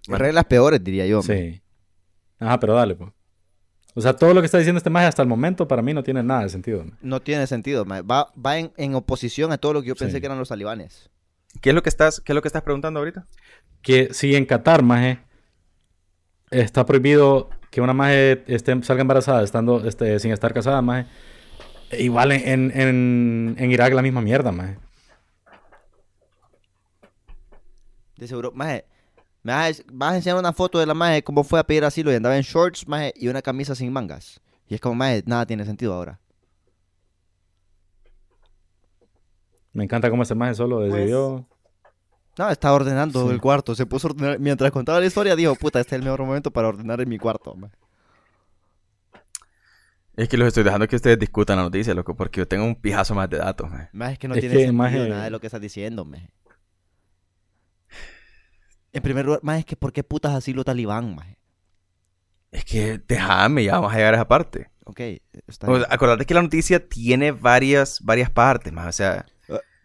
[0.08, 0.24] Bueno.
[0.24, 1.22] Reglas peores, diría yo.
[1.24, 1.54] maje.
[1.54, 1.62] Sí.
[2.40, 3.12] Ajá, pero dale, pues.
[3.98, 6.04] O sea, todo lo que está diciendo este maje hasta el momento para mí no
[6.04, 6.86] tiene nada de sentido.
[7.02, 8.02] No tiene sentido, maje.
[8.02, 10.20] Va, va en, en oposición a todo lo que yo pensé Sí.
[10.20, 11.10] que eran los talibanes.
[11.62, 13.26] ¿qué es lo que estás, qué es lo que estás preguntando ahorita?
[13.82, 15.20] Que si en Qatar, maje,
[16.52, 21.08] está prohibido que una maje esté, salga embarazada estando, este, sin estar casada, maje.
[21.98, 24.78] Igual en, en, en, en Irak la misma mierda, maje.
[28.18, 28.86] De seguro, maje.
[29.46, 31.86] Me vas a, vas a enseñar una foto de la maje cómo fue a pedir
[31.86, 34.42] asilo y andaba en shorts, maje, y una camisa sin mangas.
[34.68, 36.20] Y es como, maje, nada tiene sentido ahora.
[39.74, 41.48] Me encanta cómo ese maje solo Pues, decidió.
[42.38, 43.34] No, estaba ordenando Sí.
[43.34, 43.76] el cuarto.
[43.76, 44.40] Se puso a ordenar.
[44.40, 47.18] Mientras contaba la historia, dijo, puta, este es el mejor momento para ordenar en mi
[47.20, 47.54] cuarto.
[47.56, 47.76] maje.
[50.16, 52.76] Es que los estoy dejando que ustedes discutan la noticia, loco, porque yo tengo un
[52.76, 53.70] pijazo más de datos.
[53.70, 53.90] maje.
[53.94, 56.04] Maje, es que no Es tiene que, sentido maje- nada de lo que estás diciendo,
[56.04, 56.30] maje.
[58.96, 61.38] En primer lugar, maje, es que ¿por qué putas asilo talibán, maje?
[62.52, 64.70] Es que déjame, ya vamos a llegar a esa parte.
[64.86, 65.00] Ok,
[65.48, 65.84] está O bien.
[65.84, 68.88] sea, acordate que la noticia tiene varias, varias partes, más.
[68.88, 69.26] O sea,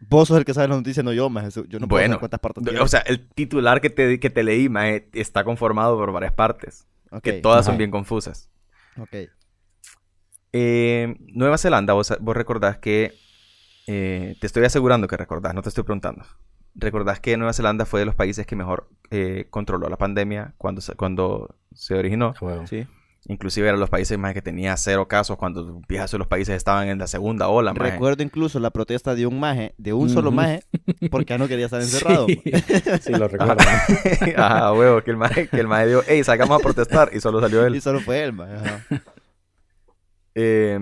[0.03, 1.49] Vos sos el que sabe la noticia, no yo, maje.
[1.69, 2.89] Yo no puedo Bueno, saber cuántas partes o tiene.
[2.89, 6.87] sea, el titular que te, que te leí, maje, está conformado por varias partes,
[7.23, 8.49] que todas son bien confusas.
[8.97, 9.17] ok.
[10.53, 13.13] Eh, Nueva Zelanda, vos, vos recordás que.
[13.87, 16.25] eh, te estoy asegurando que recordás, no te estoy preguntando.
[16.75, 20.81] Recordás que Nueva Zelanda fue de los países que mejor eh, controló la pandemia cuando
[20.81, 22.35] se, cuando se originó.
[22.41, 22.67] A huevo.
[22.67, 22.87] Sí.
[23.27, 26.99] Inclusive eran los países más que tenía cero casos cuando de los países estaban en
[26.99, 27.75] la segunda ola.
[27.75, 27.91] maje.
[27.93, 30.63] Recuerdo incluso la protesta de un maje, de un solo maje,
[31.11, 32.27] porque ya no quería estar encerrado.
[32.27, 32.43] Sí,
[33.03, 33.57] sí, lo recuerdo.
[34.37, 37.11] Ajá, huevo, que el maje, que el maje dijo, hey, salgamos a protestar.
[37.13, 37.83] Y solo salió y él.
[37.83, 38.55] solo fue él, maje.
[38.55, 38.87] ajá.
[40.35, 40.79] Eh,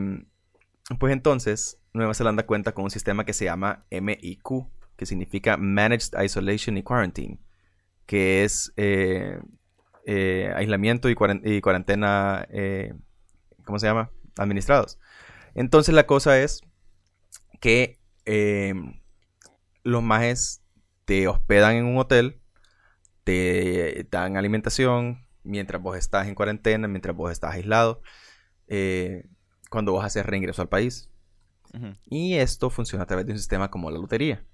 [1.01, 4.67] pues entonces, Nueva Zelanda cuenta con un sistema que se llama MIQ,
[4.99, 7.39] que significa Managed Isolation y Quarantine,
[8.05, 9.39] que es eh,
[10.05, 12.93] eh, aislamiento y, cuaren- y cuarentena, eh,
[13.65, 14.11] ¿cómo se llama?
[14.37, 14.99] Administrados.
[15.55, 16.63] Entonces la cosa es
[17.61, 17.99] que
[19.85, 20.63] los majes
[21.05, 22.41] te hospedan en un hotel,
[23.25, 28.03] te dan alimentación mientras vos estás en cuarentena, mientras vos estás aislado,
[29.71, 31.09] cuando vos haces reingreso al país.
[32.07, 34.45] Y esto funciona a través de un sistema como la lotería.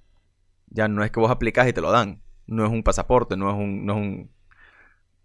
[0.75, 2.23] Ya no es que vos aplicas y te lo dan.
[2.47, 3.87] No es un pasaporte, no es un...
[3.87, 4.31] No es, un-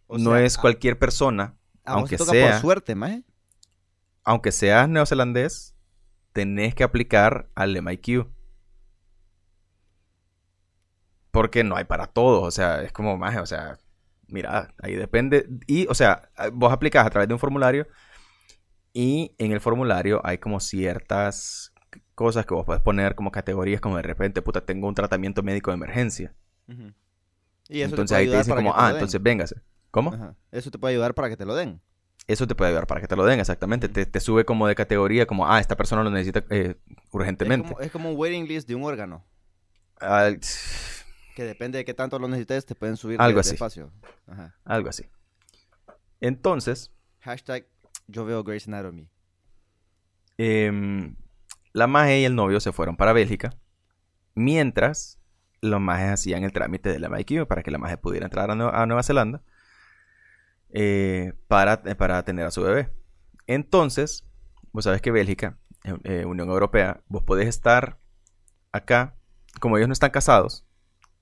[0.10, 3.26] no sea, es cualquier persona, A vos aunque te toca sea, por suerte, maje.
[4.24, 5.76] aunque seas neozelandés,
[6.34, 8.28] tenés que aplicar al MIQ.
[11.32, 13.78] Porque no hay para todos, o sea, es como más, o sea,
[14.28, 15.48] mira, ahí depende.
[15.68, 17.88] Y, o sea, vos aplicas a través de un formulario
[18.94, 21.69] y en el formulario hay como ciertas
[22.20, 25.72] cosas que vos puedes poner como categorías, como de repente, puta, tengo un tratamiento médico
[25.72, 26.36] de emergencia.
[26.68, 26.91] Ujú.
[27.70, 29.62] Y eso entonces te puede ahí te dicen como, ah, entonces véngase.
[29.90, 30.14] ¿Cómo?
[30.14, 30.36] Ajá.
[30.52, 31.80] Eso te puede ayudar para que te lo den.
[32.28, 33.88] Eso te puede ayudar para que te lo den, exactamente.
[33.88, 37.70] Te, te sube como de categoría, como, ah, esta persona lo necesita eh, Es urgentemente.
[37.70, 39.24] como, es como un waiting list de un órgano.
[41.38, 43.54] Que depende de qué tanto lo necesites, te pueden subir Algo de, así.
[43.54, 43.94] espacio.
[44.28, 44.54] Ajá.
[44.66, 45.06] algo así.
[46.20, 46.91] Entonces,
[47.22, 47.66] Hashtag
[48.08, 49.08] yo veo Grey's Anatomy.
[50.38, 51.16] em,
[51.80, 53.57] la maje y el novio se fueron para Bélgica,
[54.35, 55.19] mientras
[55.61, 58.56] los majes hacían el trámite de la MIQ para que la maje pudiera entrar a,
[58.56, 59.41] Nue- a Nueva Zelanda
[60.72, 62.91] eh, para, eh, para tener a su bebé.
[63.47, 64.26] Entonces,
[64.72, 65.57] vos sabes que Bélgica,
[66.03, 67.97] eh, Unión Europea, vos podés estar
[68.72, 69.15] acá,
[69.60, 70.65] como ellos no están casados,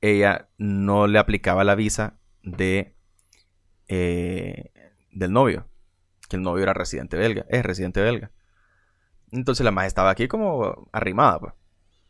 [0.01, 2.93] ella no le aplicaba la visa de
[3.87, 5.65] del novio,
[6.29, 8.31] que el novio era residente belga, es residente belga.
[9.31, 11.53] Entonces la maje estaba aquí como arrimada, pues.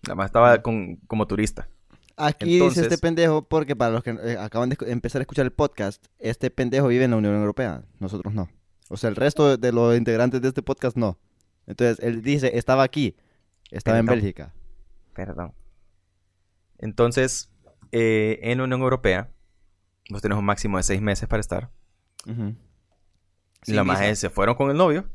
[0.04, 1.68] La maje estaba con, como turista.
[2.16, 5.52] Aquí dice este pendejo, porque para los que eh, acaban de empezar a escuchar el
[5.52, 8.50] podcast, este pendejo vive en la Unión Europea, nosotros no.
[8.90, 11.20] O sea, el resto de los integrantes de este podcast no.
[11.68, 13.16] Entonces, él dice, estaba aquí,
[13.70, 14.08] estaba en.
[14.08, 14.54] Bélgica.
[15.14, 15.54] Perdón.
[16.80, 17.52] Entonces,
[17.92, 19.30] eh, en Unión Europea,
[20.10, 21.70] vos tenés un máximo de seis meses para estar.
[23.66, 24.22] Y la maje visa.
[24.22, 25.08] se fueron con el novio.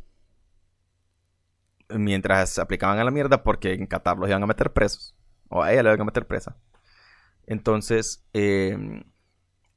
[1.98, 5.14] Mientras se aplicaban a la mierda porque en Qatar los iban a meter presos.
[5.48, 6.56] O a ella le iban a meter presa.
[7.47, 9.05] Entonces, eh,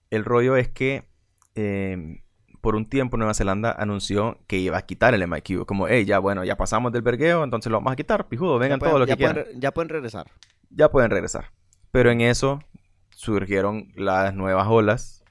[0.10, 1.08] el rollo es que
[1.56, 2.22] eh,
[2.62, 5.66] por un tiempo Nueva Zelanda anunció que iba a quitar el MIQ.
[5.66, 8.28] Como, hey, ya bueno, ya pasamos del vergueo, entonces lo vamos a quitar.
[8.28, 9.36] Pijudo, vengan pueden- los ya que quieran.
[9.44, 10.28] pueden ya pueden regresar.
[10.70, 11.52] Ya pueden regresar.
[11.92, 12.60] Pero en eso
[13.10, 15.24] surgieron las nuevas olas.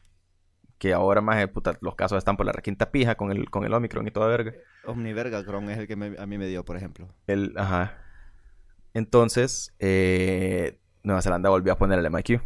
[0.79, 3.73] Que ahora más puta, los casos están por la requinta pija con el, con el
[3.73, 4.53] Omicron y toda verga.
[4.85, 7.09] Omnivergacron es el que me- a mí me dio, por ejemplo.
[7.27, 7.99] El, ajá.
[8.93, 12.41] Entonces, eh, Nueva Zelanda volvió a poner el MIQ.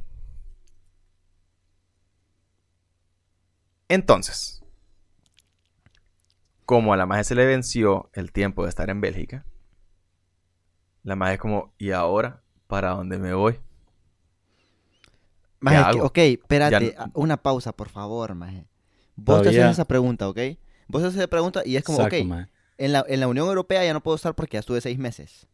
[3.89, 4.63] Entonces,
[6.65, 9.45] como a la magia se le venció el tiempo de estar en Bélgica,
[11.03, 13.59] la magia es como, ¿y ahora para dónde me voy?
[15.61, 18.65] Maje, ok, espérate, Ya- una pausa, por favor, maje.
[19.17, 20.39] Vos te haces esa pregunta, ¿ok?
[20.87, 22.49] Vos te haces esa pregunta y es como, Exacto, ok,
[22.79, 25.47] en la, en la Unión Europea ya no puedo estar porque ya estuve seis meses.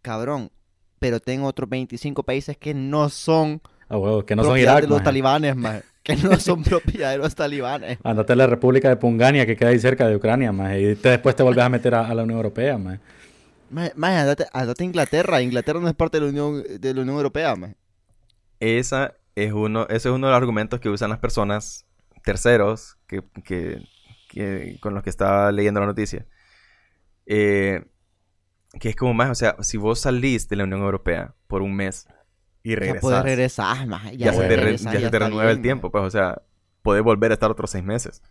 [0.00, 0.50] Cabrón,
[0.98, 4.88] pero tengo otros 25 países que no son Ah, huevo, que no son Irak, de
[4.88, 5.04] los maje.
[5.04, 5.82] talibanes, maje.
[6.02, 7.98] Que no son propiedad de los talibanes.
[8.02, 11.10] Andate a la República de Pungania, que queda ahí cerca de Ucrania, maje, y te-
[11.10, 12.76] después te vuelves a meter a, a la Unión Europea.
[12.76, 15.42] Maje, maje, andate, andate a Inglaterra.
[15.42, 17.76] Inglaterra no es parte de la Unión, de la Unión Europea, maje.
[18.62, 21.86] Esa es uno, ese es uno de los argumentos que usan las personas
[22.24, 23.82] terceros que, que-
[24.28, 26.26] que- con los que estaba leyendo la noticia.
[27.26, 27.84] Eh,
[28.80, 31.74] que es como más, o sea, si vos salís de la Unión Europea por un
[31.76, 32.06] mes
[32.62, 35.50] y Ya regresás, puedes regresar, ya, Ya, se te, regresar, ya se te está renueva
[35.50, 36.42] el tiempo, pues, o sea,
[36.82, 38.22] podés volver a estar otros seis meses.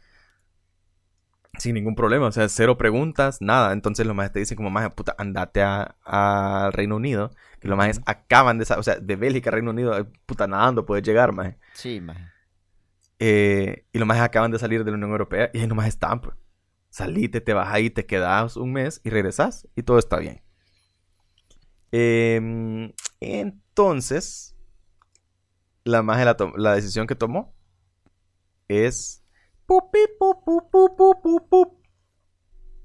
[1.57, 3.73] Sin ningún problema, o sea, cero preguntas, nada.
[3.73, 7.31] Entonces los más te dicen como más, puta, andate a- al Reino Unido.
[7.59, 11.03] Que los más acaban de, o sea, de Bélgica a Reino Unido, puta, nadando puedes
[11.05, 11.55] llegar, más.
[11.73, 12.25] Sí, maje.
[13.19, 16.21] Eh, y los más acaban de salir de la Unión Europea y ahí nomás están,
[16.21, 16.35] pues.
[16.89, 20.41] Salite, te vas ahí, te quedas un mes y regresas y todo está bien.
[21.91, 24.55] Em, entonces,
[25.83, 27.53] la magia, la, la decisión que tomó
[28.67, 29.20] es.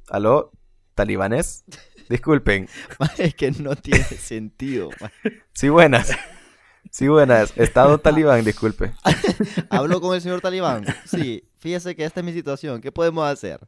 [0.09, 0.53] Aló,
[0.95, 1.65] talibanes.
[2.09, 2.69] Disculpen.
[3.19, 4.91] Es que no tiene sentido.
[5.53, 6.13] Sí, buenas.
[6.91, 7.53] Sí, buenas.
[7.57, 8.93] Estado talibán, disculpe.
[9.71, 10.85] Hablo con el señor talibán.
[11.05, 12.81] Sí, fíjese que esta es mi situación.
[12.81, 13.61] ¿Qué podemos hacer?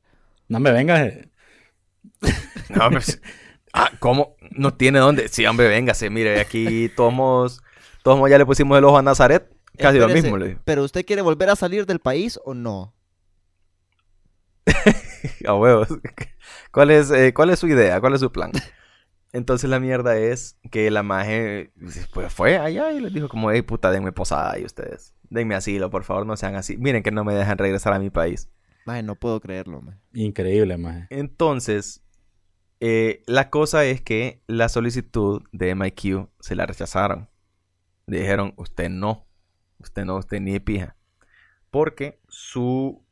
[0.46, 1.00] No me vengas.
[1.00, 1.28] eh.
[2.68, 3.20] No, pues,
[3.72, 4.36] ah, ¿cómo?
[4.52, 5.28] No tiene dónde.
[5.28, 6.08] Sí, hombre, véngase.
[6.10, 7.60] Mire, aquí todos,
[8.02, 9.50] todos ya le pusimos el ojo a Nazaret.
[9.76, 10.60] Casi lo Espérese, mismo, le digo.
[10.64, 12.94] ¿Pero usted quiere volver a salir del país o no?
[15.46, 15.88] A huevos.
[16.72, 18.00] ¿Cuál es, eh, ¿Cuál es su idea?
[18.00, 18.52] ¿Cuál es su plan?
[19.32, 21.72] Entonces la mierda es que la maje
[22.14, 25.14] pues fue allá y les dijo como, hey puta, denme posada ahí ustedes.
[25.28, 26.76] Denme asilo, por favor, no sean así.
[26.78, 28.50] Miren que no me dejan regresar a mi país.
[28.86, 29.98] Maje, no puedo creerlo, maje.
[30.14, 31.06] Increíble, maje.
[31.10, 32.02] Entonces,
[32.80, 37.28] eh, la cosa es que la solicitud de MIQ se la rechazaron.
[38.06, 39.26] Le dijeron, usted no.
[39.78, 40.96] Usted no, usted ni de pija.
[41.70, 43.04] Porque su,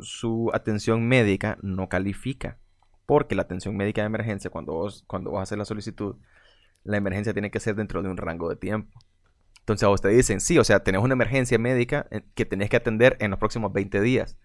[0.00, 2.58] su atención médica no califica.
[3.06, 6.16] Porque la atención médica de emergencia, cuando vos, cuando vos haces la solicitud,
[6.84, 8.98] la emergencia tiene que ser dentro de un rango de tiempo.
[9.60, 12.70] Entonces a vos te dicen, sí, o sea, tenés una emergencia médica eh, que tenés
[12.70, 14.38] que atender en los próximos 20 días.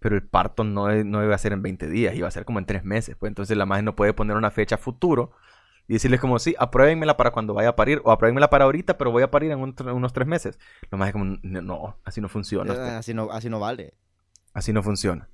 [0.00, 2.60] Pero el parto no, no iba a ser en 20 días, iba a ser como
[2.60, 3.16] en 3 meses.
[3.16, 5.32] Pues entonces la madre no puede poner una fecha futuro
[5.88, 9.10] y decirles como, sí, apruébenmela para cuando vaya a parir o apruébenmela para ahorita, pero
[9.10, 10.58] voy a parir en un- unos 3 meses.
[10.90, 12.74] La madre como, no, no, así no funciona.
[12.74, 13.94] Eh, Así no, así no vale.
[14.54, 15.28] Así no funciona.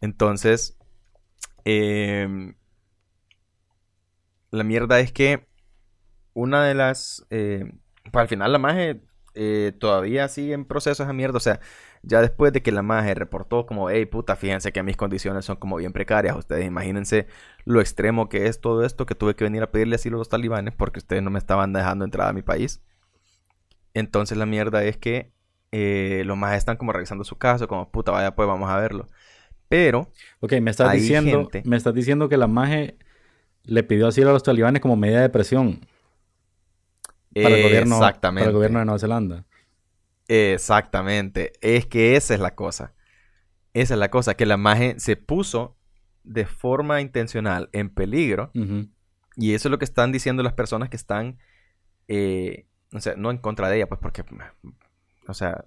[0.00, 0.78] Entonces,
[1.64, 2.54] em,
[4.50, 5.46] la mierda es que
[6.34, 7.26] una de las...
[7.30, 7.72] eh,
[8.12, 9.02] pues al final la maje
[9.34, 11.36] eh, todavía sigue en proceso esa mierda.
[11.36, 11.60] O sea,
[12.02, 15.56] ya después de que la maje reportó como, hey puta, fíjense que mis condiciones son
[15.56, 16.36] como bien precarias.
[16.36, 17.26] Ustedes imagínense
[17.64, 20.28] lo extremo que es todo esto, que tuve que venir a pedirle asilo a los
[20.28, 22.82] talibanes porque ustedes no me estaban dejando entrar a mi país.
[23.94, 25.32] Entonces la mierda es que
[25.72, 29.06] eh, los más están como revisando su caso, como puta, vaya pues vamos a verlo.
[29.68, 30.08] Pero,
[30.40, 32.98] Ok, me estás diciendo, gente- me estás diciendo que la maje
[33.64, 35.80] le pidió asilo a los talibanes como medida de presión
[37.34, 38.48] para el gobierno, para exactamente.
[38.48, 39.44] el gobierno de Nueva Zelanda.
[40.30, 41.52] Exactamente.
[41.60, 42.94] Es que esa es la cosa.
[43.74, 45.76] Esa es la cosa, que la maje se puso
[46.22, 48.52] de forma intencional en peligro.
[49.34, 51.38] Y eso es lo que están diciendo las personas que están,
[52.06, 54.24] eh, o sea, no en contra de ella, pues porque,
[55.26, 55.64] o sea,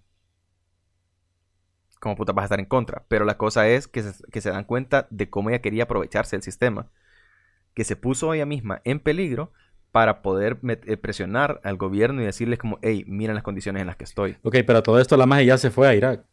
[2.00, 3.04] como puta vas a estar en contra.
[3.10, 6.38] Pero la cosa es que se, que se dan cuenta de cómo ella quería aprovecharse
[6.38, 6.90] del sistema,
[7.74, 9.52] que se puso ella misma en peligro
[9.94, 13.96] para poder eh, presionar al gobierno y decirles como, hey, miren las condiciones en las
[13.96, 14.36] que estoy.
[14.42, 16.26] Ok, pero todo esto la magia ya se fue a Irak.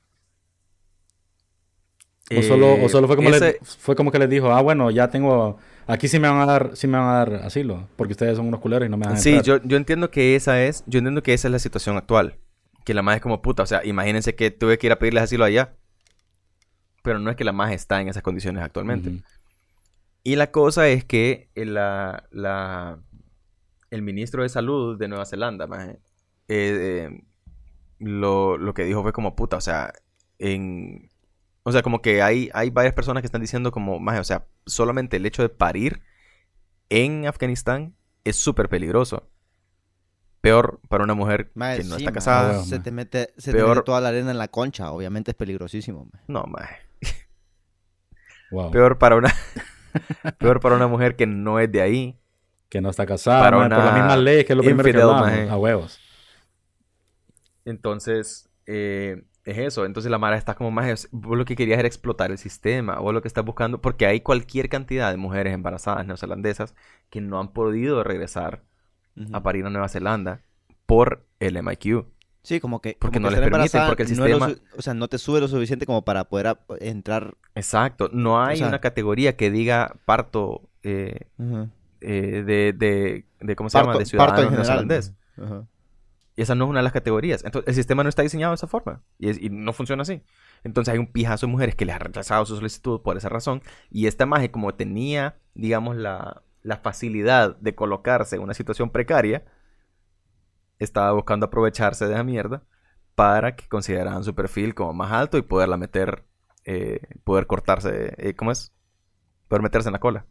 [2.34, 4.62] O solo, o Eh, solo fue, como ese- le- fue como que les dijo, ah,
[4.62, 7.86] bueno, ya tengo, aquí sí me van a dar, sí me van a dar asilo,
[7.96, 10.36] porque ustedes son unos culeros y no me van a Sí, yo, yo entiendo que
[10.36, 12.38] esa es, yo entiendo que esa es la situación actual.
[12.84, 15.24] Que la magia es como puta, o sea, imagínense que tuve que ir a pedirles
[15.24, 15.74] asilo allá.
[17.02, 19.10] Pero no es que la magia está en esas condiciones actualmente.
[20.22, 23.00] Y la cosa es que el, la, la-
[23.90, 25.98] el ministro de salud de Nueva Zelanda, maje,
[26.48, 27.22] eh, eh,
[27.98, 29.92] lo, lo que dijo fue como puta, o sea,
[30.38, 31.10] en...
[31.62, 34.46] O sea, como que hay, hay varias personas que están diciendo como, maje, o sea,
[34.64, 36.02] solamente el hecho de parir
[36.88, 37.94] en Afganistán
[38.24, 39.30] es súper peligroso.
[40.40, 42.64] Peor para una mujer que no sí, está casada.
[42.64, 44.90] se te mete, se te Peor- mete toda la arena en la concha.
[44.90, 46.08] Obviamente es peligrosísimo.
[46.28, 46.76] No, maje.
[48.50, 48.70] Wow.
[48.70, 49.32] Peor para una...
[50.38, 52.19] peor para una mujer que no es de ahí.
[52.70, 55.30] Que no está casada, por las mismas leyes, que es lo primero que infidel, hablamos,
[55.30, 55.48] maje.
[55.50, 56.00] a huevos.
[57.64, 59.84] Entonces, eh, es eso.
[59.84, 61.08] Entonces la Mara está como más...
[61.10, 62.98] Vos lo que querías era explotar el sistema.
[62.98, 63.80] Vos lo que estás buscando...
[63.80, 66.74] Porque hay cualquier cantidad de mujeres embarazadas neozelandesas
[67.10, 68.62] que no han podido regresar
[69.32, 70.42] a parir a Nueva Zelanda
[70.86, 72.06] por el MIQ.
[72.42, 72.96] Sí, como que.
[72.98, 75.40] Porque como no que les permiten, porque el sistema- su- o sea, no te sube
[75.40, 77.34] lo suficiente como para poder a- entrar.
[77.54, 78.08] Exacto.
[78.14, 81.26] No hay sea- una categoría que diga parto eh,
[82.00, 83.92] eh, de, de, de- ¿Cómo se llama?
[83.98, 85.14] De ciudadano neozelandés.
[85.36, 85.66] Ajá.
[86.36, 87.44] Y esa no es una de las categorías.
[87.44, 89.02] Entonces, el sistema no está diseñado de esa forma.
[89.18, 90.22] Y, es- y no funciona así.
[90.64, 93.62] Entonces, hay un pijazo de mujeres que les ha rechazado su solicitud por esa razón.
[93.90, 99.44] Y esta magia, como tenía, digamos, la, la facilidad de colocarse en una situación precaria,
[100.78, 102.62] estaba buscando aprovecharse de esa mierda
[103.14, 106.24] para que consideraran su perfil como más alto y poderla meter,
[106.64, 108.72] eh, poder cortarse, eh, ¿cómo es?
[109.48, 110.24] Poder meterse en la cola.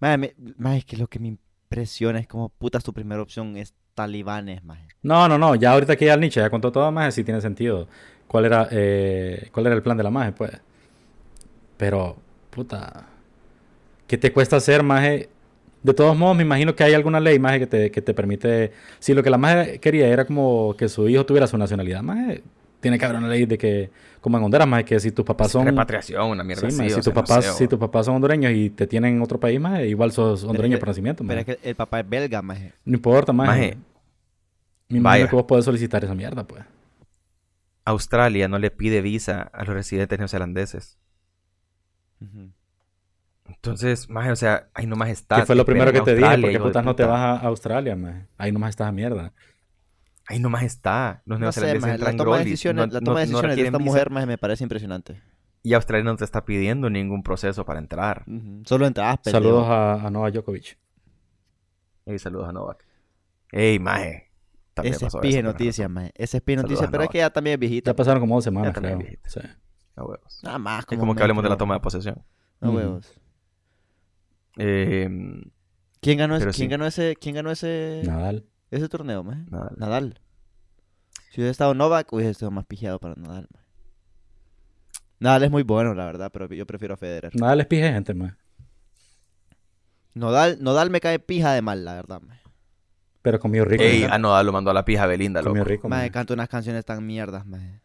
[0.00, 4.64] Mae, es que lo que me impresiona es como putas tu primera opción es talibanes,
[4.64, 4.88] mae.
[5.02, 7.40] No, no, no, ya ahorita que ya el Nietzsche ya contó todo más, sí tiene
[7.40, 7.86] sentido.
[8.26, 10.52] ¿Cuál era, eh, cuál era el plan de la magia, pues?
[11.76, 12.16] Pero,
[12.50, 13.06] puta,
[14.06, 15.28] ¿qué te cuesta hacer, maje?
[15.82, 18.72] De todos modos, me imagino que hay alguna ley, maje, que te, que te permite...
[18.98, 22.42] Si lo que la magia quería era como que su hijo tuviera su nacionalidad, maje,
[22.80, 23.90] tiene que haber una ley de que,
[24.20, 25.66] como en Honduras, maje, que si tus papás son...
[25.66, 26.76] Repatriación, una mierda Sí, así.
[26.84, 29.22] si, sea, tus no papás, sé, si tus papás son hondureños y te tienen en
[29.22, 32.42] otro país, maje, igual sos hondureño por nacimiento, Pero es que el papá es belga,
[32.42, 32.72] mae.
[32.84, 33.32] No importa.
[33.32, 33.76] Maje,
[34.88, 35.28] Me imagino vaya.
[35.30, 36.64] que vos podés solicitar esa mierda, pues.
[37.84, 40.98] Australia no le pide visa a los residentes neozelandeses.
[43.46, 45.36] Entonces, maje, o sea, ahí nomás está.
[45.36, 48.26] Que fue lo primero que te dije, porque putas no te vas a Australia, maje.
[48.38, 49.32] Ahí nomás está esa mierda.
[50.30, 51.22] Ahí nomás está.
[51.26, 53.62] Los No sé, la toma de decisiones, no- la no- toma de no decisiones de
[53.66, 53.90] esta visa.
[53.90, 55.20] mujer, mae, me parece impresionante.
[55.64, 58.22] Y Australia no te está pidiendo ningún proceso para entrar.
[58.28, 58.62] Ujú.
[58.64, 59.18] Solo entradas.
[59.24, 60.78] Saludos a, a Novak Djokovic.
[62.06, 62.84] Ey, saludos a Novak.
[63.52, 64.30] Ey, maje.
[64.72, 66.12] También Ese es pasó pije tenés noticia, mae.
[66.14, 67.90] Ese es pije noticia, pero es que ya también es viejita.
[67.90, 69.00] Ya pasaron como dos semanas, creo.
[69.26, 69.40] Sí.
[69.96, 70.40] A huevos.
[70.44, 70.84] Nada más.
[70.88, 72.22] Es como que hablemos de la toma de posesión.
[72.60, 72.76] A Ujú.
[72.78, 73.12] huevos.
[74.56, 75.08] Eh,
[76.00, 76.66] ¿Quién ganó, ese, ¿quién sí.
[76.68, 78.46] ganó ese, quién ganó ese, Nadal.
[78.70, 79.72] Ese torneo, nada.
[79.76, 80.20] Nadal.
[81.30, 83.48] Si hubiese estado Novak, hubiese estado más pijeado para Nadal.
[85.18, 87.34] Nadal es muy bueno, la verdad, pero yo prefiero a Federer.
[87.36, 88.36] Nadal es pije, gente, maje.
[90.14, 92.40] Nodal, Nodal me cae pija de mal, la verdad, mae.
[93.22, 93.82] Pero comió rico.
[93.82, 94.14] Ey, maje.
[94.14, 95.68] ah, no, lo mandó a la pija Belinda, comió loco.
[95.68, 96.10] rico, maje.
[96.10, 97.80] canta unas canciones tan mierdas, mae.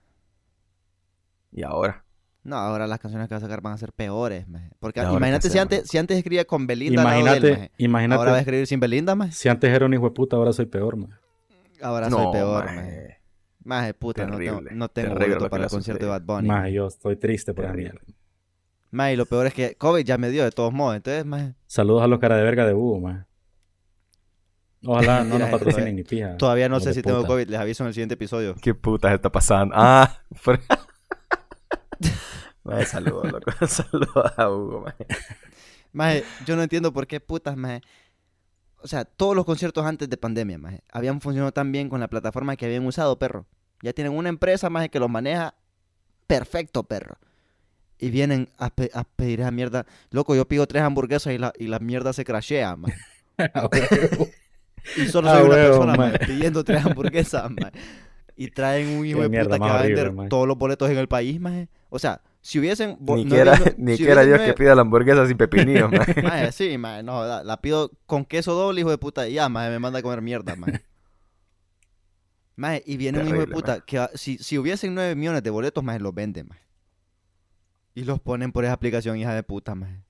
[1.52, 2.05] Y ahora.
[2.46, 4.70] No, ahora las canciones que va a sacar van a ser peores, mae.
[4.80, 8.20] Porque ¿Y ahora imagínate si antes, si antes escribía con Belinda de él, Imagínate, imagínate.
[8.20, 9.32] Ahora va a escribir sin Belinda, mae.
[9.32, 11.14] Si antes era un hijo de puta, ahora soy peor, maje.
[11.82, 12.76] Ahora no, soy peor, maje.
[12.76, 13.18] mae.
[13.64, 16.12] Maje, puta, no tengo, Terrible, no tengo terrible boleto para el concierto de.
[16.12, 16.48] Bad Bunny.
[16.48, 17.94] Maje, yo estoy triste por Terrible.
[17.94, 18.02] mierda.
[18.92, 21.56] Mae, y lo peor es que COVID ya me dio de todos modos, entonces, mae,
[21.66, 23.26] Saludos a los cara de verga de Hugo, maje.
[24.86, 26.38] Ojalá no nos patrocinen ni pija.
[26.38, 27.30] todavía no sé si tengo puta.
[27.30, 28.54] COVID, les aviso en el siguiente episodio.
[28.62, 29.74] ¿Qué putas está pasando?
[29.76, 30.60] Ah, fue-
[32.66, 33.52] Mae, saludos, loco.
[33.68, 35.06] Saludos a Hugo, maje.
[35.94, 37.82] Maje, yo no entiendo por qué putas, maje.
[38.82, 42.08] O sea, todos los conciertos antes de pandemia, maje, habían funcionado tan bien con la
[42.08, 43.46] plataforma que habían usado, perro.
[43.82, 45.56] Ya tienen una empresa, maje, que los maneja
[46.28, 47.18] perfecto, perro.
[47.98, 49.86] Y vienen a, pe- a pedir esa mierda.
[50.12, 52.76] Loco, yo pido tres hamburguesas y la, y la mierda se crashea,
[53.72, 54.28] huevo.
[54.98, 56.12] Y solo Ah, soy una huevo, persona, maje.
[56.14, 57.72] maje, pidiendo tres hamburguesas, maje.
[58.36, 60.98] Y traen un hijo Qué de puta que va a vender todos los boletos en
[60.98, 61.70] el país, maje.
[61.90, 62.98] O sea, Si hubiesen...
[63.00, 65.26] Ni no que era, hubiesen- ni si que era hubiesen Dios que pida la hamburguesa
[65.26, 66.02] sin pepinillo, man.
[66.24, 69.50] Maje, sí, maje, no, la, la pido con queso doble, hijo de puta, y ya,
[69.50, 70.84] maje, me manda a comer mierda, maje.
[72.58, 75.84] Maje, y viene un hijo de puta que si, si hubiesen 9 millones de boletos,
[75.84, 76.62] maje, los venden, maje.
[77.96, 80.02] Y los ponen por esa aplicación, hija de puta, maje.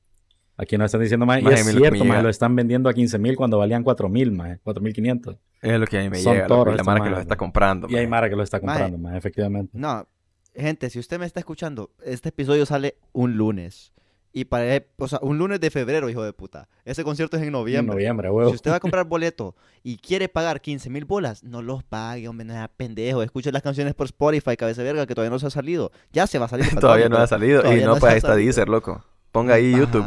[0.58, 2.94] Aquí nos están diciendo, más, y es lo cierto, más llega- lo están vendiendo a
[2.94, 5.38] 15 mil cuando valían 4 mil, más, 4.500.
[5.62, 7.20] Es lo que a mí me Son llega, toros y la estos mara que los
[7.22, 7.88] está comprando.
[7.90, 8.08] Y hay.
[8.08, 8.82] Mara que lo está Maje.
[8.82, 9.72] comprando, más, efectivamente.
[9.78, 10.08] No,
[10.56, 13.92] gente, si usted me está escuchando, este episodio sale un lunes.
[14.32, 16.68] Y para, o sea, un lunes de febrero, hijo de puta.
[16.84, 17.96] Ese concierto es en En noviembre.
[17.96, 18.50] noviembre, huevo.
[18.50, 22.28] Si usted va a comprar boleto y quiere pagar 15 mil bolas, no los pague,
[22.28, 23.24] hombre, no sea pendejo.
[23.24, 25.94] Escuche las canciones por Spotify, cabeza verga, que todavía no se ha salido.
[26.12, 26.68] Ya se va a salir.
[26.80, 27.60] Todavía no ha salido.
[27.60, 28.46] Y todavía no, se pues ha ahí está salido.
[28.46, 29.06] Deezer, loco.
[29.32, 30.06] Ponga ahí YouTube.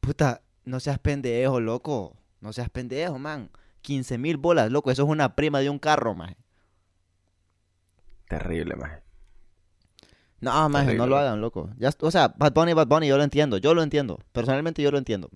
[0.00, 2.16] Puta, no seas pendejo, loco.
[2.40, 3.50] No seas pendejo, man.
[3.82, 4.90] 15 mil bolas, loco.
[4.90, 6.34] Eso es una prima de un carro, man.
[8.28, 8.90] Terrible, man.
[10.42, 11.70] No, man, Terrible, no lo hagan, loco.
[11.78, 13.58] Ya, o sea, Bad Bunny, Bad Bunny, yo lo entiendo.
[13.58, 14.18] Yo lo entiendo.
[14.32, 15.30] Personalmente yo lo entiendo.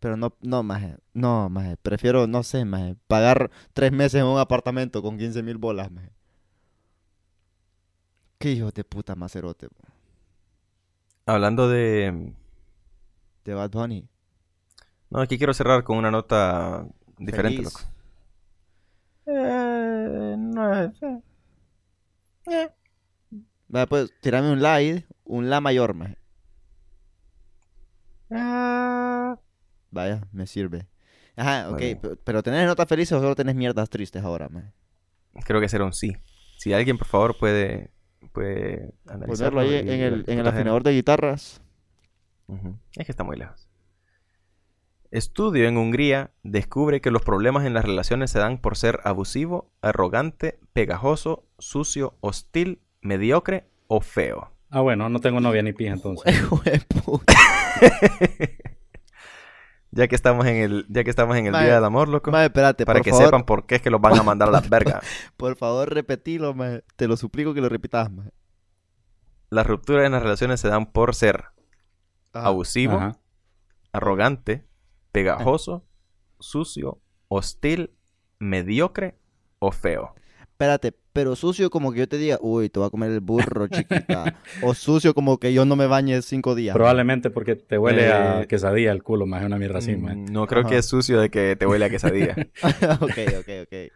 [0.00, 0.98] Pero no, no, maje.
[1.14, 1.78] No, maje.
[1.78, 2.96] Prefiero, no sé, maje.
[3.06, 6.10] Pagar tres meses en un apartamento con 15 mil bolas, maje.
[8.38, 9.68] Qué hijos de puta macerote,
[11.24, 12.34] Hablando de...
[13.44, 14.06] de Bad Bunny.
[15.08, 16.86] No, aquí quiero cerrar con una nota
[17.16, 17.74] diferente, Feliz.
[17.74, 17.80] loco.
[19.26, 20.92] Eh, no, eh,
[22.46, 22.70] eh.
[23.72, 24.78] Vaya, pues, tirame un la,
[25.24, 26.18] un la mayor, maje.
[28.30, 29.38] Ah.
[29.90, 30.86] Vaya, me sirve.
[31.36, 31.72] Ajá, ok.
[31.74, 31.96] Vale.
[31.96, 34.72] pe- Pero ¿tenés notas felices o solo tenés mierdas tristes ahora, maje?
[35.44, 36.16] Creo que será un sí.
[36.58, 37.90] Si alguien, por favor, puede...
[38.32, 41.60] Puede analizarlo Ponerlo ahí y en el, qué en el afinador de guitarras.
[42.96, 43.68] Es que está muy lejos.
[45.10, 49.72] Estudio en Hungría descubre que los problemas en las relaciones se dan por ser abusivo,
[49.80, 54.52] arrogante, pegajoso, sucio, hostil, mediocre o feo.
[54.70, 56.34] Ah, bueno, no tengo novia ni pija entonces.
[59.92, 62.86] Ya que estamos en el, ya que estamos en el Día del Amor, loco, espérate,
[62.86, 63.24] para por que favor.
[63.26, 65.00] sepan por qué es que los van a mandar a la verga.
[65.36, 66.84] Por favor, repetilo, maje.
[66.94, 68.08] Te lo suplico que lo repitas.
[69.48, 71.46] Las rupturas en las relaciones se dan por ser
[72.32, 72.46] Ajá.
[72.46, 73.18] abusivo, Ajá.
[73.92, 74.64] arrogante,
[75.10, 75.84] pegajoso,
[76.38, 77.92] sucio, hostil,
[78.38, 79.18] mediocre
[79.58, 80.14] o feo.
[80.42, 83.66] Espérate, pero sucio como que yo te diga, uy, te voy a comer el burro,
[83.68, 84.36] chiquita.
[84.62, 86.74] o sucio como que yo no me bañe cinco días.
[86.74, 90.16] Probablemente porque te huele a Eh, quesadilla el culo, más una mierda así, Mm, más.
[90.16, 92.34] No creo que es sucio de que te huele a quesadilla.
[93.00, 93.92] ok, ok, ok.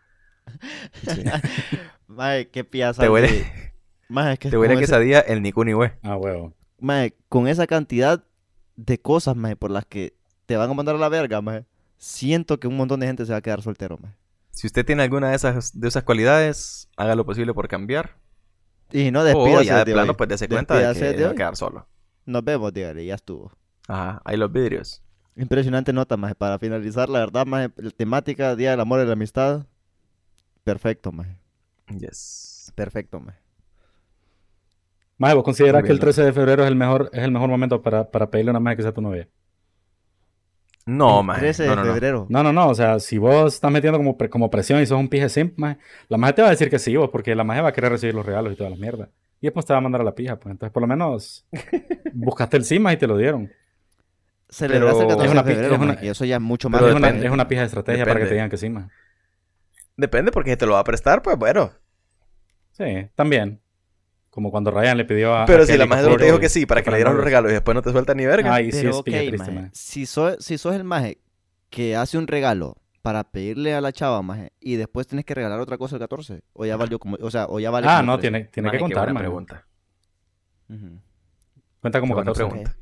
[1.15, 1.23] Sí.
[2.07, 3.03] Maje, qué piaza.
[3.03, 3.45] Te huele-
[4.09, 5.93] Maje, es que Te huele a con ese- quesadilla el Nikuni we.
[6.03, 6.53] Ah, huevo.
[6.79, 8.23] maje, con esa cantidad
[8.77, 10.15] de cosas, maje, por las que
[10.47, 11.65] te van a mandar a la verga, maje,
[11.97, 14.15] siento que un montón de gente se va a quedar soltero, maje.
[14.55, 18.19] Si usted tiene alguna de esas, de esas cualidades, haga lo posible por cambiar.
[18.93, 20.17] Y no O despídase ya de de plano, hoy.
[20.17, 21.89] pues dése cuenta de que Despídase de va a quedar solo.
[22.27, 23.53] Nos vemos, dígale, ya estuvo.
[23.89, 25.03] Ajá, ahí los vidrios.
[25.37, 26.35] Impresionante nota, maje.
[26.35, 29.67] Para finalizar, la verdad, maje, la temática Día del Amor y la Amistad.
[30.65, 31.37] Perfecto, maje.
[31.99, 32.73] Yes.
[32.75, 33.39] Perfecto, maje.
[35.19, 37.31] Maje, ¿vos considerás Muy que el bien, 13 de febrero es el mejor, es el
[37.33, 39.29] mejor momento para, para pedirle a una maje que sea tu novia?
[40.87, 41.39] No, man.
[41.41, 41.93] 13 No, de no, no.
[41.95, 42.27] febrero.
[42.29, 42.69] No, no, no.
[42.69, 45.59] O sea, si vos estás metiendo como, pre- como presión y sos un pije simp,
[45.59, 45.79] maje,
[46.09, 47.91] la maje te va a decir que sí, vos, porque la maje va a querer
[47.93, 49.09] recibir los regalos y toda la mierda.
[49.41, 50.53] Y después te va a mandar a la pija, pues.
[50.53, 51.47] Entonces, por lo menos,
[52.13, 53.51] buscaste el maje, y te lo dieron.
[54.49, 56.69] Celebraste el Pero- 14 Es una de febrero, es una- y eso ya es mucho
[56.69, 56.81] más.
[56.81, 58.89] Pero es, una, es una pija de estrategia para que te digan que sí, maje.
[59.97, 61.71] Depende porque si te lo va a prestar, pues bueno.
[62.73, 63.61] Sí, también.
[64.35, 65.47] Como cuando Ryan le pidió a.
[65.47, 67.53] Pero a si la Kapoor te dijo que sí para que le dieran los regalos
[67.53, 68.53] y después no te suelta ni verga.
[68.53, 69.71] Ay, sí, Pero es ok, pija triste, maje, maje.
[69.73, 71.19] Si sos, si sos el maje
[71.71, 75.61] que hace un regalo para pedirle a la chava, maje, y después tienes que regalar
[75.61, 78.19] otra cosa el 14, o ya valió como, o sea, o ya vale Ah, no,
[78.19, 78.21] 13.
[78.23, 79.25] tiene, tiene Maje, que contar, maje.
[79.25, 79.67] pregunta.
[81.81, 82.49] Cuenta como Qué buena 14.
[82.49, 82.77] pregunta.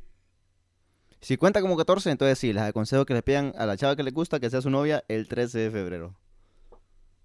[1.21, 4.03] Si cuenta como 14, entonces sí, les aconsejo que le pidan a la chava que
[4.03, 6.15] le gusta que sea su novia el 13 de febrero.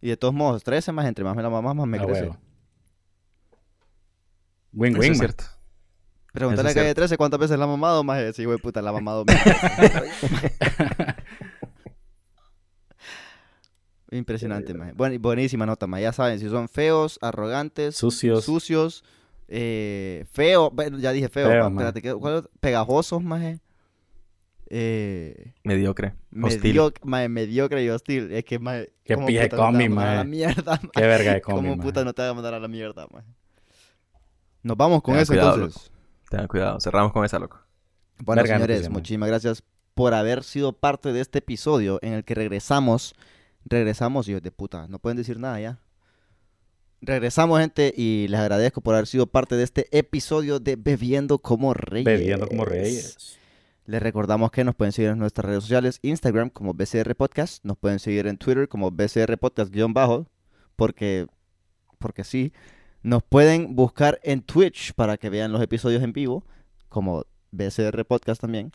[0.01, 2.21] Y de todos modos, 13 más, entre más me la mamá, más me Ah, crece.
[2.23, 2.37] huevo.
[4.77, 5.27] Win Eso win, es man.
[5.27, 5.43] cierto.
[6.33, 8.93] Preguntarle a calle 13 cuántas veces la ha mamado, más sí, güey, puta, la ha
[8.93, 9.25] mamado.
[14.11, 14.93] Impresionante, maje.
[14.93, 16.03] Bueno, y buenísima nota, maje.
[16.03, 18.45] Ya saben, si son feos, arrogantes, Sucios.
[18.45, 19.03] sucios,
[19.49, 21.73] eh, feos, bueno, ya dije feo, Feo, maje.
[21.89, 23.59] espérate, ¿qué- cuál pegajosos, maje.
[24.69, 26.13] Eh, Mediocre.
[26.41, 26.61] Hostil.
[26.63, 28.31] mediocre, maje, mediocre y hostil.
[28.31, 30.29] Es que, maje, Qué ¿cómo pije no comi, mandar a la maje.
[30.29, 30.89] mierda, maje?
[30.93, 31.87] Qué verga de combi, ¿Cómo maje.
[31.87, 33.27] puta no te va a mandar a la mierda, maje?
[34.67, 35.89] Nos vamos con eso entonces.
[36.29, 36.81] Tengan cuidado.
[36.81, 37.57] Cerramos con esa, loco.
[38.19, 39.63] Bueno, Verga señores, muchísimas gracias
[39.93, 43.15] por haber sido parte de este episodio en el que regresamos.
[43.63, 44.87] Regresamos, hijos de puta.
[44.89, 45.79] No pueden decir nada ya.
[46.99, 51.73] Regresamos, gente, y les agradezco por haber sido parte de este episodio de Bebiendo como
[51.73, 52.05] Reyes.
[52.05, 53.37] Bebiendo como reyes.
[53.85, 57.77] Les recordamos que nos pueden seguir en nuestras redes sociales, Instagram como BCR Podcast, nos
[57.77, 60.27] pueden seguir en Twitter como BCR Podcast-bajo,
[60.75, 61.27] porque,
[61.99, 62.51] porque sí.
[63.07, 66.43] Nos pueden buscar en Twitch para que vean los episodios en vivo,
[66.89, 68.73] como BCR Podcast también.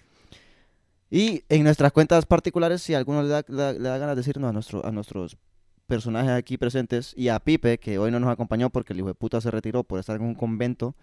[1.11, 4.53] Y en nuestras cuentas particulares, si alguno le da, le da ganas de decirnos a,
[4.55, 5.37] nuestro, a nuestros
[5.87, 9.15] personajes aquí presentes y a Pipe, que hoy no nos acompañó porque el hijo de
[9.15, 10.97] puta se retiró por estar en un convento.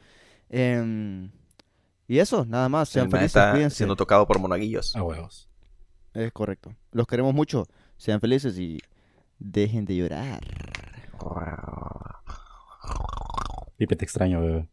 [0.49, 1.30] Em,
[2.07, 2.89] y eso, nada más.
[2.89, 3.76] Sean El felices, está cuídense.
[3.77, 4.95] siendo tocado por monaguillos.
[4.95, 5.47] A huevos.
[6.15, 6.73] Es correcto.
[6.91, 7.68] Los queremos mucho.
[7.95, 8.80] Sean felices y
[9.38, 10.41] dejen de llorar.
[13.77, 14.67] Pipe, te extraño, bebé.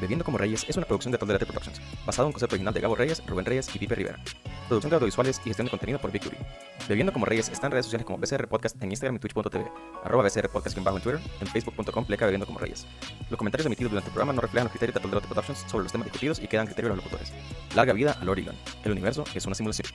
[0.00, 2.80] Bebiendo como Reyes es una producción de Tolerate Productions, basado en un concepto original de
[2.80, 4.18] Gabo Reyes, Rubén Reyes y Pipe Rivera.
[4.68, 6.36] Producción de audiovisuales y gestión de contenido por Victory.
[6.86, 9.64] Bebiendo como Reyes está en redes sociales como BCR Podcast en Instagram y Twitch.tv,
[10.04, 12.86] arroba BCR Podcast en bajo en Twitter, en Facebook.com pleca Bebiendo como Reyes.
[13.30, 15.92] Los comentarios emitidos durante el programa no reflejan los criterios de Tolerate Productions sobre los
[15.92, 17.32] temas discutidos y quedan criterios de los locutores.
[17.74, 18.54] Larga vida al Oregon.
[18.84, 19.88] El universo es una simulación.